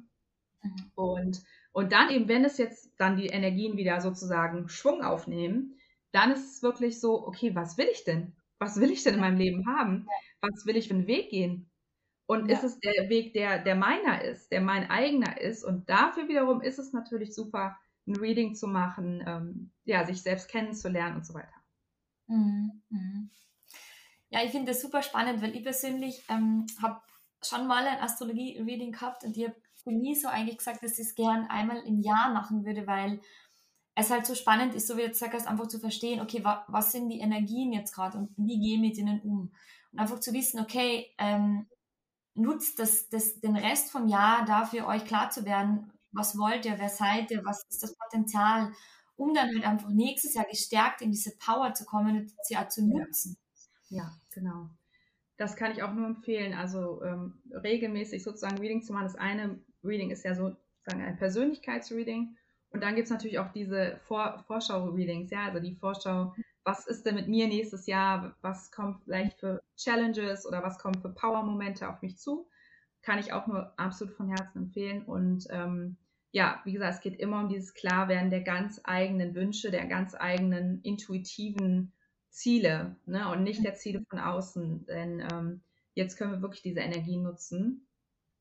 Mhm. 0.62 0.90
Und, 0.94 1.42
und 1.72 1.92
dann 1.92 2.10
eben, 2.10 2.28
wenn 2.28 2.44
es 2.44 2.58
jetzt 2.58 2.94
dann 2.98 3.16
die 3.16 3.26
Energien 3.26 3.76
wieder 3.76 4.00
sozusagen 4.00 4.68
Schwung 4.68 5.02
aufnehmen, 5.02 5.76
dann 6.12 6.32
ist 6.32 6.56
es 6.56 6.62
wirklich 6.62 7.00
so, 7.00 7.26
okay, 7.26 7.54
was 7.54 7.76
will 7.76 7.88
ich 7.92 8.04
denn? 8.04 8.34
Was 8.58 8.80
will 8.80 8.90
ich 8.90 9.02
denn 9.02 9.14
in 9.14 9.20
meinem 9.20 9.36
Leben 9.36 9.66
haben? 9.66 10.08
Was 10.40 10.64
will 10.64 10.76
ich 10.76 10.88
für 10.88 10.94
einen 10.94 11.06
Weg 11.06 11.30
gehen? 11.30 11.70
Und 12.26 12.48
ja. 12.48 12.56
ist 12.56 12.64
es 12.64 12.80
der 12.80 13.08
Weg, 13.08 13.32
der, 13.34 13.62
der 13.62 13.76
meiner 13.76 14.22
ist, 14.22 14.50
der 14.50 14.60
mein 14.60 14.90
eigener 14.90 15.40
ist? 15.40 15.64
Und 15.64 15.88
dafür 15.88 16.28
wiederum 16.28 16.60
ist 16.60 16.78
es 16.78 16.92
natürlich 16.92 17.34
super, 17.34 17.76
ein 18.06 18.16
Reading 18.16 18.54
zu 18.54 18.66
machen, 18.66 19.22
ähm, 19.26 19.70
ja, 19.84 20.04
sich 20.04 20.22
selbst 20.22 20.48
kennenzulernen 20.48 21.16
und 21.16 21.26
so 21.26 21.34
weiter. 21.34 21.54
Mhm. 22.26 22.82
Mhm. 22.88 23.30
Ja, 24.28 24.42
ich 24.44 24.50
finde 24.50 24.72
das 24.72 24.82
super 24.82 25.02
spannend, 25.02 25.40
weil 25.42 25.54
ich 25.54 25.62
persönlich 25.62 26.24
ähm, 26.28 26.66
habe 26.82 27.00
schon 27.42 27.66
mal 27.66 27.86
ein 27.86 28.00
Astrologie-Reading 28.00 28.92
gehabt 28.92 29.24
und 29.24 29.36
ich 29.36 29.44
habe 29.44 29.56
mich 29.84 30.20
so 30.20 30.28
eigentlich 30.28 30.58
gesagt, 30.58 30.82
dass 30.82 30.98
ich 30.98 31.06
es 31.06 31.14
gern 31.14 31.46
einmal 31.46 31.78
im 31.86 32.00
Jahr 32.00 32.32
machen 32.32 32.64
würde, 32.64 32.86
weil 32.88 33.20
es 33.94 34.10
halt 34.10 34.26
so 34.26 34.34
spannend 34.34 34.74
ist, 34.74 34.88
so 34.88 34.96
wie 34.96 35.02
du 35.02 35.06
jetzt 35.06 35.20
sagst, 35.20 35.46
einfach 35.46 35.68
zu 35.68 35.78
verstehen, 35.78 36.20
okay, 36.20 36.44
wa 36.44 36.64
was 36.68 36.92
sind 36.92 37.08
die 37.08 37.20
Energien 37.20 37.72
jetzt 37.72 37.94
gerade 37.94 38.18
und 38.18 38.30
wie 38.36 38.58
gehe 38.58 38.74
ich 38.74 38.80
mit 38.80 38.98
ihnen 38.98 39.20
um? 39.22 39.52
Und 39.92 39.98
einfach 39.98 40.20
zu 40.20 40.32
wissen, 40.32 40.60
okay, 40.60 41.06
ähm, 41.18 41.66
nutzt 42.36 42.78
das, 42.78 43.08
das, 43.08 43.40
den 43.40 43.56
Rest 43.56 43.90
vom 43.90 44.08
Jahr 44.08 44.44
dafür, 44.44 44.86
euch 44.86 45.04
klar 45.04 45.30
zu 45.30 45.44
werden, 45.44 45.92
was 46.12 46.38
wollt 46.38 46.64
ihr, 46.64 46.78
wer 46.78 46.88
seid 46.88 47.30
ihr, 47.30 47.44
was 47.44 47.64
ist 47.68 47.82
das 47.82 47.96
Potenzial, 47.96 48.72
um 49.16 49.34
dann 49.34 49.48
halt 49.48 49.66
einfach 49.66 49.88
nächstes 49.88 50.34
Jahr 50.34 50.46
gestärkt 50.46 51.02
in 51.02 51.10
diese 51.10 51.36
Power 51.38 51.74
zu 51.74 51.84
kommen 51.84 52.16
und 52.16 52.32
sie 52.42 52.56
auch 52.56 52.68
zu 52.68 52.86
nutzen. 52.86 53.36
Ja, 53.88 54.12
genau. 54.30 54.68
Das 55.36 55.56
kann 55.56 55.72
ich 55.72 55.82
auch 55.82 55.92
nur 55.92 56.06
empfehlen. 56.06 56.54
Also 56.54 57.02
ähm, 57.02 57.42
regelmäßig 57.50 58.22
sozusagen 58.22 58.58
Reading 58.58 58.82
zu 58.82 58.92
machen. 58.92 59.04
Das 59.04 59.16
eine 59.16 59.60
Reading 59.84 60.10
ist 60.10 60.24
ja 60.24 60.34
sozusagen 60.34 61.02
ein 61.02 61.16
Persönlichkeitsreading 61.16 62.36
und 62.70 62.82
dann 62.82 62.94
gibt 62.94 63.06
es 63.06 63.10
natürlich 63.10 63.38
auch 63.38 63.52
diese 63.52 64.00
Vor 64.06 64.44
Vorschau-Readings, 64.46 65.30
ja, 65.30 65.46
also 65.46 65.60
die 65.60 65.76
Vorschau, 65.76 66.34
was 66.66 66.84
ist 66.84 67.06
denn 67.06 67.14
mit 67.14 67.28
mir 67.28 67.46
nächstes 67.46 67.86
Jahr, 67.86 68.34
was 68.42 68.72
kommt 68.72 69.04
vielleicht 69.04 69.38
für 69.38 69.62
Challenges 69.76 70.44
oder 70.46 70.64
was 70.64 70.78
kommt 70.78 71.00
für 71.00 71.10
Power-Momente 71.10 71.88
auf 71.88 72.02
mich 72.02 72.18
zu, 72.18 72.48
kann 73.02 73.20
ich 73.20 73.32
auch 73.32 73.46
nur 73.46 73.72
absolut 73.78 74.12
von 74.14 74.28
Herzen 74.28 74.64
empfehlen. 74.64 75.04
Und 75.04 75.46
ähm, 75.50 75.96
ja, 76.32 76.60
wie 76.64 76.72
gesagt, 76.72 76.94
es 76.94 77.00
geht 77.00 77.20
immer 77.20 77.38
um 77.38 77.48
dieses 77.48 77.72
Klarwerden 77.72 78.30
der 78.30 78.40
ganz 78.40 78.80
eigenen 78.82 79.36
Wünsche, 79.36 79.70
der 79.70 79.86
ganz 79.86 80.16
eigenen 80.16 80.82
intuitiven 80.82 81.92
Ziele 82.30 82.96
ne? 83.06 83.30
und 83.30 83.44
nicht 83.44 83.64
der 83.64 83.74
Ziele 83.74 84.04
von 84.10 84.18
außen. 84.18 84.86
Denn 84.86 85.20
ähm, 85.20 85.60
jetzt 85.94 86.16
können 86.16 86.32
wir 86.32 86.42
wirklich 86.42 86.62
diese 86.62 86.80
Energie 86.80 87.16
nutzen, 87.16 87.86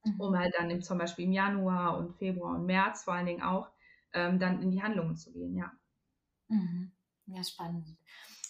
mhm. 0.03 0.19
um 0.19 0.35
halt 0.35 0.55
dann 0.57 0.71
im, 0.71 0.81
zum 0.81 0.97
Beispiel 0.97 1.25
im 1.25 1.31
Januar 1.31 1.99
und 1.99 2.17
Februar 2.17 2.55
und 2.55 2.65
März 2.65 3.03
vor 3.03 3.13
allen 3.13 3.27
Dingen 3.27 3.43
auch 3.43 3.69
ähm, 4.13 4.39
dann 4.39 4.63
in 4.63 4.71
die 4.71 4.81
Handlungen 4.81 5.15
zu 5.15 5.31
gehen, 5.31 5.55
ja. 5.55 5.71
Mhm. 6.47 6.91
Ja, 7.27 7.43
spannend. 7.43 7.87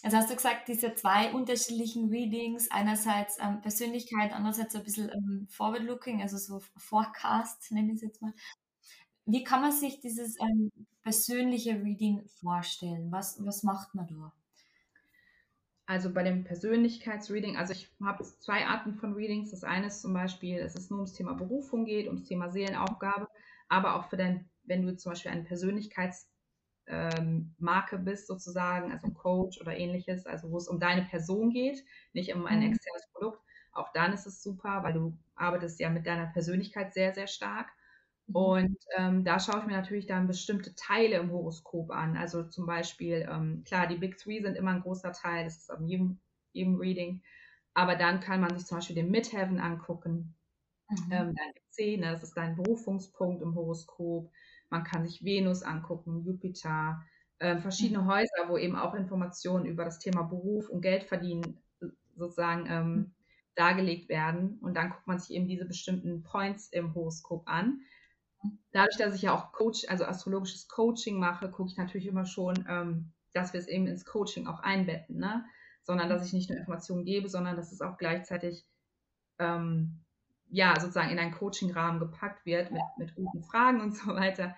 Also 0.02 0.18
hast 0.18 0.30
du 0.30 0.36
gesagt, 0.36 0.68
diese 0.68 0.94
zwei 0.94 1.32
unterschiedlichen 1.32 2.10
Readings, 2.10 2.70
einerseits 2.70 3.38
ähm, 3.40 3.60
Persönlichkeit, 3.60 4.32
andererseits 4.32 4.72
so 4.72 4.78
ein 4.78 4.84
bisschen 4.84 5.10
ähm, 5.10 5.48
Forward-Looking, 5.50 6.22
also 6.22 6.36
so 6.36 6.60
Forecast, 6.76 7.72
nenne 7.72 7.92
ich 7.92 7.96
es 7.96 8.02
jetzt 8.02 8.22
mal. 8.22 8.34
Wie 9.24 9.42
kann 9.42 9.62
man 9.62 9.72
sich 9.72 10.00
dieses 10.00 10.38
ähm, 10.40 10.70
persönliche 11.02 11.82
Reading 11.82 12.24
vorstellen? 12.40 13.10
Was, 13.10 13.44
was 13.44 13.62
macht 13.62 13.94
man 13.94 14.06
da? 14.06 14.32
also 15.86 16.12
bei 16.12 16.24
dem 16.24 16.44
Persönlichkeitsreading, 16.44 17.56
also 17.56 17.72
ich 17.72 17.88
habe 18.04 18.24
zwei 18.24 18.66
Arten 18.66 18.94
von 18.94 19.14
Readings. 19.14 19.52
Das 19.52 19.62
eine 19.64 19.86
ist 19.86 20.02
zum 20.02 20.12
Beispiel, 20.12 20.60
dass 20.60 20.74
es 20.74 20.90
nur 20.90 20.98
ums 20.98 21.12
Thema 21.12 21.34
Berufung 21.34 21.84
geht, 21.84 22.08
ums 22.08 22.24
Thema 22.24 22.50
Seelenaufgabe, 22.50 23.28
aber 23.68 23.94
auch 23.94 24.08
für 24.10 24.16
dein, 24.16 24.48
wenn 24.64 24.82
du 24.82 24.96
zum 24.96 25.12
Beispiel 25.12 25.30
eine 25.30 25.44
Persönlichkeitsmarke 25.44 26.35
ähm, 26.86 27.54
bist, 28.04 28.26
sozusagen, 28.26 28.92
also 28.92 29.06
ein 29.06 29.14
Coach 29.14 29.60
oder 29.60 29.76
ähnliches, 29.76 30.26
also 30.26 30.50
wo 30.50 30.56
es 30.58 30.68
um 30.68 30.78
deine 30.78 31.02
Person 31.02 31.50
geht, 31.50 31.84
nicht 32.12 32.34
um 32.34 32.46
ein 32.46 32.60
mhm. 32.60 32.72
externes 32.72 33.08
Produkt. 33.12 33.40
Auch 33.72 33.92
dann 33.92 34.12
ist 34.12 34.26
es 34.26 34.42
super, 34.42 34.82
weil 34.82 34.94
du 34.94 35.18
arbeitest 35.34 35.78
ja 35.80 35.90
mit 35.90 36.06
deiner 36.06 36.26
Persönlichkeit 36.26 36.94
sehr, 36.94 37.14
sehr 37.14 37.26
stark. 37.26 37.68
Mhm. 38.26 38.36
Und 38.36 38.78
ähm, 38.96 39.24
da 39.24 39.38
schaue 39.38 39.60
ich 39.60 39.66
mir 39.66 39.76
natürlich 39.76 40.06
dann 40.06 40.26
bestimmte 40.26 40.74
Teile 40.74 41.16
im 41.16 41.30
Horoskop 41.30 41.90
an. 41.90 42.16
Also 42.16 42.44
zum 42.44 42.66
Beispiel, 42.66 43.28
ähm, 43.30 43.62
klar, 43.64 43.86
die 43.86 43.96
Big 43.96 44.16
Three 44.18 44.40
sind 44.40 44.56
immer 44.56 44.72
ein 44.72 44.82
großer 44.82 45.12
Teil, 45.12 45.44
das 45.44 45.58
ist 45.58 45.70
an 45.70 45.86
jedem, 45.86 46.18
jedem 46.52 46.76
Reading. 46.76 47.22
Aber 47.74 47.96
dann 47.96 48.20
kann 48.20 48.40
man 48.40 48.56
sich 48.56 48.66
zum 48.66 48.78
Beispiel 48.78 48.96
den 48.96 49.10
Midheaven 49.10 49.60
angucken, 49.60 50.34
mhm. 50.88 51.12
ähm, 51.12 51.34
dein 51.34 51.52
C, 51.68 51.98
ne, 51.98 52.12
das 52.12 52.22
ist 52.22 52.36
dein 52.36 52.56
Berufungspunkt 52.56 53.42
im 53.42 53.54
Horoskop. 53.54 54.30
Man 54.70 54.84
kann 54.84 55.06
sich 55.06 55.24
Venus 55.24 55.62
angucken, 55.62 56.24
Jupiter, 56.24 57.02
äh, 57.38 57.58
verschiedene 57.58 58.02
mhm. 58.02 58.06
Häuser, 58.06 58.48
wo 58.48 58.56
eben 58.56 58.76
auch 58.76 58.94
Informationen 58.94 59.66
über 59.66 59.84
das 59.84 59.98
Thema 59.98 60.22
Beruf 60.22 60.68
und 60.68 60.80
Geldverdienen 60.80 61.62
äh, 61.80 61.86
sozusagen 62.16 62.66
ähm, 62.68 62.92
mhm. 62.92 63.14
dargelegt 63.54 64.08
werden. 64.08 64.58
Und 64.60 64.74
dann 64.74 64.90
guckt 64.90 65.06
man 65.06 65.18
sich 65.18 65.36
eben 65.36 65.48
diese 65.48 65.66
bestimmten 65.66 66.22
Points 66.22 66.68
im 66.72 66.94
Horoskop 66.94 67.46
an 67.46 67.80
dadurch, 68.72 68.96
dass 68.96 69.14
ich 69.14 69.22
ja 69.22 69.34
auch 69.34 69.52
Coach, 69.52 69.86
also 69.88 70.04
astrologisches 70.04 70.68
Coaching 70.68 71.18
mache, 71.18 71.50
gucke 71.50 71.70
ich 71.70 71.76
natürlich 71.76 72.06
immer 72.06 72.26
schon, 72.26 72.64
ähm, 72.68 73.12
dass 73.32 73.52
wir 73.52 73.60
es 73.60 73.68
eben 73.68 73.86
ins 73.86 74.04
Coaching 74.04 74.46
auch 74.46 74.60
einbetten, 74.60 75.18
ne? 75.18 75.44
Sondern 75.82 76.08
dass 76.08 76.26
ich 76.26 76.32
nicht 76.32 76.50
nur 76.50 76.58
Informationen 76.58 77.04
gebe, 77.04 77.28
sondern 77.28 77.56
dass 77.56 77.72
es 77.72 77.80
auch 77.80 77.96
gleichzeitig 77.96 78.66
ähm, 79.38 80.04
ja 80.48 80.78
sozusagen 80.78 81.10
in 81.10 81.18
einen 81.18 81.32
Coaching-Rahmen 81.32 81.98
gepackt 81.98 82.46
wird 82.46 82.70
mit, 82.70 82.82
mit 82.98 83.14
guten 83.14 83.42
Fragen 83.42 83.80
und 83.80 83.92
so 83.96 84.14
weiter. 84.14 84.56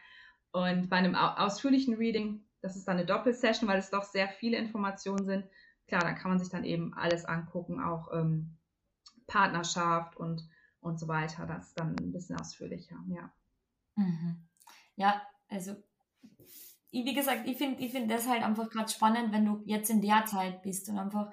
Und 0.53 0.89
bei 0.89 0.97
einem 0.97 1.14
ausführlichen 1.14 1.95
Reading, 1.95 2.45
das 2.61 2.76
ist 2.76 2.89
dann 2.89 2.97
eine 2.97 3.07
Doppelsession, 3.07 3.68
weil 3.68 3.78
es 3.78 3.91
doch 3.91 4.05
sehr 4.05 4.28
viele 4.28 4.57
Informationen 4.57 5.24
sind. 5.24 5.45
Klar, 5.86 6.03
da 6.03 6.12
kann 6.12 6.30
man 6.30 6.39
sich 6.39 6.49
dann 6.49 6.64
eben 6.64 6.95
alles 6.95 7.24
angucken, 7.24 7.80
auch 7.80 8.12
ähm, 8.12 8.57
Partnerschaft 9.26 10.16
und, 10.16 10.49
und 10.80 10.99
so 10.99 11.09
weiter. 11.09 11.47
Das 11.47 11.68
ist 11.68 11.78
dann 11.78 11.97
ein 11.99 12.12
bisschen 12.12 12.39
ausführlicher, 12.39 12.97
ja. 13.09 13.32
Mhm. 13.97 14.49
Ja, 14.97 15.22
also 15.49 15.76
ich, 16.91 17.05
wie 17.05 17.14
gesagt, 17.14 17.47
ich 17.47 17.57
finde 17.57 17.82
ich 17.82 17.93
find 17.93 18.11
das 18.11 18.28
halt 18.28 18.43
einfach 18.43 18.70
gerade 18.70 18.91
spannend, 18.91 19.32
wenn 19.32 19.45
du 19.45 19.62
jetzt 19.64 19.91
in 19.91 20.01
der 20.01 20.24
Zeit 20.26 20.62
bist 20.62 20.89
und 20.89 20.99
einfach 20.99 21.30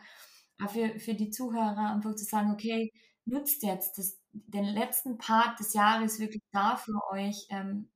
für, 0.68 1.00
für 1.00 1.14
die 1.14 1.30
Zuhörer 1.30 1.94
einfach 1.94 2.16
zu 2.16 2.26
sagen, 2.26 2.52
okay, 2.52 2.92
nutzt 3.26 3.64
jetzt 3.64 3.98
das, 3.98 4.20
den 4.48 4.66
letzten 4.66 5.18
Part 5.18 5.60
des 5.60 5.74
Jahres 5.74 6.20
wirklich 6.20 6.44
da 6.52 6.76
für 6.76 7.00
euch. 7.12 7.48
Ähm, 7.50 7.90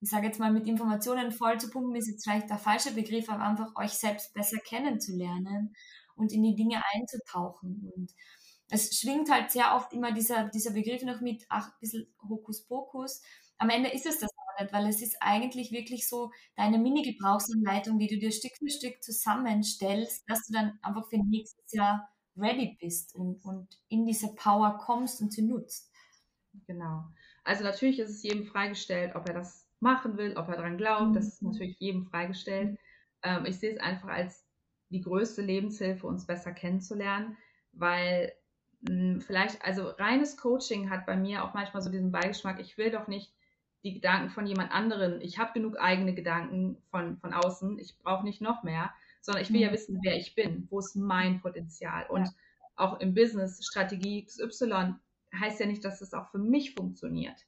ich 0.00 0.10
sage 0.10 0.26
jetzt 0.26 0.38
mal, 0.38 0.52
mit 0.52 0.66
Informationen 0.66 1.32
voll 1.32 1.58
zu 1.58 1.70
pumpen, 1.70 1.96
ist 1.96 2.08
jetzt 2.08 2.24
vielleicht 2.24 2.50
der 2.50 2.58
falsche 2.58 2.92
Begriff, 2.92 3.28
aber 3.28 3.42
einfach 3.42 3.74
euch 3.76 3.92
selbst 3.92 4.34
besser 4.34 4.58
kennenzulernen 4.58 5.74
und 6.16 6.32
in 6.32 6.42
die 6.42 6.54
Dinge 6.54 6.82
einzutauchen. 6.94 7.90
Und 7.94 8.12
es 8.68 8.98
schwingt 8.98 9.30
halt 9.30 9.50
sehr 9.50 9.74
oft 9.74 9.92
immer 9.92 10.12
dieser, 10.12 10.48
dieser 10.48 10.72
Begriff 10.72 11.02
noch 11.02 11.20
mit, 11.20 11.44
ach, 11.48 11.68
ein 11.68 11.80
bisschen 11.80 12.14
Hokuspokus 12.28 13.22
am 13.58 13.70
Ende 13.70 13.90
ist 13.90 14.06
es 14.06 14.18
das 14.18 14.30
aber 14.36 14.62
nicht, 14.62 14.72
weil 14.72 14.86
es 14.86 15.02
ist 15.02 15.16
eigentlich 15.20 15.72
wirklich 15.72 16.08
so 16.08 16.30
deine 16.56 16.78
Mini-Gebrauchsanleitung, 16.78 17.98
die 17.98 18.06
du 18.06 18.18
dir 18.18 18.30
Stück 18.30 18.52
für 18.58 18.68
Stück 18.68 19.02
zusammenstellst, 19.02 20.24
dass 20.28 20.46
du 20.46 20.52
dann 20.52 20.78
einfach 20.82 21.08
für 21.08 21.18
nächstes 21.18 21.72
Jahr 21.72 22.08
ready 22.36 22.76
bist 22.80 23.14
und, 23.14 23.44
und 23.44 23.68
in 23.88 24.06
diese 24.06 24.34
Power 24.34 24.78
kommst 24.78 25.20
und 25.20 25.32
sie 25.32 25.42
nutzt. 25.42 25.90
Genau. 26.66 27.04
Also 27.44 27.64
natürlich 27.64 27.98
ist 27.98 28.10
es 28.10 28.22
jedem 28.22 28.44
freigestellt, 28.44 29.14
ob 29.14 29.28
er 29.28 29.34
das 29.34 29.66
machen 29.80 30.16
will, 30.16 30.36
ob 30.36 30.48
er 30.48 30.56
daran 30.56 30.78
glaubt. 30.78 31.10
Mhm. 31.10 31.14
Das 31.14 31.28
ist 31.28 31.42
natürlich 31.42 31.78
jedem 31.78 32.06
freigestellt. 32.06 32.78
Ähm, 33.22 33.44
ich 33.46 33.58
sehe 33.58 33.74
es 33.74 33.80
einfach 33.80 34.08
als 34.08 34.44
die 34.90 35.00
größte 35.00 35.42
Lebenshilfe, 35.42 36.06
uns 36.06 36.26
besser 36.26 36.52
kennenzulernen, 36.52 37.36
weil 37.72 38.32
mh, 38.82 38.90
hm, 38.90 39.20
vielleicht, 39.20 39.64
also 39.64 39.88
reines 39.88 40.36
Coaching 40.36 40.90
hat 40.90 41.06
bei 41.06 41.16
mir 41.16 41.44
auch 41.44 41.54
manchmal 41.54 41.82
so 41.82 41.90
diesen 41.90 42.12
Beigeschmack, 42.12 42.60
ich 42.60 42.78
will 42.78 42.90
doch 42.90 43.08
nicht 43.08 43.32
die 43.82 43.94
Gedanken 43.94 44.30
von 44.30 44.46
jemand 44.46 44.72
anderen. 44.72 45.20
Ich 45.20 45.38
habe 45.38 45.52
genug 45.52 45.78
eigene 45.78 46.14
Gedanken 46.14 46.76
von, 46.90 47.18
von 47.18 47.32
außen. 47.32 47.78
Ich 47.78 47.96
brauche 47.98 48.24
nicht 48.24 48.40
noch 48.40 48.64
mehr, 48.64 48.92
sondern 49.26 49.42
ich 49.42 49.50
will 49.50 49.56
mhm. 49.56 49.66
ja 49.66 49.72
wissen, 49.72 49.98
wer 50.02 50.16
ich 50.16 50.36
bin. 50.36 50.68
Wo 50.70 50.78
ist 50.78 50.94
mein 50.94 51.40
Potenzial? 51.40 52.06
Und 52.08 52.26
ja. 52.26 52.32
auch 52.76 53.00
im 53.00 53.12
Business 53.12 53.66
Strategie 53.66 54.24
XY 54.24 54.94
heißt 55.38 55.58
ja 55.58 55.66
nicht, 55.66 55.84
dass 55.84 56.00
es 56.00 56.14
auch 56.14 56.30
für 56.30 56.38
mich 56.38 56.74
funktioniert. 56.74 57.44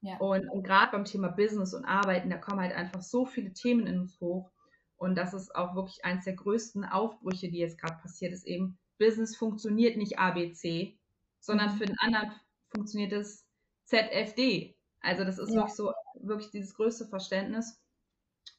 Ja. 0.00 0.16
Und, 0.16 0.48
und 0.48 0.62
gerade 0.62 0.90
beim 0.90 1.04
Thema 1.04 1.28
Business 1.28 1.74
und 1.74 1.84
Arbeiten, 1.84 2.30
da 2.30 2.38
kommen 2.38 2.60
halt 2.60 2.74
einfach 2.74 3.02
so 3.02 3.26
viele 3.26 3.52
Themen 3.52 3.86
in 3.86 4.00
uns 4.00 4.18
hoch. 4.20 4.50
Und 4.96 5.16
das 5.16 5.34
ist 5.34 5.54
auch 5.54 5.74
wirklich 5.74 6.02
eines 6.02 6.24
der 6.24 6.34
größten 6.34 6.84
Aufbrüche, 6.86 7.50
die 7.50 7.58
jetzt 7.58 7.78
gerade 7.78 8.00
passiert 8.00 8.32
ist, 8.32 8.46
eben 8.46 8.78
Business 8.98 9.36
funktioniert 9.36 9.96
nicht 9.96 10.18
ABC, 10.18 10.98
sondern 11.40 11.74
mhm. 11.74 11.78
für 11.78 11.86
den 11.86 11.98
anderen 11.98 12.32
funktioniert 12.74 13.12
es 13.12 13.46
ZFD. 13.84 14.76
Also 15.00 15.24
das 15.24 15.38
ist 15.38 15.50
ja. 15.50 15.56
wirklich 15.56 15.74
so, 15.74 15.92
wirklich 16.14 16.50
dieses 16.50 16.74
größte 16.74 17.06
Verständnis. 17.06 17.78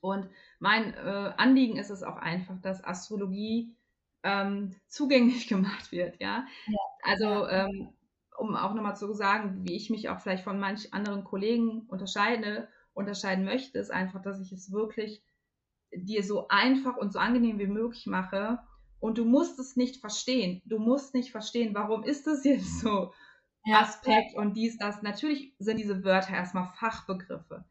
Und 0.01 0.29
mein 0.59 0.93
äh, 0.93 1.33
Anliegen 1.37 1.77
ist 1.77 1.89
es 1.89 2.03
auch 2.03 2.17
einfach, 2.17 2.59
dass 2.61 2.83
Astrologie 2.83 3.75
ähm, 4.23 4.75
zugänglich 4.87 5.47
gemacht 5.49 5.91
wird, 5.91 6.19
ja. 6.19 6.45
ja. 6.67 6.79
Also 7.03 7.47
ähm, 7.47 7.89
um 8.37 8.55
auch 8.55 8.73
nochmal 8.73 8.95
zu 8.95 9.13
sagen, 9.13 9.65
wie 9.65 9.75
ich 9.75 9.89
mich 9.89 10.09
auch 10.09 10.19
vielleicht 10.19 10.43
von 10.43 10.59
manch 10.59 10.93
anderen 10.93 11.23
Kollegen 11.23 11.81
unterscheide, 11.87 12.69
unterscheiden 12.93 13.45
möchte, 13.45 13.79
ist 13.79 13.91
einfach, 13.91 14.21
dass 14.21 14.39
ich 14.39 14.51
es 14.51 14.71
wirklich 14.71 15.21
dir 15.91 16.23
so 16.23 16.47
einfach 16.47 16.97
und 16.97 17.11
so 17.11 17.19
angenehm 17.19 17.59
wie 17.59 17.67
möglich 17.67 18.05
mache. 18.05 18.59
Und 18.99 19.17
du 19.17 19.25
musst 19.25 19.59
es 19.59 19.75
nicht 19.75 19.97
verstehen. 19.97 20.61
Du 20.65 20.77
musst 20.77 21.13
nicht 21.13 21.31
verstehen, 21.31 21.73
warum 21.73 22.03
ist 22.03 22.27
das 22.27 22.43
jetzt 22.43 22.79
so? 22.79 23.13
ja. 23.65 23.81
Aspekt 23.81 24.35
und 24.35 24.55
dies, 24.55 24.77
das. 24.77 25.01
Natürlich 25.01 25.53
sind 25.59 25.77
diese 25.77 26.03
Wörter 26.03 26.33
erstmal 26.33 26.71
Fachbegriffe. 26.79 27.65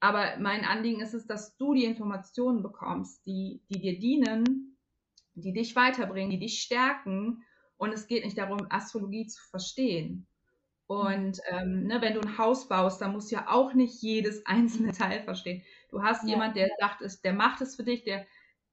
Aber 0.00 0.36
mein 0.38 0.64
Anliegen 0.64 1.00
ist 1.00 1.14
es, 1.14 1.26
dass 1.26 1.56
du 1.56 1.74
die 1.74 1.84
Informationen 1.84 2.62
bekommst, 2.62 3.24
die, 3.26 3.62
die 3.70 3.80
dir 3.80 3.98
dienen, 3.98 4.76
die 5.34 5.52
dich 5.52 5.74
weiterbringen, 5.74 6.30
die 6.30 6.38
dich 6.38 6.60
stärken. 6.60 7.42
Und 7.76 7.92
es 7.92 8.06
geht 8.06 8.24
nicht 8.24 8.38
darum, 8.38 8.66
Astrologie 8.70 9.26
zu 9.26 9.42
verstehen. 9.48 10.26
Und 10.86 11.40
ähm, 11.48 11.84
ne, 11.84 12.00
wenn 12.00 12.14
du 12.14 12.20
ein 12.20 12.38
Haus 12.38 12.68
baust, 12.68 13.00
dann 13.00 13.12
musst 13.12 13.30
du 13.30 13.36
ja 13.36 13.48
auch 13.48 13.74
nicht 13.74 14.00
jedes 14.02 14.46
einzelne 14.46 14.92
Teil 14.92 15.22
verstehen. 15.22 15.62
Du 15.90 16.02
hast 16.02 16.22
ja. 16.22 16.30
jemand, 16.30 16.56
der 16.56 16.68
sagt, 16.78 17.24
der 17.24 17.32
macht 17.32 17.60
es 17.60 17.76
für 17.76 17.84
dich, 17.84 18.04
der, 18.04 18.26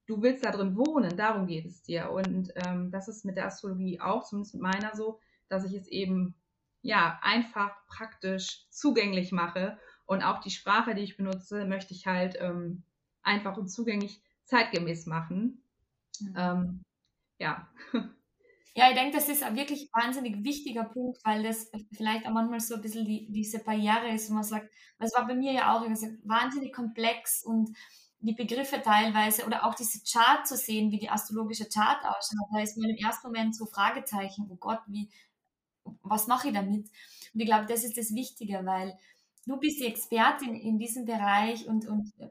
du 0.05 0.21
willst 0.21 0.45
da 0.45 0.51
drin 0.51 0.75
wohnen, 0.75 1.15
darum 1.17 1.47
geht 1.47 1.65
es 1.65 1.81
dir. 1.81 2.11
Und 2.11 2.53
ähm, 2.55 2.91
das 2.91 3.07
ist 3.07 3.25
mit 3.25 3.37
der 3.37 3.47
Astrologie 3.47 3.99
auch, 3.99 4.23
zumindest 4.25 4.55
mit 4.55 4.63
meiner 4.63 4.95
so, 4.95 5.19
dass 5.49 5.65
ich 5.65 5.73
es 5.73 5.87
eben 5.87 6.35
ja, 6.83 7.17
einfach, 7.21 7.71
praktisch, 7.87 8.67
zugänglich 8.69 9.31
mache. 9.31 9.79
Und 10.05 10.23
auch 10.23 10.39
die 10.39 10.51
Sprache, 10.51 10.95
die 10.95 11.01
ich 11.01 11.17
benutze, 11.17 11.65
möchte 11.65 11.93
ich 11.93 12.05
halt 12.05 12.35
ähm, 12.39 12.83
einfach 13.21 13.57
und 13.57 13.67
zugänglich 13.69 14.21
zeitgemäß 14.45 15.05
machen. 15.05 15.63
Mhm. 16.19 16.33
Ähm, 16.37 16.83
ja. 17.39 17.69
Ja, 18.75 18.89
ich 18.89 18.95
denke, 18.95 19.15
das 19.15 19.29
ist 19.29 19.43
ein 19.43 19.55
wirklich 19.55 19.87
wahnsinnig 19.93 20.43
wichtiger 20.43 20.85
Punkt, 20.85 21.23
weil 21.23 21.43
das 21.43 21.69
vielleicht 21.91 22.25
auch 22.25 22.31
manchmal 22.31 22.59
so 22.59 22.73
ein 22.73 22.81
bisschen 22.81 23.05
die, 23.05 23.31
diese 23.31 23.59
Barriere 23.59 24.09
ist, 24.11 24.31
wo 24.31 24.33
man 24.33 24.43
sagt, 24.43 24.67
es 24.97 25.13
war 25.13 25.27
bei 25.27 25.35
mir 25.35 25.51
ja 25.51 25.75
auch 25.75 25.87
gesagt, 25.87 26.13
wahnsinnig 26.23 26.73
komplex 26.73 27.43
und 27.43 27.77
die 28.19 28.33
Begriffe 28.33 28.81
teilweise 28.81 29.45
oder 29.45 29.65
auch 29.65 29.75
diese 29.75 30.01
Chart 30.03 30.47
zu 30.47 30.57
sehen, 30.57 30.89
wie 30.91 30.97
die 30.97 31.09
astrologische 31.09 31.67
Chart 31.69 32.03
ausschaut, 32.03 32.47
da 32.51 32.61
ist 32.61 32.77
mir 32.77 32.89
im 32.89 33.05
ersten 33.05 33.27
Moment 33.27 33.55
so 33.55 33.67
Fragezeichen, 33.67 34.47
oh 34.49 34.55
Gott, 34.55 34.79
wie, 34.87 35.11
was 36.01 36.25
mache 36.25 36.47
ich 36.47 36.53
damit? 36.55 36.89
Und 37.33 37.39
ich 37.39 37.45
glaube, 37.45 37.67
das 37.67 37.83
ist 37.83 37.97
das 37.97 38.15
Wichtige, 38.15 38.61
weil 38.65 38.97
du 39.45 39.57
bist 39.57 39.79
die 39.79 39.85
Expertin 39.85 40.55
in 40.55 40.79
diesem 40.79 41.05
Bereich 41.05 41.67
und, 41.67 41.87
und 41.87 42.13
äh, 42.19 42.29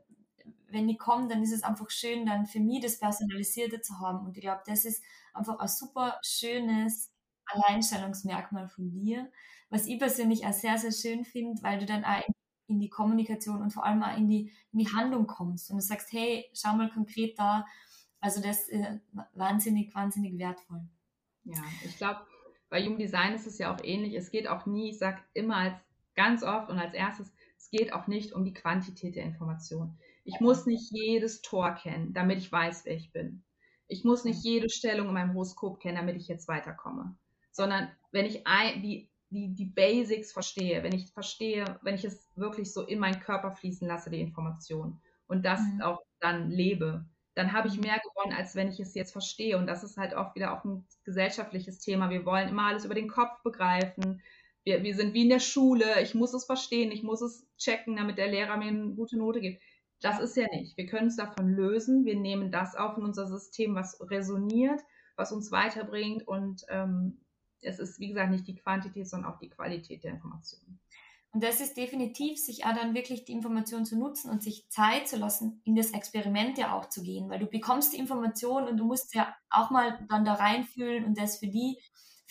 wenn 0.68 0.88
ich 0.88 0.98
komme, 0.98 1.28
dann 1.28 1.42
ist 1.42 1.52
es 1.52 1.62
einfach 1.62 1.90
schön, 1.90 2.24
dann 2.24 2.46
für 2.46 2.60
mich 2.60 2.80
das 2.80 2.98
Personalisierte 2.98 3.80
zu 3.80 3.98
haben. 4.00 4.24
Und 4.26 4.36
ich 4.36 4.42
glaube, 4.42 4.62
das 4.66 4.84
ist 4.84 5.02
einfach 5.34 5.58
ein 5.58 5.68
super 5.68 6.18
schönes 6.24 7.12
Alleinstellungsmerkmal 7.46 8.68
von 8.68 8.90
dir, 8.90 9.30
was 9.68 9.86
ich 9.86 9.98
persönlich 9.98 10.46
auch 10.46 10.52
sehr, 10.52 10.78
sehr 10.78 10.92
schön 10.92 11.24
finde, 11.24 11.62
weil 11.62 11.78
du 11.78 11.86
dann 11.86 12.04
auch 12.04 12.22
in 12.68 12.80
die 12.80 12.88
Kommunikation 12.88 13.60
und 13.60 13.72
vor 13.72 13.84
allem 13.84 14.02
auch 14.02 14.16
in 14.16 14.28
die, 14.28 14.50
in 14.72 14.78
die 14.78 14.88
Handlung 14.88 15.26
kommst 15.26 15.70
und 15.70 15.76
du 15.76 15.82
sagst, 15.82 16.10
hey, 16.12 16.48
schau 16.54 16.74
mal 16.74 16.90
konkret 16.90 17.38
da. 17.38 17.66
Also 18.20 18.40
das 18.40 18.68
ist 18.68 18.82
wahnsinnig, 19.34 19.94
wahnsinnig 19.94 20.38
wertvoll. 20.38 20.88
Ja, 21.44 21.62
ich 21.84 21.96
glaube, 21.98 22.20
bei 22.70 22.82
Human 22.82 22.98
Design 22.98 23.34
ist 23.34 23.46
es 23.46 23.58
ja 23.58 23.74
auch 23.74 23.82
ähnlich. 23.82 24.14
Es 24.14 24.30
geht 24.30 24.48
auch 24.48 24.64
nie, 24.64 24.90
ich 24.90 24.98
sage 24.98 25.20
immer 25.34 25.56
als 25.56 25.74
ganz 26.14 26.42
oft 26.42 26.68
und 26.70 26.78
als 26.78 26.94
erstes, 26.94 27.32
es 27.56 27.70
geht 27.70 27.92
auch 27.92 28.06
nicht 28.06 28.32
um 28.32 28.44
die 28.44 28.54
Quantität 28.54 29.16
der 29.16 29.24
Information. 29.24 29.98
Ich 30.24 30.40
muss 30.40 30.66
nicht 30.66 30.90
jedes 30.90 31.42
Tor 31.42 31.74
kennen, 31.74 32.12
damit 32.12 32.38
ich 32.38 32.50
weiß, 32.50 32.84
wer 32.84 32.94
ich 32.94 33.12
bin. 33.12 33.42
Ich 33.88 34.04
muss 34.04 34.24
nicht 34.24 34.44
jede 34.44 34.70
Stellung 34.70 35.08
in 35.08 35.14
meinem 35.14 35.34
Horoskop 35.34 35.80
kennen, 35.80 35.96
damit 35.96 36.16
ich 36.16 36.28
jetzt 36.28 36.48
weiterkomme. 36.48 37.16
Sondern 37.50 37.90
wenn 38.10 38.26
ich 38.26 38.44
die, 38.82 39.10
die, 39.30 39.54
die 39.54 39.64
Basics 39.64 40.32
verstehe, 40.32 40.82
wenn 40.82 40.94
ich 40.94 41.12
verstehe, 41.12 41.78
wenn 41.82 41.94
ich 41.94 42.04
es 42.04 42.30
wirklich 42.36 42.72
so 42.72 42.82
in 42.82 42.98
meinen 42.98 43.20
Körper 43.20 43.52
fließen 43.52 43.86
lasse, 43.86 44.10
die 44.10 44.20
Information 44.20 45.00
und 45.26 45.44
das 45.44 45.60
mhm. 45.60 45.82
auch 45.82 46.00
dann 46.20 46.50
lebe, 46.50 47.04
dann 47.34 47.52
habe 47.52 47.68
ich 47.68 47.76
mhm. 47.76 47.82
mehr 47.82 48.00
gewonnen, 48.00 48.36
als 48.36 48.54
wenn 48.54 48.68
ich 48.68 48.78
es 48.80 48.94
jetzt 48.94 49.12
verstehe. 49.12 49.58
Und 49.58 49.66
das 49.66 49.84
ist 49.84 49.96
halt 49.96 50.14
auch 50.14 50.34
wieder 50.34 50.56
auch 50.56 50.64
ein 50.64 50.86
gesellschaftliches 51.04 51.78
Thema. 51.78 52.10
Wir 52.10 52.24
wollen 52.24 52.48
immer 52.48 52.66
alles 52.66 52.84
über 52.84 52.94
den 52.94 53.08
Kopf 53.08 53.42
begreifen. 53.42 54.22
Wir, 54.64 54.82
wir 54.82 54.94
sind 54.94 55.14
wie 55.14 55.22
in 55.22 55.28
der 55.28 55.40
Schule. 55.40 56.02
Ich 56.02 56.14
muss 56.14 56.34
es 56.34 56.44
verstehen, 56.44 56.92
ich 56.92 57.02
muss 57.02 57.20
es 57.20 57.46
checken, 57.58 57.96
damit 57.96 58.18
der 58.18 58.28
Lehrer 58.28 58.56
mir 58.56 58.68
eine 58.68 58.94
gute 58.94 59.16
Note 59.16 59.40
gibt. 59.40 59.62
Das 60.00 60.20
ist 60.20 60.36
ja 60.36 60.46
nicht. 60.52 60.76
Wir 60.76 60.86
können 60.86 61.08
es 61.08 61.16
davon 61.16 61.54
lösen. 61.54 62.04
Wir 62.04 62.16
nehmen 62.16 62.50
das 62.50 62.74
auf 62.74 62.96
in 62.96 63.04
unser 63.04 63.26
System, 63.26 63.74
was 63.74 63.98
resoniert, 64.10 64.80
was 65.16 65.32
uns 65.32 65.52
weiterbringt. 65.52 66.26
Und 66.26 66.64
ähm, 66.68 67.20
es 67.60 67.78
ist, 67.78 68.00
wie 68.00 68.08
gesagt, 68.08 68.30
nicht 68.30 68.46
die 68.46 68.56
Quantität, 68.56 69.08
sondern 69.08 69.32
auch 69.32 69.38
die 69.38 69.50
Qualität 69.50 70.02
der 70.02 70.12
Informationen. 70.12 70.80
Und 71.34 71.42
das 71.42 71.62
ist 71.62 71.78
definitiv, 71.78 72.38
sich 72.38 72.66
auch 72.66 72.74
dann 72.74 72.94
wirklich 72.94 73.24
die 73.24 73.32
Information 73.32 73.86
zu 73.86 73.98
nutzen 73.98 74.30
und 74.30 74.42
sich 74.42 74.68
Zeit 74.68 75.08
zu 75.08 75.16
lassen, 75.16 75.62
in 75.64 75.74
das 75.74 75.92
Experiment 75.92 76.58
ja 76.58 76.76
auch 76.76 76.90
zu 76.90 77.02
gehen, 77.02 77.30
weil 77.30 77.38
du 77.38 77.46
bekommst 77.46 77.94
die 77.94 77.98
Information 77.98 78.68
und 78.68 78.76
du 78.76 78.84
musst 78.84 79.14
ja 79.14 79.34
auch 79.48 79.70
mal 79.70 79.98
dann 80.10 80.26
da 80.26 80.34
reinfühlen 80.34 81.06
und 81.06 81.18
das 81.18 81.38
für 81.38 81.46
die 81.46 81.78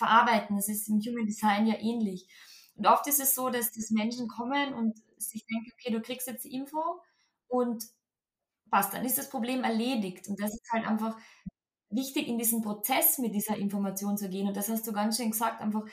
verarbeiten. 0.02 0.56
Das 0.56 0.68
ist 0.68 0.90
im 0.90 1.00
Human 1.00 1.28
Design 1.28 1.68
ja 1.68 1.76
ähnlich. 1.80 2.28
Und 2.76 2.88
oft 2.88 3.06
ist 3.08 3.20
es 3.20 3.36
so, 3.36 3.50
dass 3.50 3.72
das 3.72 3.92
Menschen 3.92 4.28
kommen 4.28 4.74
und 4.74 4.98
sich 5.18 5.46
denken, 5.46 5.72
okay, 5.74 5.92
du 5.94 6.02
kriegst 6.02 6.28
jetzt 6.28 6.46
die 6.46 6.54
Info 6.54 6.82
und 7.48 7.84
passt, 8.72 8.94
dann 8.94 9.06
ist 9.06 9.20
das 9.20 9.30
Problem 9.30 9.64
erledigt. 9.64 10.28
Und 10.28 10.42
das 10.42 10.52
ist 10.54 10.72
halt 10.72 10.88
einfach 10.88 11.16
wichtig, 11.90 12.28
in 12.28 12.40
diesen 12.40 12.64
Prozess 12.64 13.20
mit 13.20 13.36
dieser 13.36 13.58
Information 13.58 14.18
zu 14.18 14.30
gehen. 14.30 14.48
Und 14.48 14.58
das 14.58 14.70
hast 14.70 14.88
du 14.88 14.94
ganz 14.94 15.18
schön 15.18 15.32
gesagt, 15.32 15.62
einfach 15.62 15.84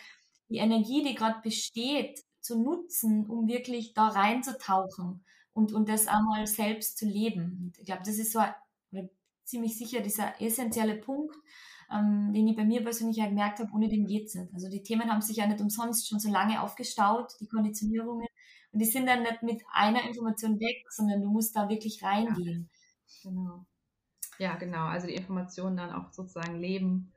die 0.48 0.58
Energie, 0.58 1.02
die 1.04 1.14
gerade 1.14 1.40
besteht, 1.42 2.24
zu 2.40 2.62
nutzen, 2.62 3.26
um 3.26 3.48
wirklich 3.48 3.92
da 3.92 4.08
reinzutauchen 4.08 5.24
und, 5.52 5.72
und 5.72 5.88
das 5.88 6.06
einmal 6.06 6.46
selbst 6.46 6.96
zu 6.96 7.04
leben. 7.04 7.60
Und 7.60 7.78
ich 7.78 7.84
glaube, 7.84 8.02
das 8.06 8.16
ist 8.16 8.32
so 8.32 8.38
ein, 8.38 8.54
ziemlich 9.44 9.76
sicher 9.76 10.00
dieser 10.00 10.40
essentielle 10.40 10.96
Punkt, 10.96 11.34
ähm, 11.90 12.32
den 12.32 12.46
ich 12.48 12.56
bei 12.56 12.64
mir 12.64 12.82
persönlich 12.82 13.16
ja 13.16 13.26
gemerkt 13.26 13.60
habe, 13.60 13.70
ohne 13.72 13.88
den 13.88 14.06
geht 14.06 14.26
es 14.26 14.34
nicht. 14.34 14.52
Also 14.52 14.68
die 14.68 14.82
Themen 14.82 15.10
haben 15.10 15.22
sich 15.22 15.36
ja 15.36 15.46
nicht 15.46 15.60
umsonst 15.60 16.08
schon 16.08 16.20
so 16.20 16.30
lange 16.30 16.62
aufgestaut, 16.62 17.32
die 17.40 17.48
Konditionierungen. 17.48 18.26
Und 18.72 18.80
die 18.80 18.86
sind 18.86 19.06
dann 19.06 19.22
nicht 19.22 19.42
mit 19.42 19.62
einer 19.72 20.06
Information 20.06 20.60
weg, 20.60 20.84
sondern 20.90 21.22
du 21.22 21.30
musst 21.30 21.56
da 21.56 21.68
wirklich 21.68 22.02
reingehen. 22.02 22.68
Ja, 23.06 23.30
genau. 23.30 23.66
Ja, 24.38 24.56
genau. 24.56 24.86
Also 24.86 25.06
die 25.06 25.14
Informationen 25.14 25.76
dann 25.76 25.92
auch 25.92 26.12
sozusagen 26.12 26.58
leben, 26.58 27.12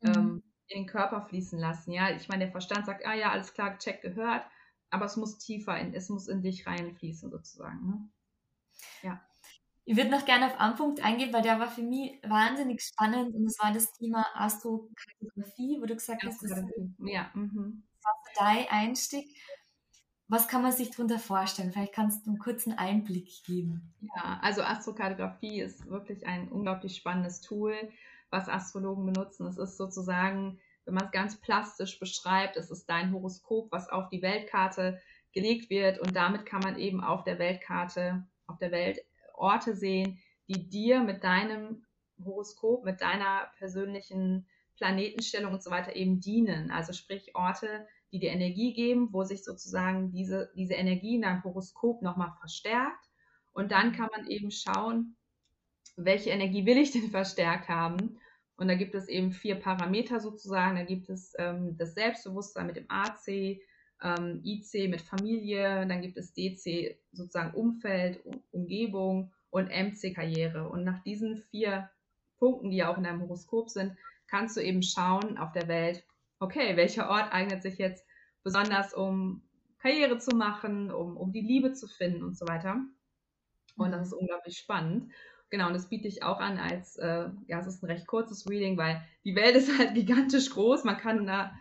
mhm. 0.00 0.12
ähm, 0.14 0.42
in 0.68 0.82
den 0.82 0.86
Körper 0.86 1.22
fließen 1.22 1.58
lassen. 1.58 1.92
Ja, 1.92 2.10
ich 2.10 2.28
meine, 2.28 2.44
der 2.44 2.52
Verstand 2.52 2.86
sagt, 2.86 3.06
ah 3.06 3.14
ja, 3.14 3.30
alles 3.30 3.52
klar, 3.52 3.78
check 3.78 4.00
gehört, 4.00 4.44
aber 4.90 5.04
es 5.04 5.16
muss 5.16 5.38
tiefer, 5.38 5.78
in, 5.78 5.92
es 5.94 6.08
muss 6.08 6.28
in 6.28 6.42
dich 6.42 6.66
reinfließen 6.66 7.30
sozusagen. 7.30 7.86
Ne? 7.86 8.08
Ja. 9.02 9.20
Ich 9.86 9.96
würde 9.96 10.10
noch 10.10 10.24
gerne 10.24 10.46
auf 10.46 10.58
einen 10.58 10.76
Punkt 10.76 11.04
eingehen, 11.04 11.32
weil 11.32 11.42
der 11.42 11.60
war 11.60 11.68
für 11.68 11.82
mich 11.82 12.18
wahnsinnig 12.22 12.82
spannend 12.82 13.34
und 13.34 13.44
das 13.44 13.58
war 13.58 13.72
das 13.72 13.92
Thema 13.92 14.26
Astrokartografie, 14.34 15.78
wo 15.80 15.84
du 15.84 15.94
gesagt 15.94 16.22
hast, 16.24 16.42
das, 16.42 16.64
ja, 17.04 17.30
mhm. 17.34 17.82
das 17.94 18.04
war 18.04 18.46
dein 18.46 18.68
Einstieg. 18.68 19.28
Was 20.26 20.48
kann 20.48 20.62
man 20.62 20.72
sich 20.72 20.90
darunter 20.90 21.18
vorstellen? 21.18 21.70
Vielleicht 21.70 21.92
kannst 21.92 22.24
du 22.24 22.30
einen 22.30 22.38
kurzen 22.38 22.72
Einblick 22.72 23.28
geben. 23.44 23.92
Ja, 24.00 24.40
also 24.40 24.62
Astrokartografie 24.62 25.60
ist 25.60 25.86
wirklich 25.86 26.26
ein 26.26 26.48
unglaublich 26.48 26.96
spannendes 26.96 27.42
Tool, 27.42 27.74
was 28.30 28.48
Astrologen 28.48 29.04
benutzen. 29.04 29.46
Es 29.46 29.58
ist 29.58 29.76
sozusagen, 29.76 30.58
wenn 30.86 30.94
man 30.94 31.04
es 31.04 31.10
ganz 31.10 31.36
plastisch 31.36 32.00
beschreibt, 32.00 32.56
es 32.56 32.70
ist 32.70 32.86
dein 32.86 33.12
Horoskop, 33.12 33.70
was 33.70 33.90
auf 33.90 34.08
die 34.08 34.22
Weltkarte 34.22 34.98
gelegt 35.32 35.68
wird 35.68 35.98
und 35.98 36.16
damit 36.16 36.46
kann 36.46 36.60
man 36.60 36.78
eben 36.78 37.04
auf 37.04 37.22
der 37.24 37.38
Weltkarte, 37.38 38.26
auf 38.46 38.56
der 38.58 38.70
Welt 38.70 39.00
Orte 39.34 39.74
sehen, 39.74 40.18
die 40.48 40.68
dir 40.68 41.00
mit 41.00 41.24
deinem 41.24 41.84
Horoskop, 42.22 42.84
mit 42.84 43.00
deiner 43.00 43.50
persönlichen 43.58 44.46
Planetenstellung 44.76 45.52
und 45.52 45.62
so 45.62 45.70
weiter 45.70 45.96
eben 45.96 46.20
dienen. 46.20 46.70
Also 46.70 46.92
sprich 46.92 47.34
Orte, 47.34 47.86
die 48.12 48.18
dir 48.18 48.30
Energie 48.30 48.72
geben, 48.72 49.08
wo 49.12 49.24
sich 49.24 49.44
sozusagen 49.44 50.10
diese, 50.10 50.52
diese 50.56 50.74
Energie 50.74 51.16
in 51.16 51.22
deinem 51.22 51.44
Horoskop 51.44 52.02
nochmal 52.02 52.32
verstärkt. 52.38 53.08
Und 53.52 53.72
dann 53.72 53.92
kann 53.92 54.08
man 54.14 54.26
eben 54.26 54.50
schauen, 54.50 55.16
welche 55.96 56.30
Energie 56.30 56.66
will 56.66 56.78
ich 56.78 56.90
denn 56.90 57.10
verstärkt 57.10 57.68
haben. 57.68 58.18
Und 58.56 58.68
da 58.68 58.74
gibt 58.74 58.94
es 58.94 59.08
eben 59.08 59.32
vier 59.32 59.56
Parameter 59.56 60.20
sozusagen. 60.20 60.76
Da 60.76 60.84
gibt 60.84 61.08
es 61.08 61.34
ähm, 61.38 61.76
das 61.76 61.94
Selbstbewusstsein 61.94 62.66
mit 62.66 62.76
dem 62.76 62.86
AC, 62.88 63.58
ähm, 64.04 64.42
IC 64.44 64.90
mit 64.90 65.00
Familie, 65.00 65.86
dann 65.86 66.02
gibt 66.02 66.18
es 66.18 66.34
DC 66.34 66.96
sozusagen 67.12 67.54
Umfeld, 67.54 68.24
um, 68.24 68.42
Umgebung 68.52 69.32
und 69.50 69.70
MC 69.70 70.14
Karriere. 70.14 70.68
Und 70.68 70.84
nach 70.84 71.02
diesen 71.02 71.38
vier 71.50 71.90
Punkten, 72.38 72.70
die 72.70 72.76
ja 72.76 72.92
auch 72.92 72.98
in 72.98 73.04
deinem 73.04 73.22
Horoskop 73.22 73.70
sind, 73.70 73.96
kannst 74.28 74.56
du 74.56 74.60
eben 74.60 74.82
schauen 74.82 75.38
auf 75.38 75.52
der 75.52 75.68
Welt, 75.68 76.04
okay, 76.38 76.76
welcher 76.76 77.08
Ort 77.08 77.32
eignet 77.32 77.62
sich 77.62 77.78
jetzt 77.78 78.04
besonders, 78.42 78.92
um 78.92 79.42
Karriere 79.78 80.18
zu 80.18 80.36
machen, 80.36 80.90
um, 80.90 81.16
um 81.16 81.32
die 81.32 81.40
Liebe 81.40 81.72
zu 81.72 81.86
finden 81.88 82.22
und 82.22 82.36
so 82.36 82.46
weiter. 82.46 82.76
Und 83.76 83.92
das 83.92 84.08
ist 84.08 84.12
unglaublich 84.12 84.58
spannend. 84.58 85.12
Genau, 85.50 85.68
und 85.68 85.74
das 85.74 85.88
biete 85.88 86.08
ich 86.08 86.22
auch 86.22 86.40
an 86.40 86.58
als, 86.58 86.96
äh, 86.96 87.28
ja, 87.46 87.60
es 87.60 87.66
ist 87.66 87.82
ein 87.82 87.86
recht 87.86 88.06
kurzes 88.06 88.48
Reading, 88.48 88.76
weil 88.76 89.02
die 89.24 89.34
Welt 89.34 89.56
ist 89.56 89.78
halt 89.78 89.94
gigantisch 89.94 90.50
groß. 90.50 90.84
Man 90.84 90.98
kann 90.98 91.26
da 91.26 91.54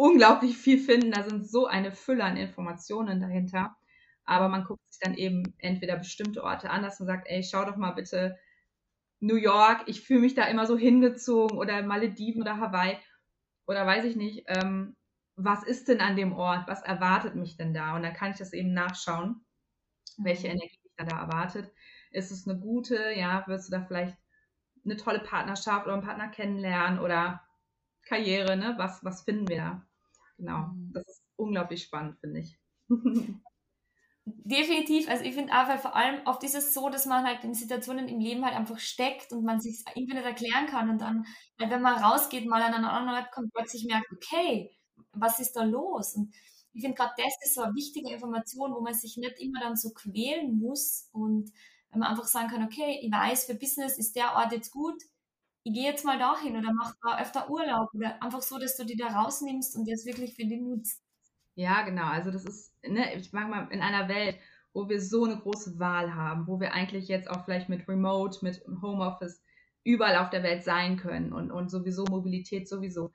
unglaublich 0.00 0.56
viel 0.56 0.78
finden. 0.78 1.12
Da 1.12 1.22
sind 1.22 1.46
so 1.46 1.66
eine 1.66 1.92
Fülle 1.92 2.24
an 2.24 2.38
Informationen 2.38 3.20
dahinter. 3.20 3.76
Aber 4.24 4.48
man 4.48 4.64
guckt 4.64 4.80
sich 4.88 4.98
dann 5.00 5.14
eben 5.14 5.54
entweder 5.58 5.96
bestimmte 5.96 6.42
Orte 6.42 6.70
an, 6.70 6.82
dass 6.82 7.00
man 7.00 7.06
sagt, 7.06 7.28
ey, 7.28 7.42
schau 7.42 7.64
doch 7.64 7.76
mal 7.76 7.92
bitte 7.92 8.38
New 9.20 9.36
York, 9.36 9.82
ich 9.86 10.00
fühle 10.00 10.20
mich 10.20 10.34
da 10.34 10.44
immer 10.44 10.66
so 10.66 10.78
hingezogen 10.78 11.58
oder 11.58 11.82
Malediven 11.82 12.40
oder 12.40 12.56
Hawaii 12.56 12.96
oder 13.66 13.86
weiß 13.86 14.06
ich 14.06 14.16
nicht, 14.16 14.44
ähm, 14.46 14.96
was 15.36 15.62
ist 15.64 15.88
denn 15.88 16.00
an 16.00 16.16
dem 16.16 16.32
Ort, 16.32 16.66
was 16.66 16.82
erwartet 16.82 17.34
mich 17.34 17.56
denn 17.58 17.74
da? 17.74 17.94
Und 17.94 18.02
dann 18.02 18.14
kann 18.14 18.30
ich 18.30 18.38
das 18.38 18.54
eben 18.54 18.72
nachschauen, 18.72 19.44
welche 20.16 20.48
mhm. 20.48 20.54
Energie 20.54 20.78
mich 20.82 20.92
da, 20.96 21.04
da 21.04 21.20
erwartet. 21.20 21.70
Ist 22.10 22.30
es 22.30 22.48
eine 22.48 22.58
gute, 22.58 23.12
ja, 23.14 23.44
wirst 23.46 23.68
du 23.68 23.72
da 23.72 23.82
vielleicht 23.82 24.16
eine 24.84 24.96
tolle 24.96 25.20
Partnerschaft 25.20 25.84
oder 25.84 25.94
einen 25.94 26.04
Partner 26.04 26.28
kennenlernen 26.28 27.00
oder 27.00 27.42
Karriere, 28.02 28.56
ne? 28.56 28.74
Was, 28.78 29.04
was 29.04 29.22
finden 29.22 29.48
wir 29.48 29.56
da? 29.58 29.89
Genau, 30.40 30.68
mhm. 30.68 30.90
das 30.94 31.06
ist 31.06 31.22
unglaublich 31.36 31.82
spannend, 31.82 32.18
finde 32.18 32.40
ich. 32.40 32.58
Definitiv, 34.24 35.08
also 35.08 35.24
ich 35.24 35.34
finde 35.34 35.52
auch, 35.52 35.78
vor 35.78 35.96
allem 35.96 36.20
oft 36.26 36.42
ist 36.44 36.54
es 36.54 36.72
so, 36.72 36.88
dass 36.88 37.06
man 37.06 37.26
halt 37.26 37.42
in 37.44 37.54
Situationen 37.54 38.08
im 38.08 38.20
Leben 38.20 38.44
halt 38.44 38.54
einfach 38.54 38.78
steckt 38.78 39.32
und 39.32 39.44
man 39.44 39.60
sich 39.60 39.82
irgendwie 39.94 40.14
nicht 40.14 40.24
erklären 40.24 40.66
kann 40.66 40.88
und 40.88 41.00
dann, 41.00 41.26
halt 41.58 41.70
wenn 41.70 41.82
man 41.82 42.02
rausgeht, 42.02 42.46
mal 42.46 42.62
an 42.62 42.74
einen 42.74 42.84
anderen 42.84 43.18
Ort 43.18 43.32
kommt, 43.32 43.52
plötzlich 43.52 43.86
merkt, 43.86 44.06
okay, 44.12 44.70
was 45.12 45.40
ist 45.40 45.54
da 45.56 45.64
los? 45.64 46.14
Und 46.14 46.34
ich 46.72 46.82
finde 46.82 46.96
gerade 46.96 47.12
das 47.16 47.34
ist 47.44 47.54
so 47.54 47.62
eine 47.62 47.74
wichtige 47.74 48.12
Information, 48.12 48.72
wo 48.72 48.80
man 48.80 48.94
sich 48.94 49.16
nicht 49.16 49.38
immer 49.40 49.60
dann 49.60 49.76
so 49.76 49.90
quälen 49.90 50.58
muss 50.58 51.08
und 51.12 51.50
wenn 51.90 52.00
man 52.00 52.10
einfach 52.10 52.26
sagen 52.26 52.48
kann, 52.48 52.64
okay, 52.64 53.00
ich 53.02 53.10
weiß, 53.10 53.46
für 53.46 53.54
Business 53.54 53.98
ist 53.98 54.14
der 54.14 54.36
Ort 54.36 54.52
jetzt 54.52 54.70
gut, 54.70 55.02
ich 55.62 55.74
gehe 55.74 55.84
jetzt 55.84 56.04
mal 56.04 56.18
dahin 56.18 56.56
oder 56.56 56.72
mach 56.72 56.94
da 57.02 57.20
öfter 57.20 57.50
Urlaub 57.50 57.90
oder 57.94 58.22
einfach 58.22 58.42
so, 58.42 58.58
dass 58.58 58.76
du 58.76 58.84
die 58.84 58.96
da 58.96 59.08
rausnimmst 59.08 59.76
und 59.76 59.86
jetzt 59.86 60.06
wirklich 60.06 60.34
für 60.34 60.46
die 60.46 60.60
nutzt. 60.60 61.02
Ja, 61.54 61.82
genau. 61.82 62.06
Also 62.06 62.30
das 62.30 62.44
ist, 62.44 62.72
ne, 62.82 63.14
ich 63.14 63.32
mag 63.32 63.48
mal 63.50 63.68
in 63.70 63.82
einer 63.82 64.08
Welt, 64.08 64.36
wo 64.72 64.88
wir 64.88 65.00
so 65.00 65.24
eine 65.24 65.38
große 65.38 65.78
Wahl 65.78 66.14
haben, 66.14 66.46
wo 66.46 66.60
wir 66.60 66.72
eigentlich 66.72 67.08
jetzt 67.08 67.28
auch 67.28 67.44
vielleicht 67.44 67.68
mit 67.68 67.88
Remote, 67.88 68.38
mit 68.42 68.62
Homeoffice 68.80 69.42
überall 69.84 70.16
auf 70.16 70.30
der 70.30 70.42
Welt 70.42 70.62
sein 70.64 70.96
können 70.96 71.32
und, 71.32 71.50
und 71.50 71.70
sowieso 71.70 72.04
Mobilität 72.04 72.68
sowieso, 72.68 73.10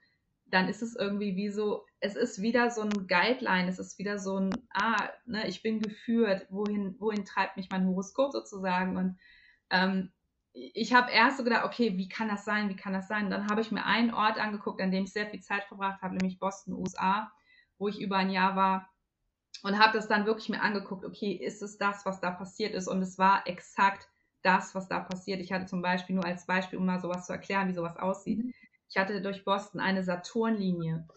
dann 0.48 0.68
ist 0.68 0.82
es 0.82 0.96
irgendwie 0.96 1.36
wie 1.36 1.50
so, 1.50 1.86
es 2.00 2.16
ist 2.16 2.42
wieder 2.42 2.70
so 2.70 2.82
ein 2.82 3.08
Guideline, 3.08 3.68
es 3.70 3.80
ist 3.80 3.98
wieder 3.98 4.20
so 4.20 4.38
ein, 4.38 4.52
ah, 4.72 5.10
ne, 5.26 5.48
ich 5.48 5.64
bin 5.64 5.82
geführt, 5.82 6.46
wohin, 6.50 6.96
wohin 7.00 7.26
treibt 7.26 7.58
mich 7.58 7.70
mein 7.72 7.88
Horoskop 7.88 8.32
sozusagen 8.32 8.98
und 8.98 9.18
ähm, 9.72 10.12
ich 10.56 10.94
habe 10.94 11.12
erst 11.12 11.38
so 11.38 11.44
gedacht, 11.44 11.66
okay, 11.66 11.98
wie 11.98 12.08
kann 12.08 12.30
das 12.30 12.46
sein, 12.46 12.70
wie 12.70 12.76
kann 12.76 12.94
das 12.94 13.08
sein? 13.08 13.26
Und 13.26 13.32
dann 13.32 13.50
habe 13.50 13.62
ich 13.62 13.72
mir 13.72 13.86
einen 13.86 14.14
Ort 14.14 14.40
angeguckt, 14.40 14.82
an 14.82 14.92
dem 14.92 15.04
ich 15.04 15.14
sehr 15.14 15.28
viel 15.28 15.42
Zeit 15.42 15.66
verbracht 15.66 16.02
habe, 16.02 16.16
nämlich 16.16 16.40
Boston, 16.40 16.74
USA 16.74 17.32
wo 17.78 17.88
ich 17.88 18.00
über 18.00 18.18
ein 18.18 18.30
Jahr 18.30 18.56
war 18.56 18.90
und 19.64 19.80
habe 19.80 19.98
das 19.98 20.08
dann 20.08 20.26
wirklich 20.26 20.50
mir 20.50 20.62
angeguckt, 20.62 21.06
okay, 21.06 21.32
ist 21.32 21.62
es 21.62 21.78
das, 21.78 22.06
was 22.06 22.20
da 22.20 22.32
passiert 22.32 22.74
ist? 22.74 22.88
Und 22.88 23.02
es 23.02 23.18
war 23.18 23.48
exakt 23.48 24.10
das, 24.42 24.76
was 24.76 24.88
da 24.88 25.00
passiert. 25.00 25.40
Ich 25.42 25.52
hatte 25.52 25.66
zum 25.66 25.82
Beispiel 25.82 26.16
nur 26.16 26.26
als 26.26 26.46
Beispiel, 26.46 26.78
um 26.78 26.86
mal 26.86 27.00
sowas 27.00 27.26
zu 27.26 27.34
erklären, 27.34 27.68
wie 27.68 27.74
sowas 27.74 27.98
aussieht. 27.98 28.44
Mhm. 28.44 28.54
Ich 28.88 28.98
hatte 28.98 29.22
durch 29.22 29.44
Boston 29.44 29.80
eine 29.80 30.04
Saturnlinie. 30.04 31.08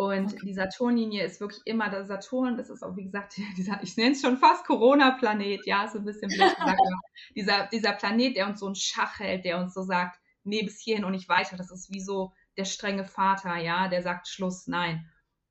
Und 0.00 0.32
okay. 0.32 0.46
die 0.46 0.54
Saturnlinie 0.54 1.26
ist 1.26 1.42
wirklich 1.42 1.60
immer 1.66 1.90
der 1.90 2.06
Saturn, 2.06 2.56
das 2.56 2.70
ist 2.70 2.82
auch, 2.82 2.96
wie 2.96 3.04
gesagt, 3.04 3.36
dieser, 3.58 3.82
ich 3.82 3.98
nenne 3.98 4.12
es 4.12 4.22
schon 4.22 4.38
fast 4.38 4.64
Corona-Planet, 4.64 5.66
ja, 5.66 5.86
so 5.88 5.98
ein 5.98 6.06
bisschen 6.06 6.28
blöd 6.28 6.56
gesagt, 6.56 6.80
dieser, 7.36 7.66
dieser 7.66 7.92
Planet, 7.92 8.34
der 8.34 8.46
uns 8.46 8.60
so 8.60 8.66
einen 8.66 8.76
Schach 8.76 9.18
hält, 9.18 9.44
der 9.44 9.58
uns 9.58 9.74
so 9.74 9.82
sagt, 9.82 10.18
nee, 10.42 10.62
bis 10.62 10.80
hierhin 10.80 11.04
und 11.04 11.12
nicht 11.12 11.28
weiter. 11.28 11.58
Das 11.58 11.70
ist 11.70 11.92
wie 11.92 12.00
so 12.00 12.32
der 12.56 12.64
strenge 12.64 13.04
Vater, 13.04 13.58
ja, 13.58 13.88
der 13.88 14.02
sagt 14.02 14.26
Schluss, 14.26 14.66
nein. 14.68 15.04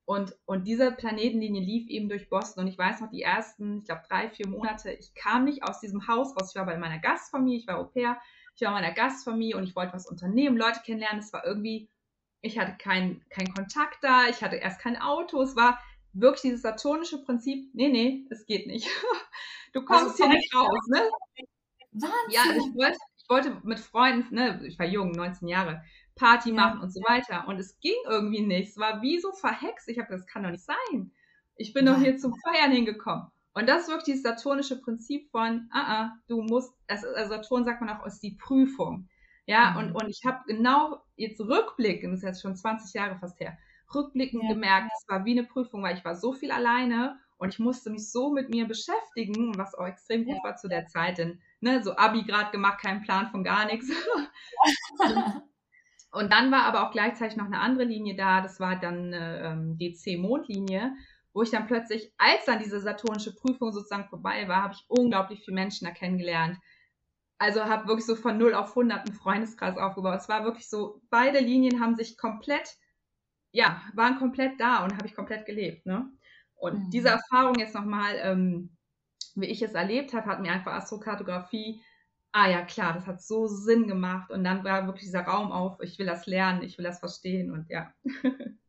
Und, 0.05 0.35
und 0.45 0.65
diese 0.65 0.93
Planetenlinie 0.93 1.61
lief 1.61 1.87
eben 1.87 2.09
durch 2.09 2.27
Boston. 2.27 2.63
Und 2.63 2.71
ich 2.71 2.77
weiß 2.79 3.01
noch, 3.01 3.11
die 3.11 3.21
ersten, 3.21 3.77
ich 3.77 3.85
glaube, 3.85 4.01
drei, 4.09 4.29
vier 4.29 4.47
Monate, 4.47 4.91
ich 4.93 5.13
kam 5.13 5.43
nicht 5.43 5.61
aus 5.61 5.79
diesem 5.79 6.07
Haus 6.07 6.35
raus. 6.35 6.49
Ich 6.49 6.55
war 6.55 6.65
bei 6.65 6.79
meiner 6.79 6.97
Gastfamilie, 6.97 7.59
ich 7.59 7.67
war 7.67 7.77
Au 7.77 7.83
pair, 7.83 8.19
ich 8.55 8.63
war 8.63 8.73
bei 8.73 8.81
meiner 8.81 8.95
Gastfamilie 8.95 9.55
und 9.55 9.65
ich 9.65 9.75
wollte 9.75 9.93
was 9.93 10.07
unternehmen, 10.07 10.57
Leute 10.57 10.79
kennenlernen. 10.83 11.19
Es 11.19 11.31
war 11.33 11.45
irgendwie, 11.45 11.87
ich 12.41 12.57
hatte 12.57 12.77
keinen 12.77 13.23
kein 13.29 13.53
Kontakt 13.53 14.03
da, 14.03 14.27
ich 14.27 14.41
hatte 14.43 14.55
erst 14.55 14.79
kein 14.79 14.97
Auto. 15.01 15.41
Es 15.41 15.55
war 15.55 15.79
wirklich 16.13 16.41
dieses 16.41 16.61
saturnische 16.61 17.21
Prinzip, 17.23 17.69
nee, 17.73 17.89
nee, 17.89 18.25
es 18.29 18.45
geht 18.45 18.67
nicht. 18.67 18.87
Du 19.71 19.85
kommst 19.85 20.19
also, 20.19 20.23
hier 20.23 20.33
nicht 20.33 20.55
raus, 20.55 20.87
ne? 20.87 20.99
Wahnsinn. 21.91 22.31
Ja, 22.31 22.41
ich 22.49 22.75
wollte, 22.75 22.97
ich 23.17 23.29
wollte 23.29 23.61
mit 23.63 23.79
Freunden, 23.79 24.33
ne, 24.33 24.59
ich 24.65 24.79
war 24.79 24.87
jung, 24.87 25.11
19 25.11 25.47
Jahre, 25.47 25.83
Party 26.15 26.51
machen 26.51 26.81
und 26.81 26.91
so 26.91 26.99
weiter. 27.01 27.47
Und 27.47 27.59
es 27.59 27.79
ging 27.79 27.93
irgendwie 28.07 28.41
nicht. 28.41 28.69
Es 28.69 28.77
war 28.77 29.03
wie 29.03 29.19
so 29.19 29.31
verhext. 29.31 29.87
Ich 29.87 29.99
habe 29.99 30.09
das 30.09 30.25
kann 30.25 30.41
doch 30.41 30.49
nicht 30.49 30.65
sein. 30.65 31.11
Ich 31.55 31.71
bin 31.73 31.85
doch 31.85 31.99
hier 31.99 32.17
zum 32.17 32.33
Feiern 32.43 32.71
hingekommen. 32.71 33.27
Und 33.53 33.67
das 33.67 33.83
ist 33.83 33.87
wirklich 33.89 34.05
dieses 34.05 34.23
saturnische 34.23 34.79
Prinzip 34.79 35.29
von, 35.29 35.69
ah, 35.71 36.01
ah, 36.01 36.17
du 36.27 36.41
musst, 36.41 36.73
also 36.87 37.07
Saturn 37.27 37.65
sagt 37.65 37.81
man 37.81 37.89
auch, 37.89 38.05
ist 38.05 38.23
die 38.23 38.37
Prüfung. 38.39 39.07
Ja, 39.49 39.71
mhm. 39.71 39.77
und, 39.77 39.91
und 39.95 40.09
ich 40.09 40.21
habe 40.25 40.43
genau 40.45 41.01
jetzt 41.15 41.41
rückblickend, 41.41 42.13
das 42.13 42.19
ist 42.19 42.25
jetzt 42.25 42.41
schon 42.43 42.55
20 42.55 42.93
Jahre 42.93 43.17
fast 43.17 43.39
her, 43.39 43.57
rückblickend 43.95 44.43
ja. 44.43 44.49
gemerkt, 44.49 44.91
es 44.95 45.09
war 45.09 45.25
wie 45.25 45.31
eine 45.31 45.43
Prüfung, 45.43 45.81
weil 45.81 45.97
ich 45.97 46.05
war 46.05 46.15
so 46.15 46.33
viel 46.33 46.51
alleine 46.51 47.17
und 47.39 47.51
ich 47.51 47.57
musste 47.57 47.89
mich 47.89 48.11
so 48.11 48.31
mit 48.31 48.51
mir 48.51 48.67
beschäftigen, 48.67 49.57
was 49.57 49.73
auch 49.73 49.87
extrem 49.87 50.25
gut 50.25 50.37
ja. 50.37 50.43
war 50.43 50.55
zu 50.55 50.67
der 50.67 50.85
Zeit, 50.85 51.17
denn 51.17 51.41
ne, 51.61 51.81
so 51.81 51.95
Abi 51.95 52.25
gerade 52.25 52.51
gemacht, 52.51 52.79
kein 52.79 53.01
Plan 53.01 53.31
von 53.31 53.43
gar 53.43 53.65
nichts. 53.65 53.89
Und 56.11 56.33
dann 56.33 56.51
war 56.51 56.63
aber 56.63 56.87
auch 56.87 56.91
gleichzeitig 56.91 57.37
noch 57.37 57.45
eine 57.45 57.59
andere 57.59 57.85
Linie 57.85 58.15
da, 58.15 58.41
das 58.41 58.59
war 58.59 58.79
dann 58.79 59.13
eine 59.13 59.41
ähm, 59.43 59.77
DC-Mondlinie, 59.77 60.93
wo 61.33 61.43
ich 61.43 61.51
dann 61.51 61.67
plötzlich, 61.67 62.11
als 62.17 62.45
dann 62.45 62.57
diese 62.57 62.79
saturnische 62.79 63.35
Prüfung 63.35 63.71
sozusagen 63.71 64.09
vorbei 64.09 64.47
war, 64.47 64.63
habe 64.63 64.73
ich 64.73 64.85
unglaublich 64.87 65.43
viele 65.45 65.53
Menschen 65.53 65.85
da 65.85 65.91
kennengelernt. 65.91 66.57
Also 67.39 67.63
habe 67.63 67.87
wirklich 67.87 68.05
so 68.05 68.15
von 68.15 68.37
0 68.37 68.53
auf 68.53 68.69
100 68.69 69.07
einen 69.07 69.15
Freundeskreis 69.15 69.77
aufgebaut. 69.77 70.19
Es 70.19 70.29
war 70.29 70.43
wirklich 70.43 70.69
so, 70.69 71.01
beide 71.09 71.39
Linien 71.39 71.79
haben 71.79 71.95
sich 71.95 72.17
komplett, 72.17 72.77
ja, 73.51 73.81
waren 73.95 74.19
komplett 74.19 74.59
da 74.59 74.83
und 74.83 74.95
habe 74.95 75.07
ich 75.07 75.15
komplett 75.15 75.45
gelebt. 75.45 75.85
Ne? 75.85 76.11
Und 76.55 76.85
mhm. 76.85 76.89
diese 76.91 77.09
Erfahrung 77.09 77.55
jetzt 77.55 77.73
nochmal, 77.73 78.15
ähm, 78.21 78.75
wie 79.35 79.47
ich 79.47 79.61
es 79.61 79.73
erlebt 79.73 80.13
habe, 80.13 80.27
hat 80.27 80.41
mir 80.41 80.51
einfach 80.51 80.73
Astrokartografie 80.73 81.81
ah 82.31 82.49
ja, 82.49 82.61
klar, 82.63 82.93
das 82.93 83.07
hat 83.07 83.21
so 83.21 83.47
Sinn 83.47 83.87
gemacht. 83.87 84.31
Und 84.31 84.43
dann 84.43 84.63
war 84.63 84.85
wirklich 84.85 85.05
dieser 85.05 85.23
Raum 85.23 85.51
auf, 85.51 85.79
ich 85.81 85.97
will 85.99 86.05
das 86.05 86.25
lernen, 86.25 86.63
ich 86.63 86.77
will 86.77 86.85
das 86.85 86.99
verstehen 86.99 87.51
und 87.51 87.69
ja. 87.69 87.93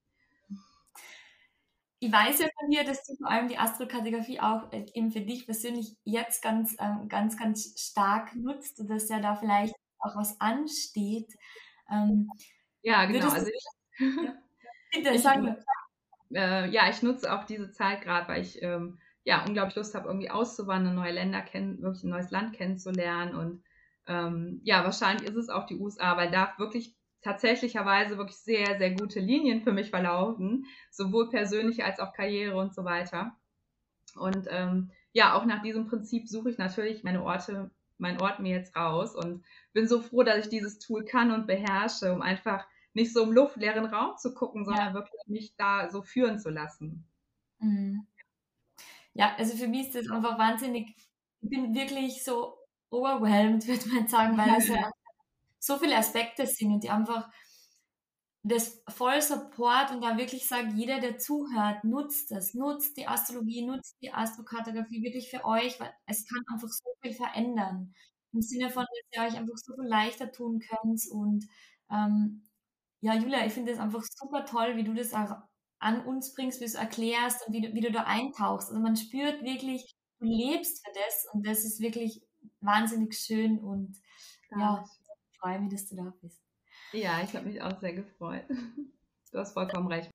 Ich 2.02 2.10
weiß 2.10 2.40
ja 2.40 2.48
von 2.58 2.70
dir, 2.70 2.82
dass 2.84 3.04
du 3.04 3.14
vor 3.16 3.30
allem 3.30 3.48
die 3.48 3.58
Astrokartografie 3.58 4.40
auch 4.40 4.72
äh, 4.72 4.86
eben 4.94 5.10
für 5.10 5.20
dich 5.20 5.44
persönlich 5.44 5.96
jetzt 6.04 6.42
ganz, 6.42 6.74
ähm, 6.80 7.08
ganz, 7.08 7.36
ganz 7.36 7.74
stark 7.78 8.34
nutzt 8.34 8.80
und 8.80 8.88
dass 8.88 9.08
ja 9.08 9.20
da 9.20 9.36
vielleicht 9.36 9.74
auch 9.98 10.16
was 10.16 10.40
ansteht. 10.40 11.30
Ähm, 11.90 12.30
ja, 12.82 13.04
genau. 13.04 13.28
Also 13.28 13.48
ich, 13.48 13.64
ja, 13.98 14.34
bitte, 14.94 15.10
ich, 15.10 15.22
sag 15.22 15.42
äh, 16.32 16.68
ja, 16.70 16.88
ich 16.88 17.02
nutze 17.02 17.32
auch 17.32 17.44
diese 17.44 17.70
Zeit 17.70 18.00
gerade, 18.02 18.28
weil 18.28 18.40
ich 18.40 18.62
ähm, 18.62 18.98
ja, 19.24 19.44
unglaublich 19.44 19.76
Lust 19.76 19.94
habe, 19.94 20.08
irgendwie 20.08 20.30
auszuwandern, 20.30 20.94
neue 20.94 21.12
Länder 21.12 21.42
kennen, 21.42 21.82
wirklich 21.82 22.04
ein 22.04 22.10
neues 22.10 22.30
Land 22.30 22.54
kennenzulernen. 22.54 23.34
Und 23.34 23.62
ähm, 24.06 24.60
ja, 24.64 24.84
wahrscheinlich 24.84 25.28
ist 25.28 25.36
es 25.36 25.48
auch 25.50 25.66
die 25.66 25.78
USA, 25.78 26.16
weil 26.16 26.30
da 26.30 26.54
wirklich 26.56 26.96
tatsächlicherweise 27.22 28.16
wirklich 28.16 28.38
sehr, 28.38 28.78
sehr 28.78 28.92
gute 28.92 29.20
Linien 29.20 29.62
für 29.62 29.72
mich 29.72 29.90
verlaufen, 29.90 30.66
sowohl 30.90 31.28
persönlich 31.30 31.84
als 31.84 32.00
auch 32.00 32.12
Karriere 32.12 32.56
und 32.56 32.74
so 32.74 32.84
weiter. 32.84 33.36
Und 34.16 34.46
ähm, 34.50 34.90
ja, 35.12 35.34
auch 35.34 35.44
nach 35.44 35.62
diesem 35.62 35.86
Prinzip 35.86 36.28
suche 36.28 36.50
ich 36.50 36.58
natürlich 36.58 37.04
meine 37.04 37.22
Orte, 37.22 37.70
mein 37.98 38.20
Ort 38.20 38.40
mir 38.40 38.56
jetzt 38.56 38.74
raus 38.76 39.14
und 39.14 39.44
bin 39.72 39.86
so 39.86 40.00
froh, 40.00 40.22
dass 40.22 40.44
ich 40.44 40.48
dieses 40.48 40.78
Tool 40.78 41.04
kann 41.04 41.30
und 41.30 41.46
beherrsche, 41.46 42.12
um 42.12 42.22
einfach 42.22 42.66
nicht 42.94 43.12
so 43.12 43.22
im 43.22 43.32
luftleeren 43.32 43.86
Raum 43.86 44.16
zu 44.16 44.34
gucken, 44.34 44.64
sondern 44.64 44.88
ja. 44.88 44.94
wirklich 44.94 45.20
mich 45.26 45.54
da 45.56 45.90
so 45.90 46.02
führen 46.02 46.38
zu 46.38 46.50
lassen. 46.50 47.06
Mhm 47.58 48.06
ja, 49.14 49.34
also 49.36 49.56
für 49.56 49.68
mich 49.68 49.88
ist 49.88 49.94
das 49.94 50.10
einfach 50.10 50.38
wahnsinnig, 50.38 50.94
ich 51.40 51.50
bin 51.50 51.74
wirklich 51.74 52.22
so 52.24 52.58
overwhelmed, 52.90 53.66
würde 53.68 53.88
man 53.88 54.08
sagen, 54.08 54.36
weil 54.36 54.58
es 54.58 54.68
ja 54.68 54.90
so 55.60 55.78
viele 55.78 55.96
Aspekte 55.96 56.46
sind 56.46 56.72
und 56.72 56.82
die 56.84 56.90
einfach 56.90 57.28
das 58.42 58.82
voll 58.88 59.20
Support 59.20 59.90
und 59.92 60.00
da 60.02 60.16
wirklich 60.16 60.46
sagt, 60.48 60.72
jeder, 60.74 60.98
der 60.98 61.18
zuhört, 61.18 61.84
nutzt 61.84 62.30
das, 62.30 62.54
nutzt 62.54 62.96
die 62.96 63.06
Astrologie, 63.06 63.66
nutzt 63.66 63.96
die 64.00 64.12
Astrokartografie 64.12 65.02
wirklich 65.02 65.30
für 65.30 65.44
euch, 65.44 65.78
weil 65.78 65.92
es 66.06 66.26
kann 66.26 66.42
einfach 66.50 66.68
so 66.68 66.90
viel 67.02 67.12
verändern. 67.12 67.94
Im 68.32 68.40
Sinne 68.40 68.70
von, 68.70 68.84
dass 68.84 69.18
ihr 69.20 69.28
euch 69.28 69.38
einfach 69.38 69.56
so 69.58 69.74
viel 69.74 69.88
leichter 69.88 70.32
tun 70.32 70.60
könnt 70.60 71.02
und 71.12 71.46
ähm, 71.90 72.48
ja, 73.02 73.14
Julia, 73.14 73.44
ich 73.46 73.52
finde 73.52 73.72
das 73.72 73.80
einfach 73.80 74.02
super 74.04 74.44
toll, 74.46 74.76
wie 74.76 74.84
du 74.84 74.94
das 74.94 75.12
auch 75.14 75.36
an 75.78 76.04
uns 76.06 76.34
bringst, 76.34 76.60
wie 76.60 76.64
du 76.64 76.70
es 76.70 76.74
erklärst 76.74 77.46
und 77.46 77.54
wie 77.54 77.62
du, 77.62 77.74
wie 77.74 77.80
du 77.80 77.90
da 77.90 78.04
eintauchst. 78.04 78.68
Also 78.68 78.80
man 78.80 78.96
spürt 78.96 79.42
wirklich, 79.42 79.94
du 80.18 80.26
lebst 80.26 80.84
für 80.84 80.92
das 80.94 81.26
und 81.32 81.46
das 81.46 81.64
ist 81.64 81.80
wirklich 81.80 82.22
wahnsinnig 82.60 83.14
schön 83.18 83.58
und 83.58 83.96
ja, 84.50 84.84
freue 85.40 85.60
mich, 85.60 85.72
dass 85.72 85.88
du 85.88 85.96
da 85.96 86.12
bist. 86.20 86.40
Ja, 86.92 87.20
ich 87.22 87.34
habe 87.34 87.46
mich 87.46 87.62
auch 87.62 87.78
sehr 87.80 87.94
gefreut. 87.94 88.44
Du 89.32 89.38
hast 89.38 89.52
vollkommen 89.52 89.86
recht. 89.86 90.10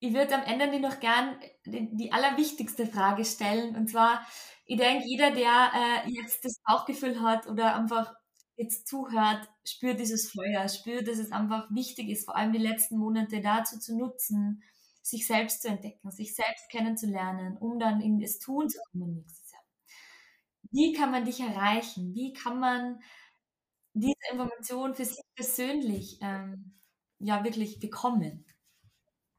Ich 0.00 0.12
würde 0.14 0.34
am 0.34 0.42
Ende 0.42 0.68
dir 0.68 0.80
noch 0.80 0.98
gern 0.98 1.38
die, 1.64 1.96
die, 1.96 2.12
allerwichtigste 2.12 2.88
Frage 2.88 3.24
stellen 3.24 3.76
und 3.76 3.88
zwar, 3.88 4.26
ich 4.66 4.76
denke, 4.76 5.04
jeder, 5.06 5.30
der 5.30 5.70
äh, 5.74 6.10
jetzt 6.10 6.44
das 6.44 6.60
Bauchgefühl 6.66 7.20
hat 7.20 7.46
oder 7.46 7.76
einfach 7.76 8.12
jetzt 8.56 8.88
zuhört, 8.88 9.48
spürt 9.64 10.00
dieses 10.00 10.28
Feuer, 10.30 10.68
spürt, 10.68 11.06
dass 11.06 11.18
es 11.18 11.30
einfach 11.30 11.70
wichtig 11.70 12.08
ist, 12.08 12.24
vor 12.24 12.34
allem 12.34 12.52
die 12.52 12.58
letzten 12.58 12.98
Monate 12.98 13.40
dazu 13.40 13.78
zu 13.78 13.96
nutzen, 13.96 14.64
sich 15.02 15.26
selbst 15.26 15.62
zu 15.62 15.68
entdecken, 15.68 16.10
sich 16.10 16.34
selbst 16.34 16.68
kennenzulernen, 16.68 17.56
um 17.58 17.78
dann 17.78 18.00
in 18.00 18.18
das 18.18 18.38
Tun 18.40 18.68
zu 18.68 18.78
kommen 18.90 19.14
nächstes 19.14 19.52
Jahr. 19.52 19.62
Wie 20.70 20.92
kann 20.92 21.10
man 21.10 21.24
dich 21.24 21.40
erreichen? 21.40 22.12
Wie 22.14 22.32
kann 22.32 22.58
man 22.58 23.00
diese 23.94 24.14
Information 24.30 24.94
für 24.94 25.04
sich 25.04 25.20
persönlich 25.34 26.18
ähm, 26.22 26.72
ja 27.18 27.42
wirklich 27.44 27.80
bekommen? 27.80 28.46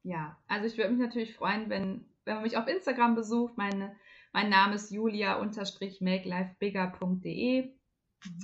Ja, 0.03 0.37
also 0.47 0.67
ich 0.67 0.77
würde 0.77 0.91
mich 0.91 0.99
natürlich 0.99 1.35
freuen, 1.35 1.69
wenn, 1.69 2.05
wenn 2.25 2.35
man 2.35 2.43
mich 2.43 2.57
auf 2.57 2.67
Instagram 2.67 3.15
besucht. 3.15 3.57
Meine, 3.57 3.95
mein 4.33 4.49
Name 4.49 4.75
ist 4.75 4.91
julia-makelifebigger.de. 4.91 7.63
Mhm. 7.63 7.73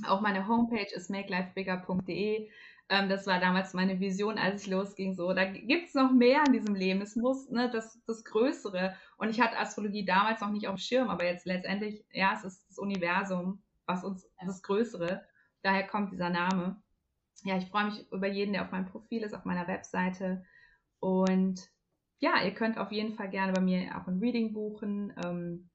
Auch 0.08 0.22
meine 0.22 0.48
Homepage 0.48 0.88
ist 0.96 1.10
makelifebigger.de. 1.10 2.50
Ähm, 2.90 3.08
das 3.08 3.28
war 3.28 3.40
damals 3.40 3.74
meine 3.74 4.00
Vision, 4.00 4.38
als 4.38 4.64
ich 4.64 4.70
losging. 4.70 5.16
So, 5.16 5.34
da 5.34 5.46
gibt 5.46 5.90
es 5.90 5.94
noch 5.94 6.12
mehr 6.12 6.44
in 6.48 6.54
diesem 6.54 6.76
Leben. 6.76 7.02
Es 7.02 7.16
muss 7.16 7.50
ne, 7.50 7.70
das, 7.70 8.00
das 8.08 8.24
Größere. 8.24 8.96
Und 9.18 9.30
ich 9.30 9.40
hatte 9.40 9.60
Astrologie 9.60 10.06
damals 10.06 10.42
noch 10.42 10.52
nicht 10.52 10.68
auf 10.68 10.76
dem 10.76 10.80
Schirm, 10.80 11.10
aber 11.10 11.26
jetzt 11.26 11.46
letztendlich, 11.46 12.04
ja, 12.12 12.34
es 12.36 12.44
ist 12.44 12.68
das 12.70 12.80
Universum, 12.80 13.62
was 13.86 14.04
uns 14.04 14.28
das 14.44 14.64
Größere. 14.64 15.24
Daher 15.62 15.88
kommt 15.88 16.12
dieser 16.12 16.30
Name. 16.30 16.82
Ja, 17.44 17.58
ich 17.58 17.66
freue 17.68 17.86
mich 17.86 18.12
über 18.12 18.28
jeden, 18.28 18.54
der 18.54 18.64
auf 18.64 18.72
meinem 18.72 18.88
Profil 18.88 19.24
ist, 19.24 19.34
auf 19.34 19.46
meiner 19.46 19.68
Webseite. 19.68 20.44
Und 21.00 21.70
ja, 22.20 22.44
ihr 22.44 22.54
könnt 22.54 22.78
auf 22.78 22.92
jeden 22.92 23.16
Fall 23.16 23.30
gerne 23.30 23.54
bei 23.54 23.62
mir 23.62 23.98
auch 23.98 24.08
ein 24.08 24.20
Reading 24.20 24.54
buchen. 24.54 25.14
Ähm, 25.24 25.70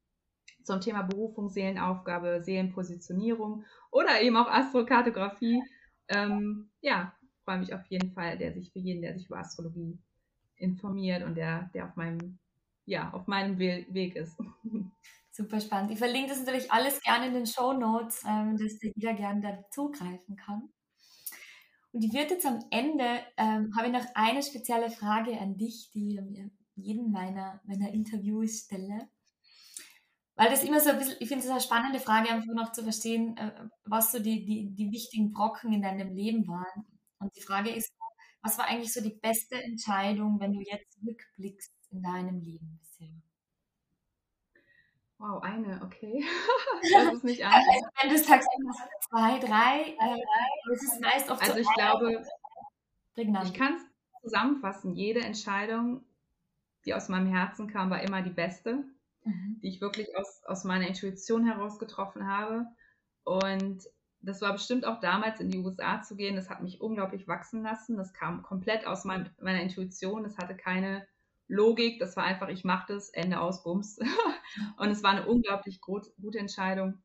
zum 0.63 0.81
Thema 0.81 1.03
Berufung, 1.03 1.51
Seelenaufgabe, 1.51 2.43
Seelenpositionierung 2.43 3.65
oder 3.91 4.23
eben 4.23 4.37
auch 4.37 4.49
Astrokartografie 4.49 5.63
ähm, 6.09 6.71
ja, 6.81 7.15
freue 7.45 7.59
mich 7.59 7.75
auf 7.75 7.85
jeden 7.87 8.13
Fall, 8.13 8.39
der 8.39 8.53
sich 8.53 8.71
für 8.73 8.79
jeden, 8.79 9.03
der 9.03 9.17
sich 9.17 9.27
über 9.27 9.39
Astrologie 9.39 9.99
informiert 10.57 11.25
und 11.25 11.35
der, 11.37 11.71
der 11.75 11.87
auf 11.87 11.97
meinem, 11.97 12.39
ja, 12.87 13.13
auf 13.13 13.27
meinem 13.27 13.59
Weg 13.59 14.17
ist. 14.17 14.39
Super 15.37 15.61
spannend. 15.61 15.91
Ich 15.91 15.99
verlinke 15.99 16.29
das 16.29 16.39
natürlich 16.39 16.71
alles 16.71 17.01
gerne 17.01 17.27
in 17.27 17.35
den 17.35 17.47
Show 17.47 17.73
Notes, 17.73 18.23
ähm, 18.25 18.57
dass 18.57 18.79
jeder 18.81 19.15
gerne 19.15 19.41
da 19.41 19.71
zugreifen 19.73 20.37
kann. 20.37 20.73
Und 21.91 22.05
ich 22.05 22.13
würde 22.13 22.35
jetzt 22.35 22.47
am 22.47 22.65
Ende, 22.71 23.21
ähm, 23.37 23.73
habe 23.77 23.89
ich 23.89 23.93
noch 23.93 24.07
eine 24.15 24.45
spezielle 24.45 24.91
Frage 24.91 25.37
an 25.41 25.57
dich, 25.57 25.91
die 25.93 26.21
ich 26.21 26.53
jeden 26.77 27.11
meiner, 27.11 27.61
meiner 27.65 27.93
Interviews 27.93 28.67
stelle. 28.67 29.09
Weil 30.37 30.51
das 30.51 30.63
immer 30.63 30.79
so 30.79 30.91
ein 30.91 30.99
bisschen, 30.99 31.17
ich 31.19 31.27
finde 31.27 31.45
es 31.45 31.51
eine 31.51 31.61
spannende 31.61 31.99
Frage, 31.99 32.31
einfach 32.31 32.55
noch 32.55 32.71
zu 32.71 32.85
verstehen, 32.85 33.37
äh, 33.37 33.51
was 33.87 34.13
so 34.13 34.21
die, 34.21 34.45
die, 34.45 34.73
die 34.73 34.93
wichtigen 34.93 35.33
Brocken 35.33 35.73
in 35.73 35.83
deinem 35.83 36.15
Leben 36.15 36.47
waren. 36.47 36.85
Und 37.19 37.35
die 37.35 37.43
Frage 37.43 37.71
ist, 37.71 37.93
was 38.41 38.57
war 38.57 38.67
eigentlich 38.67 38.93
so 38.93 39.01
die 39.01 39.19
beste 39.21 39.61
Entscheidung, 39.61 40.39
wenn 40.39 40.53
du 40.53 40.61
jetzt 40.61 40.97
rückblickst 41.05 41.73
in 41.91 42.03
deinem 42.03 42.39
Leben 42.39 42.79
bisher? 42.79 43.24
Wow, 45.25 45.43
eine, 45.43 45.81
okay. 45.83 46.23
das 46.93 47.15
ist 47.15 47.25
nicht 47.25 47.43
einfach. 47.45 47.57
Also, 47.57 47.87
wenn 48.03 48.11
du 48.11 48.19
sagst, 48.19 48.49
zwei, 49.09 49.39
drei, 49.39 49.97
äh, 49.99 50.21
das 50.69 50.83
ist 50.83 51.01
meist 51.01 51.31
oft 51.31 51.41
Also 51.41 51.55
so 51.55 51.61
ich 51.61 51.75
glaube, 51.75 52.23
prägnant. 53.15 53.49
ich 53.49 53.55
kann 53.55 53.77
es 53.77 54.21
zusammenfassen. 54.21 54.95
Jede 54.95 55.21
Entscheidung, 55.21 56.05
die 56.85 56.93
aus 56.93 57.09
meinem 57.09 57.29
Herzen 57.29 57.69
kam, 57.69 57.89
war 57.89 58.03
immer 58.03 58.21
die 58.21 58.35
beste, 58.35 58.85
mhm. 59.25 59.61
die 59.63 59.69
ich 59.69 59.81
wirklich 59.81 60.15
aus, 60.19 60.43
aus 60.45 60.65
meiner 60.65 60.89
Intuition 60.89 61.47
heraus 61.47 61.79
getroffen 61.79 62.27
habe. 62.27 62.67
Und 63.23 63.83
das 64.21 64.43
war 64.43 64.53
bestimmt 64.53 64.85
auch 64.85 65.01
damals 65.01 65.41
in 65.41 65.49
die 65.49 65.61
USA 65.61 66.03
zu 66.03 66.17
gehen. 66.17 66.37
Das 66.37 66.51
hat 66.51 66.61
mich 66.61 66.83
unglaublich 66.83 67.27
wachsen 67.27 67.63
lassen. 67.63 67.97
Das 67.97 68.13
kam 68.13 68.43
komplett 68.43 68.87
aus 68.87 69.07
mein, 69.07 69.31
meiner 69.41 69.63
Intuition. 69.63 70.23
Das 70.23 70.37
hatte 70.37 70.55
keine 70.55 71.07
Logik. 71.49 71.99
Das 71.99 72.17
war 72.17 72.25
einfach, 72.25 72.49
ich 72.49 72.65
mache 72.65 72.93
das, 72.93 73.11
Ende 73.11 73.41
aus, 73.41 73.63
Bums. 73.63 73.99
Und 74.79 74.91
es 74.91 75.03
war 75.03 75.11
eine 75.13 75.27
unglaublich 75.27 75.81
gut, 75.81 76.07
gute 76.21 76.39
Entscheidung. 76.39 77.03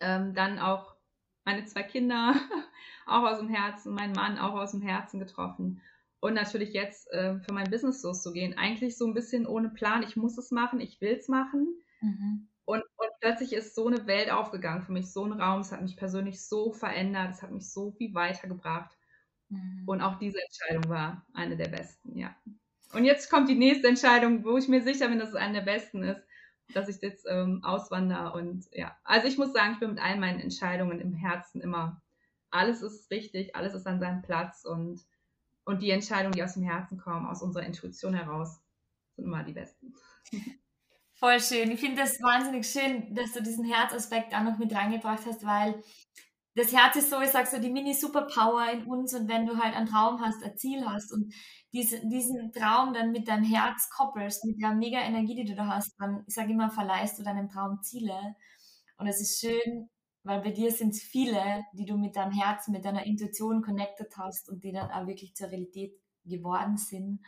Ähm, 0.00 0.34
dann 0.34 0.58
auch 0.58 0.96
meine 1.44 1.64
zwei 1.64 1.82
Kinder, 1.82 2.34
auch 3.06 3.22
aus 3.22 3.38
dem 3.38 3.48
Herzen, 3.48 3.94
mein 3.94 4.12
Mann 4.12 4.38
auch 4.38 4.54
aus 4.54 4.72
dem 4.72 4.82
Herzen 4.82 5.20
getroffen. 5.20 5.80
Und 6.20 6.34
natürlich 6.34 6.72
jetzt 6.72 7.10
äh, 7.12 7.38
für 7.40 7.52
mein 7.52 7.70
Business 7.70 8.02
loszugehen. 8.02 8.58
Eigentlich 8.58 8.98
so 8.98 9.06
ein 9.06 9.14
bisschen 9.14 9.46
ohne 9.46 9.70
Plan. 9.70 10.02
Ich 10.02 10.16
muss 10.16 10.36
es 10.38 10.50
machen, 10.50 10.80
ich 10.80 11.00
will 11.00 11.16
es 11.18 11.28
machen. 11.28 11.68
Mhm. 12.00 12.48
Und, 12.64 12.82
und 12.96 13.10
plötzlich 13.20 13.52
ist 13.52 13.76
so 13.76 13.86
eine 13.86 14.06
Welt 14.08 14.30
aufgegangen 14.30 14.82
für 14.82 14.92
mich, 14.92 15.12
so 15.12 15.24
ein 15.24 15.32
Raum. 15.32 15.60
Es 15.60 15.70
hat 15.70 15.82
mich 15.82 15.96
persönlich 15.96 16.44
so 16.44 16.72
verändert, 16.72 17.34
es 17.34 17.42
hat 17.42 17.52
mich 17.52 17.70
so 17.70 17.92
viel 17.92 18.12
weitergebracht. 18.12 18.90
Mhm. 19.48 19.84
Und 19.86 20.00
auch 20.00 20.18
diese 20.18 20.40
Entscheidung 20.42 20.90
war 20.90 21.24
eine 21.32 21.56
der 21.56 21.68
besten, 21.68 22.18
ja. 22.18 22.34
Und 22.92 23.04
jetzt 23.04 23.30
kommt 23.30 23.48
die 23.48 23.54
nächste 23.54 23.88
Entscheidung, 23.88 24.44
wo 24.44 24.56
ich 24.56 24.68
mir 24.68 24.82
sicher 24.82 25.08
bin, 25.08 25.18
dass 25.18 25.30
es 25.30 25.34
eine 25.34 25.54
der 25.54 25.72
besten 25.72 26.02
ist, 26.02 26.22
dass 26.72 26.88
ich 26.88 27.00
jetzt 27.00 27.26
ähm, 27.28 27.62
auswandere. 27.64 28.32
Und 28.32 28.66
ja, 28.72 28.96
also 29.04 29.28
ich 29.28 29.38
muss 29.38 29.52
sagen, 29.52 29.74
ich 29.74 29.80
bin 29.80 29.90
mit 29.90 30.02
all 30.02 30.18
meinen 30.18 30.40
Entscheidungen 30.40 31.00
im 31.00 31.14
Herzen 31.14 31.60
immer, 31.60 32.00
alles 32.50 32.82
ist 32.82 33.10
richtig, 33.10 33.54
alles 33.54 33.74
ist 33.74 33.86
an 33.86 34.00
seinem 34.00 34.22
Platz 34.22 34.64
und, 34.64 35.04
und 35.64 35.82
die 35.82 35.90
Entscheidungen, 35.90 36.32
die 36.32 36.42
aus 36.42 36.54
dem 36.54 36.62
Herzen 36.62 36.98
kommen, 36.98 37.26
aus 37.26 37.42
unserer 37.42 37.64
Intuition 37.64 38.14
heraus, 38.14 38.60
sind 39.16 39.26
immer 39.26 39.42
die 39.42 39.52
besten. 39.52 39.94
Voll 41.14 41.40
schön. 41.40 41.70
Ich 41.70 41.80
finde 41.80 42.02
das 42.02 42.20
wahnsinnig 42.20 42.66
schön, 42.66 43.14
dass 43.14 43.32
du 43.32 43.42
diesen 43.42 43.64
Herzaspekt 43.64 44.34
auch 44.34 44.42
noch 44.42 44.58
mit 44.58 44.74
reingebracht 44.74 45.24
hast, 45.26 45.46
weil 45.46 45.82
das 46.56 46.72
Herz 46.72 46.96
ist 46.96 47.10
so, 47.10 47.20
ich 47.20 47.30
sag 47.30 47.46
so, 47.46 47.58
die 47.58 47.70
Mini-Superpower 47.70 48.72
in 48.72 48.86
uns 48.86 49.12
und 49.12 49.28
wenn 49.28 49.44
du 49.44 49.58
halt 49.58 49.74
einen 49.76 49.86
Traum 49.86 50.20
hast, 50.22 50.42
ein 50.42 50.56
Ziel 50.56 50.86
hast 50.86 51.12
und 51.12 51.32
diese, 51.74 52.00
diesen 52.08 52.50
Traum 52.50 52.94
dann 52.94 53.12
mit 53.12 53.28
deinem 53.28 53.44
Herz 53.44 53.90
koppelst, 53.90 54.42
mit 54.46 54.60
der 54.62 54.74
mega 54.74 54.98
Energie, 55.00 55.34
die 55.34 55.44
du 55.44 55.54
da 55.54 55.66
hast, 55.66 55.94
dann, 55.98 56.24
ich 56.26 56.34
sage 56.34 56.52
immer, 56.52 56.70
verleihst 56.70 57.18
du 57.18 57.22
deinem 57.22 57.50
Traum 57.50 57.82
Ziele. 57.82 58.34
Und 58.96 59.06
es 59.06 59.20
ist 59.20 59.38
schön, 59.38 59.90
weil 60.22 60.40
bei 60.40 60.50
dir 60.50 60.72
sind 60.72 60.94
es 60.94 61.02
viele, 61.02 61.62
die 61.74 61.84
du 61.84 61.98
mit 61.98 62.16
deinem 62.16 62.32
Herzen, 62.32 62.72
mit 62.72 62.86
deiner 62.86 63.04
Intuition 63.04 63.60
connected 63.60 64.08
hast 64.16 64.48
und 64.48 64.64
die 64.64 64.72
dann 64.72 64.90
auch 64.90 65.06
wirklich 65.06 65.34
zur 65.34 65.50
Realität 65.50 65.92
geworden 66.24 66.78
sind. 66.78 67.20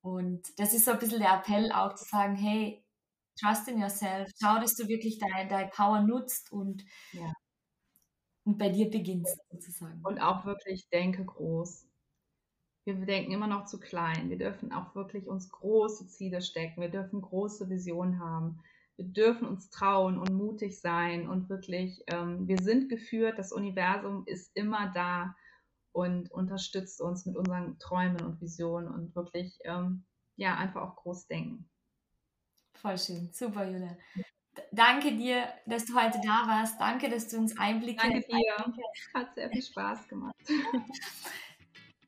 Und 0.00 0.46
das 0.58 0.72
ist 0.72 0.86
so 0.86 0.92
ein 0.92 0.98
bisschen 0.98 1.20
der 1.20 1.34
Appell 1.34 1.72
auch 1.72 1.94
zu 1.94 2.06
sagen, 2.06 2.36
hey, 2.36 2.82
trust 3.38 3.68
in 3.68 3.78
yourself, 3.78 4.30
schau, 4.40 4.58
dass 4.58 4.74
du 4.76 4.88
wirklich 4.88 5.18
deine, 5.18 5.46
deine 5.46 5.68
Power 5.68 6.00
nutzt 6.00 6.50
und, 6.52 6.82
ja. 7.12 7.30
Und 8.46 8.58
bei 8.58 8.68
dir 8.68 8.88
beginnst 8.88 9.38
sozusagen. 9.50 10.00
Und 10.04 10.20
auch 10.20 10.46
wirklich 10.46 10.88
denke 10.88 11.24
groß. 11.24 11.88
Wir 12.84 12.94
denken 12.94 13.32
immer 13.32 13.48
noch 13.48 13.66
zu 13.66 13.80
klein. 13.80 14.30
Wir 14.30 14.38
dürfen 14.38 14.72
auch 14.72 14.94
wirklich 14.94 15.26
uns 15.26 15.50
große 15.50 16.06
Ziele 16.06 16.40
stecken. 16.40 16.80
Wir 16.80 16.88
dürfen 16.88 17.20
große 17.20 17.68
Visionen 17.68 18.20
haben. 18.20 18.62
Wir 18.96 19.04
dürfen 19.04 19.48
uns 19.48 19.68
trauen 19.70 20.16
und 20.16 20.32
mutig 20.32 20.80
sein 20.80 21.28
und 21.28 21.50
wirklich, 21.50 22.04
ähm, 22.06 22.46
wir 22.46 22.58
sind 22.62 22.88
geführt. 22.88 23.36
Das 23.36 23.52
Universum 23.52 24.22
ist 24.26 24.52
immer 24.54 24.92
da 24.94 25.34
und 25.92 26.30
unterstützt 26.30 27.00
uns 27.00 27.26
mit 27.26 27.36
unseren 27.36 27.78
Träumen 27.80 28.22
und 28.22 28.40
Visionen 28.40 28.88
und 28.88 29.14
wirklich, 29.16 29.58
ähm, 29.64 30.04
ja, 30.36 30.56
einfach 30.56 30.82
auch 30.82 30.96
groß 30.96 31.26
denken. 31.26 31.68
Voll 32.74 32.96
schön. 32.96 33.28
Super, 33.32 33.68
Julia. 33.68 33.96
Danke 34.72 35.12
dir, 35.12 35.48
dass 35.66 35.84
du 35.84 35.94
heute 35.94 36.20
da 36.22 36.46
warst. 36.46 36.80
Danke, 36.80 37.08
dass 37.08 37.28
du 37.28 37.38
uns 37.38 37.56
Einblicke 37.58 38.02
Danke 38.02 38.26
dir. 38.28 38.74
Hat 39.14 39.34
sehr 39.34 39.50
viel 39.50 39.62
Spaß 39.62 40.08
gemacht. 40.08 40.34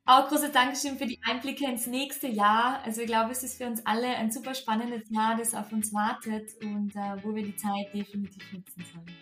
Auch 0.09 0.27
großes 0.27 0.53
Dankeschön 0.53 0.97
für 0.97 1.05
die 1.05 1.21
Einblicke 1.29 1.67
ins 1.67 1.87
nächste 1.87 2.29
Jahr. 2.29 2.81
Also 2.83 3.03
ich 3.03 3.09
glaube, 3.09 3.31
es 3.31 3.43
ist 3.43 3.59
für 3.59 3.67
uns 3.67 3.85
alle 3.85 4.09
ein 4.17 4.31
super 4.31 4.55
spannendes 4.55 5.11
Jahr, 5.11 5.37
das 5.37 5.55
auf 5.55 5.71
uns 5.71 5.93
wartet 5.93 6.49
und 6.63 6.97
äh, 6.97 7.23
wo 7.23 7.35
wir 7.35 7.43
die 7.43 7.55
Zeit 7.55 7.93
definitiv 7.93 8.43
nutzen 8.51 8.85
sollen. 8.91 9.17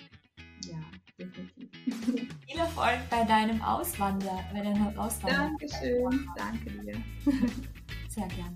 Ja, 0.65 0.79
definitiv. 1.19 1.69
Viel 2.47 2.57
Erfolg 2.57 3.01
bei 3.11 3.25
deinem 3.25 3.61
Auswander, 3.63 4.45
bei 4.53 4.61
deinem 4.61 4.97
Auswander. 4.97 5.51
Dankeschön. 5.59 6.31
Danke 6.37 6.71
dir. 6.71 7.03
Sehr 8.09 8.29
gerne. 8.29 8.55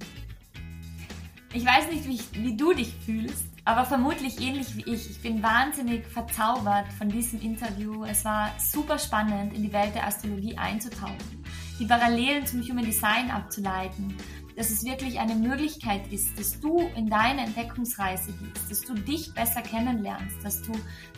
Ich 1.52 1.66
weiß 1.66 1.90
nicht, 1.90 2.06
wie, 2.06 2.14
ich, 2.14 2.32
wie 2.32 2.56
du 2.56 2.72
dich 2.72 2.94
fühlst, 3.04 3.46
aber 3.70 3.84
vermutlich 3.84 4.40
ähnlich 4.40 4.76
wie 4.76 4.82
ich. 4.92 5.08
Ich 5.08 5.22
bin 5.22 5.44
wahnsinnig 5.44 6.04
verzaubert 6.04 6.92
von 6.98 7.08
diesem 7.08 7.40
Interview. 7.40 8.04
Es 8.04 8.24
war 8.24 8.50
super 8.58 8.98
spannend, 8.98 9.54
in 9.54 9.62
die 9.62 9.72
Welt 9.72 9.94
der 9.94 10.08
Astrologie 10.08 10.58
einzutauchen, 10.58 11.44
die 11.78 11.86
Parallelen 11.86 12.44
zum 12.44 12.62
Human 12.62 12.84
Design 12.84 13.30
abzuleiten, 13.30 14.16
dass 14.56 14.70
es 14.70 14.84
wirklich 14.84 15.20
eine 15.20 15.36
Möglichkeit 15.36 16.12
ist, 16.12 16.36
dass 16.36 16.58
du 16.58 16.80
in 16.96 17.08
deine 17.08 17.42
Entdeckungsreise 17.42 18.32
gehst, 18.32 18.70
dass 18.70 18.80
du 18.80 18.94
dich 18.94 19.32
besser 19.34 19.62
kennenlernst, 19.62 20.44
dass 20.44 20.62
du 20.62 20.72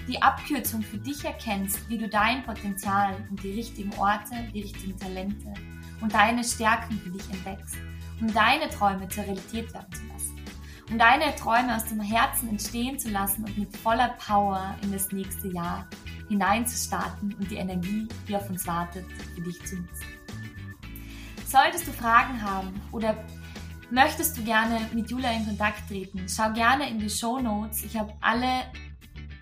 die 0.06 0.20
Abkürzung 0.20 0.82
für 0.82 0.98
dich 0.98 1.24
erkennst, 1.24 1.88
wie 1.88 1.96
du 1.96 2.06
dein 2.06 2.42
Potenzial 2.42 3.16
und 3.30 3.42
die 3.42 3.52
richtigen 3.52 3.94
Orte, 3.94 4.34
die 4.52 4.60
richtigen 4.60 4.98
Talente 4.98 5.54
und 6.02 6.12
deine 6.12 6.44
Stärken 6.44 7.00
für 7.00 7.08
dich 7.08 7.24
entdeckst, 7.30 7.76
um 8.20 8.30
deine 8.30 8.68
Träume 8.68 9.08
zur 9.08 9.24
Realität 9.24 9.72
werden 9.72 9.90
zu 9.90 10.02
lassen 10.02 10.11
deine 10.98 11.34
Träume 11.36 11.76
aus 11.76 11.84
dem 11.86 12.00
Herzen 12.00 12.48
entstehen 12.48 12.98
zu 12.98 13.10
lassen 13.10 13.44
und 13.44 13.56
mit 13.56 13.76
voller 13.76 14.10
Power 14.24 14.76
in 14.82 14.92
das 14.92 15.12
nächste 15.12 15.48
Jahr 15.48 15.86
hineinzustarten 16.28 17.34
und 17.34 17.50
die 17.50 17.56
Energie, 17.56 18.08
die 18.26 18.36
auf 18.36 18.48
uns 18.48 18.66
wartet, 18.66 19.04
für 19.34 19.42
dich 19.42 19.64
zu 19.64 19.76
nutzen. 19.76 20.06
Solltest 21.46 21.86
du 21.86 21.92
Fragen 21.92 22.42
haben 22.42 22.80
oder 22.92 23.14
möchtest 23.90 24.38
du 24.38 24.42
gerne 24.42 24.80
mit 24.94 25.10
Julia 25.10 25.32
in 25.32 25.44
Kontakt 25.44 25.86
treten, 25.88 26.26
schau 26.28 26.50
gerne 26.52 26.88
in 26.88 26.98
die 26.98 27.10
Show 27.10 27.38
Notes. 27.38 27.84
Ich 27.84 27.96
habe 27.96 28.12
alle 28.20 28.62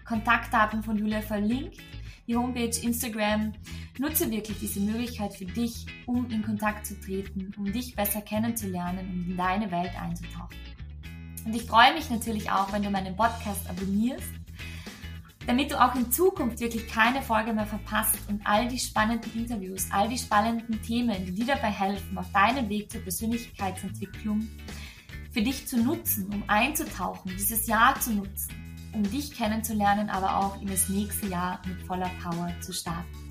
Kontaktdaten 0.05 0.83
von 0.83 0.99
Julia 0.99 1.21
verlinkt, 1.21 1.79
die 2.27 2.37
Homepage, 2.37 2.77
Instagram. 2.83 3.53
Nutze 3.99 4.31
wirklich 4.31 4.59
diese 4.59 4.81
Möglichkeit 4.81 5.35
für 5.35 5.45
dich, 5.45 5.87
um 6.07 6.29
in 6.31 6.43
Kontakt 6.43 6.87
zu 6.87 6.99
treten, 7.01 7.53
um 7.57 7.73
dich 7.73 7.95
besser 7.95 8.23
kennenzulernen 8.23 9.09
und 9.09 9.31
in 9.31 9.37
deine 9.37 9.71
Welt 9.71 9.93
einzutauchen. 10.01 10.57
Und 11.51 11.57
ich 11.57 11.65
freue 11.65 11.93
mich 11.95 12.09
natürlich 12.09 12.49
auch, 12.49 12.73
wenn 12.73 12.85
du 12.85 12.91
meinen 12.91 13.17
Podcast 13.17 13.69
abonnierst, 13.69 14.33
damit 15.49 15.73
du 15.73 15.85
auch 15.85 15.97
in 15.97 16.13
Zukunft 16.13 16.61
wirklich 16.61 16.87
keine 16.87 17.23
Folge 17.23 17.53
mehr 17.53 17.67
verpasst 17.67 18.17
und 18.29 18.41
all 18.45 18.69
die 18.69 18.79
spannenden 18.79 19.35
Interviews, 19.35 19.89
all 19.91 20.09
die 20.09 20.17
spannenden 20.17 20.81
Themen, 20.81 21.27
die 21.27 21.35
dir 21.35 21.47
dabei 21.47 21.73
helfen, 21.73 22.17
auf 22.17 22.31
deinem 22.31 22.69
Weg 22.69 22.93
zur 22.93 23.01
Persönlichkeitsentwicklung 23.01 24.47
für 25.33 25.43
dich 25.43 25.67
zu 25.67 25.83
nutzen, 25.83 26.33
um 26.33 26.45
einzutauchen, 26.47 27.33
dieses 27.37 27.67
Jahr 27.67 27.99
zu 27.99 28.13
nutzen, 28.13 28.55
um 28.93 29.03
dich 29.03 29.35
kennenzulernen, 29.35 30.09
aber 30.09 30.37
auch 30.37 30.63
in 30.63 30.69
das 30.69 30.89
nächste 30.89 31.27
Jahr 31.27 31.61
mit 31.67 31.83
voller 31.83 32.13
Power 32.23 32.55
zu 32.61 32.73
starten. 32.73 33.30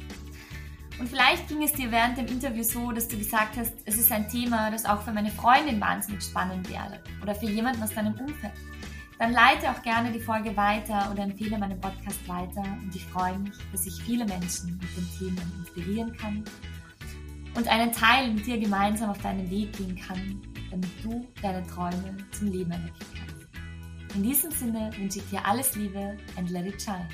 Und 1.00 1.08
vielleicht 1.08 1.48
ging 1.48 1.64
es 1.64 1.72
dir 1.72 1.92
während 1.92 2.18
dem 2.18 2.28
Interview 2.28 2.64
so, 2.64 2.92
dass 2.92 3.08
du 3.08 3.18
gesagt 3.18 3.56
hast, 3.58 3.74
es 3.86 3.98
ist 3.98 4.12
ein 4.12 4.28
Thema, 4.28 4.70
das 4.70 4.86
auch 4.86 5.02
für 5.02 5.14
meine 5.14 5.32
Freundin 5.32 5.80
wahnsinnig 5.80 6.22
spannend 6.22 6.70
wäre 6.70 7.02
oder 7.22 7.34
für 7.34 7.46
jemanden 7.46 7.82
aus 7.82 7.94
deinem 7.94 8.14
Umfeld. 8.16 8.54
Dann 9.18 9.32
leite 9.32 9.70
auch 9.70 9.82
gerne 9.82 10.12
die 10.12 10.20
Folge 10.20 10.56
weiter 10.56 11.10
oder 11.12 11.24
empfehle 11.24 11.58
meinen 11.58 11.80
Podcast 11.80 12.28
weiter 12.28 12.64
und 12.82 12.94
ich 12.94 13.06
freue 13.06 13.38
mich, 13.40 13.54
dass 13.72 13.86
ich 13.86 14.02
viele 14.04 14.26
Menschen 14.26 14.78
mit 14.78 14.96
den 14.96 15.10
Themen 15.18 15.54
inspirieren 15.60 16.16
kann 16.18 16.44
und 17.56 17.68
einen 17.68 17.92
Teil 17.92 18.32
mit 18.32 18.46
dir 18.46 18.58
gemeinsam 18.58 19.10
auf 19.10 19.22
deinen 19.22 19.50
Weg 19.50 19.74
gehen 19.78 19.96
kann, 19.96 20.42
damit 20.70 20.90
du 21.04 21.28
deine 21.42 21.66
Träume 21.68 22.16
zum 22.32 22.52
Leben 22.52 22.72
erwecken 22.72 23.06
kannst. 23.18 24.16
In 24.16 24.24
diesem 24.24 24.52
Sinne 24.52 24.90
wünsche 24.98 25.20
ich 25.20 25.30
dir 25.30 25.46
alles 25.46 25.76
Liebe 25.76 26.18
and 26.38 26.50
let 26.50 26.66
it 26.66 26.82
shine. 26.82 27.08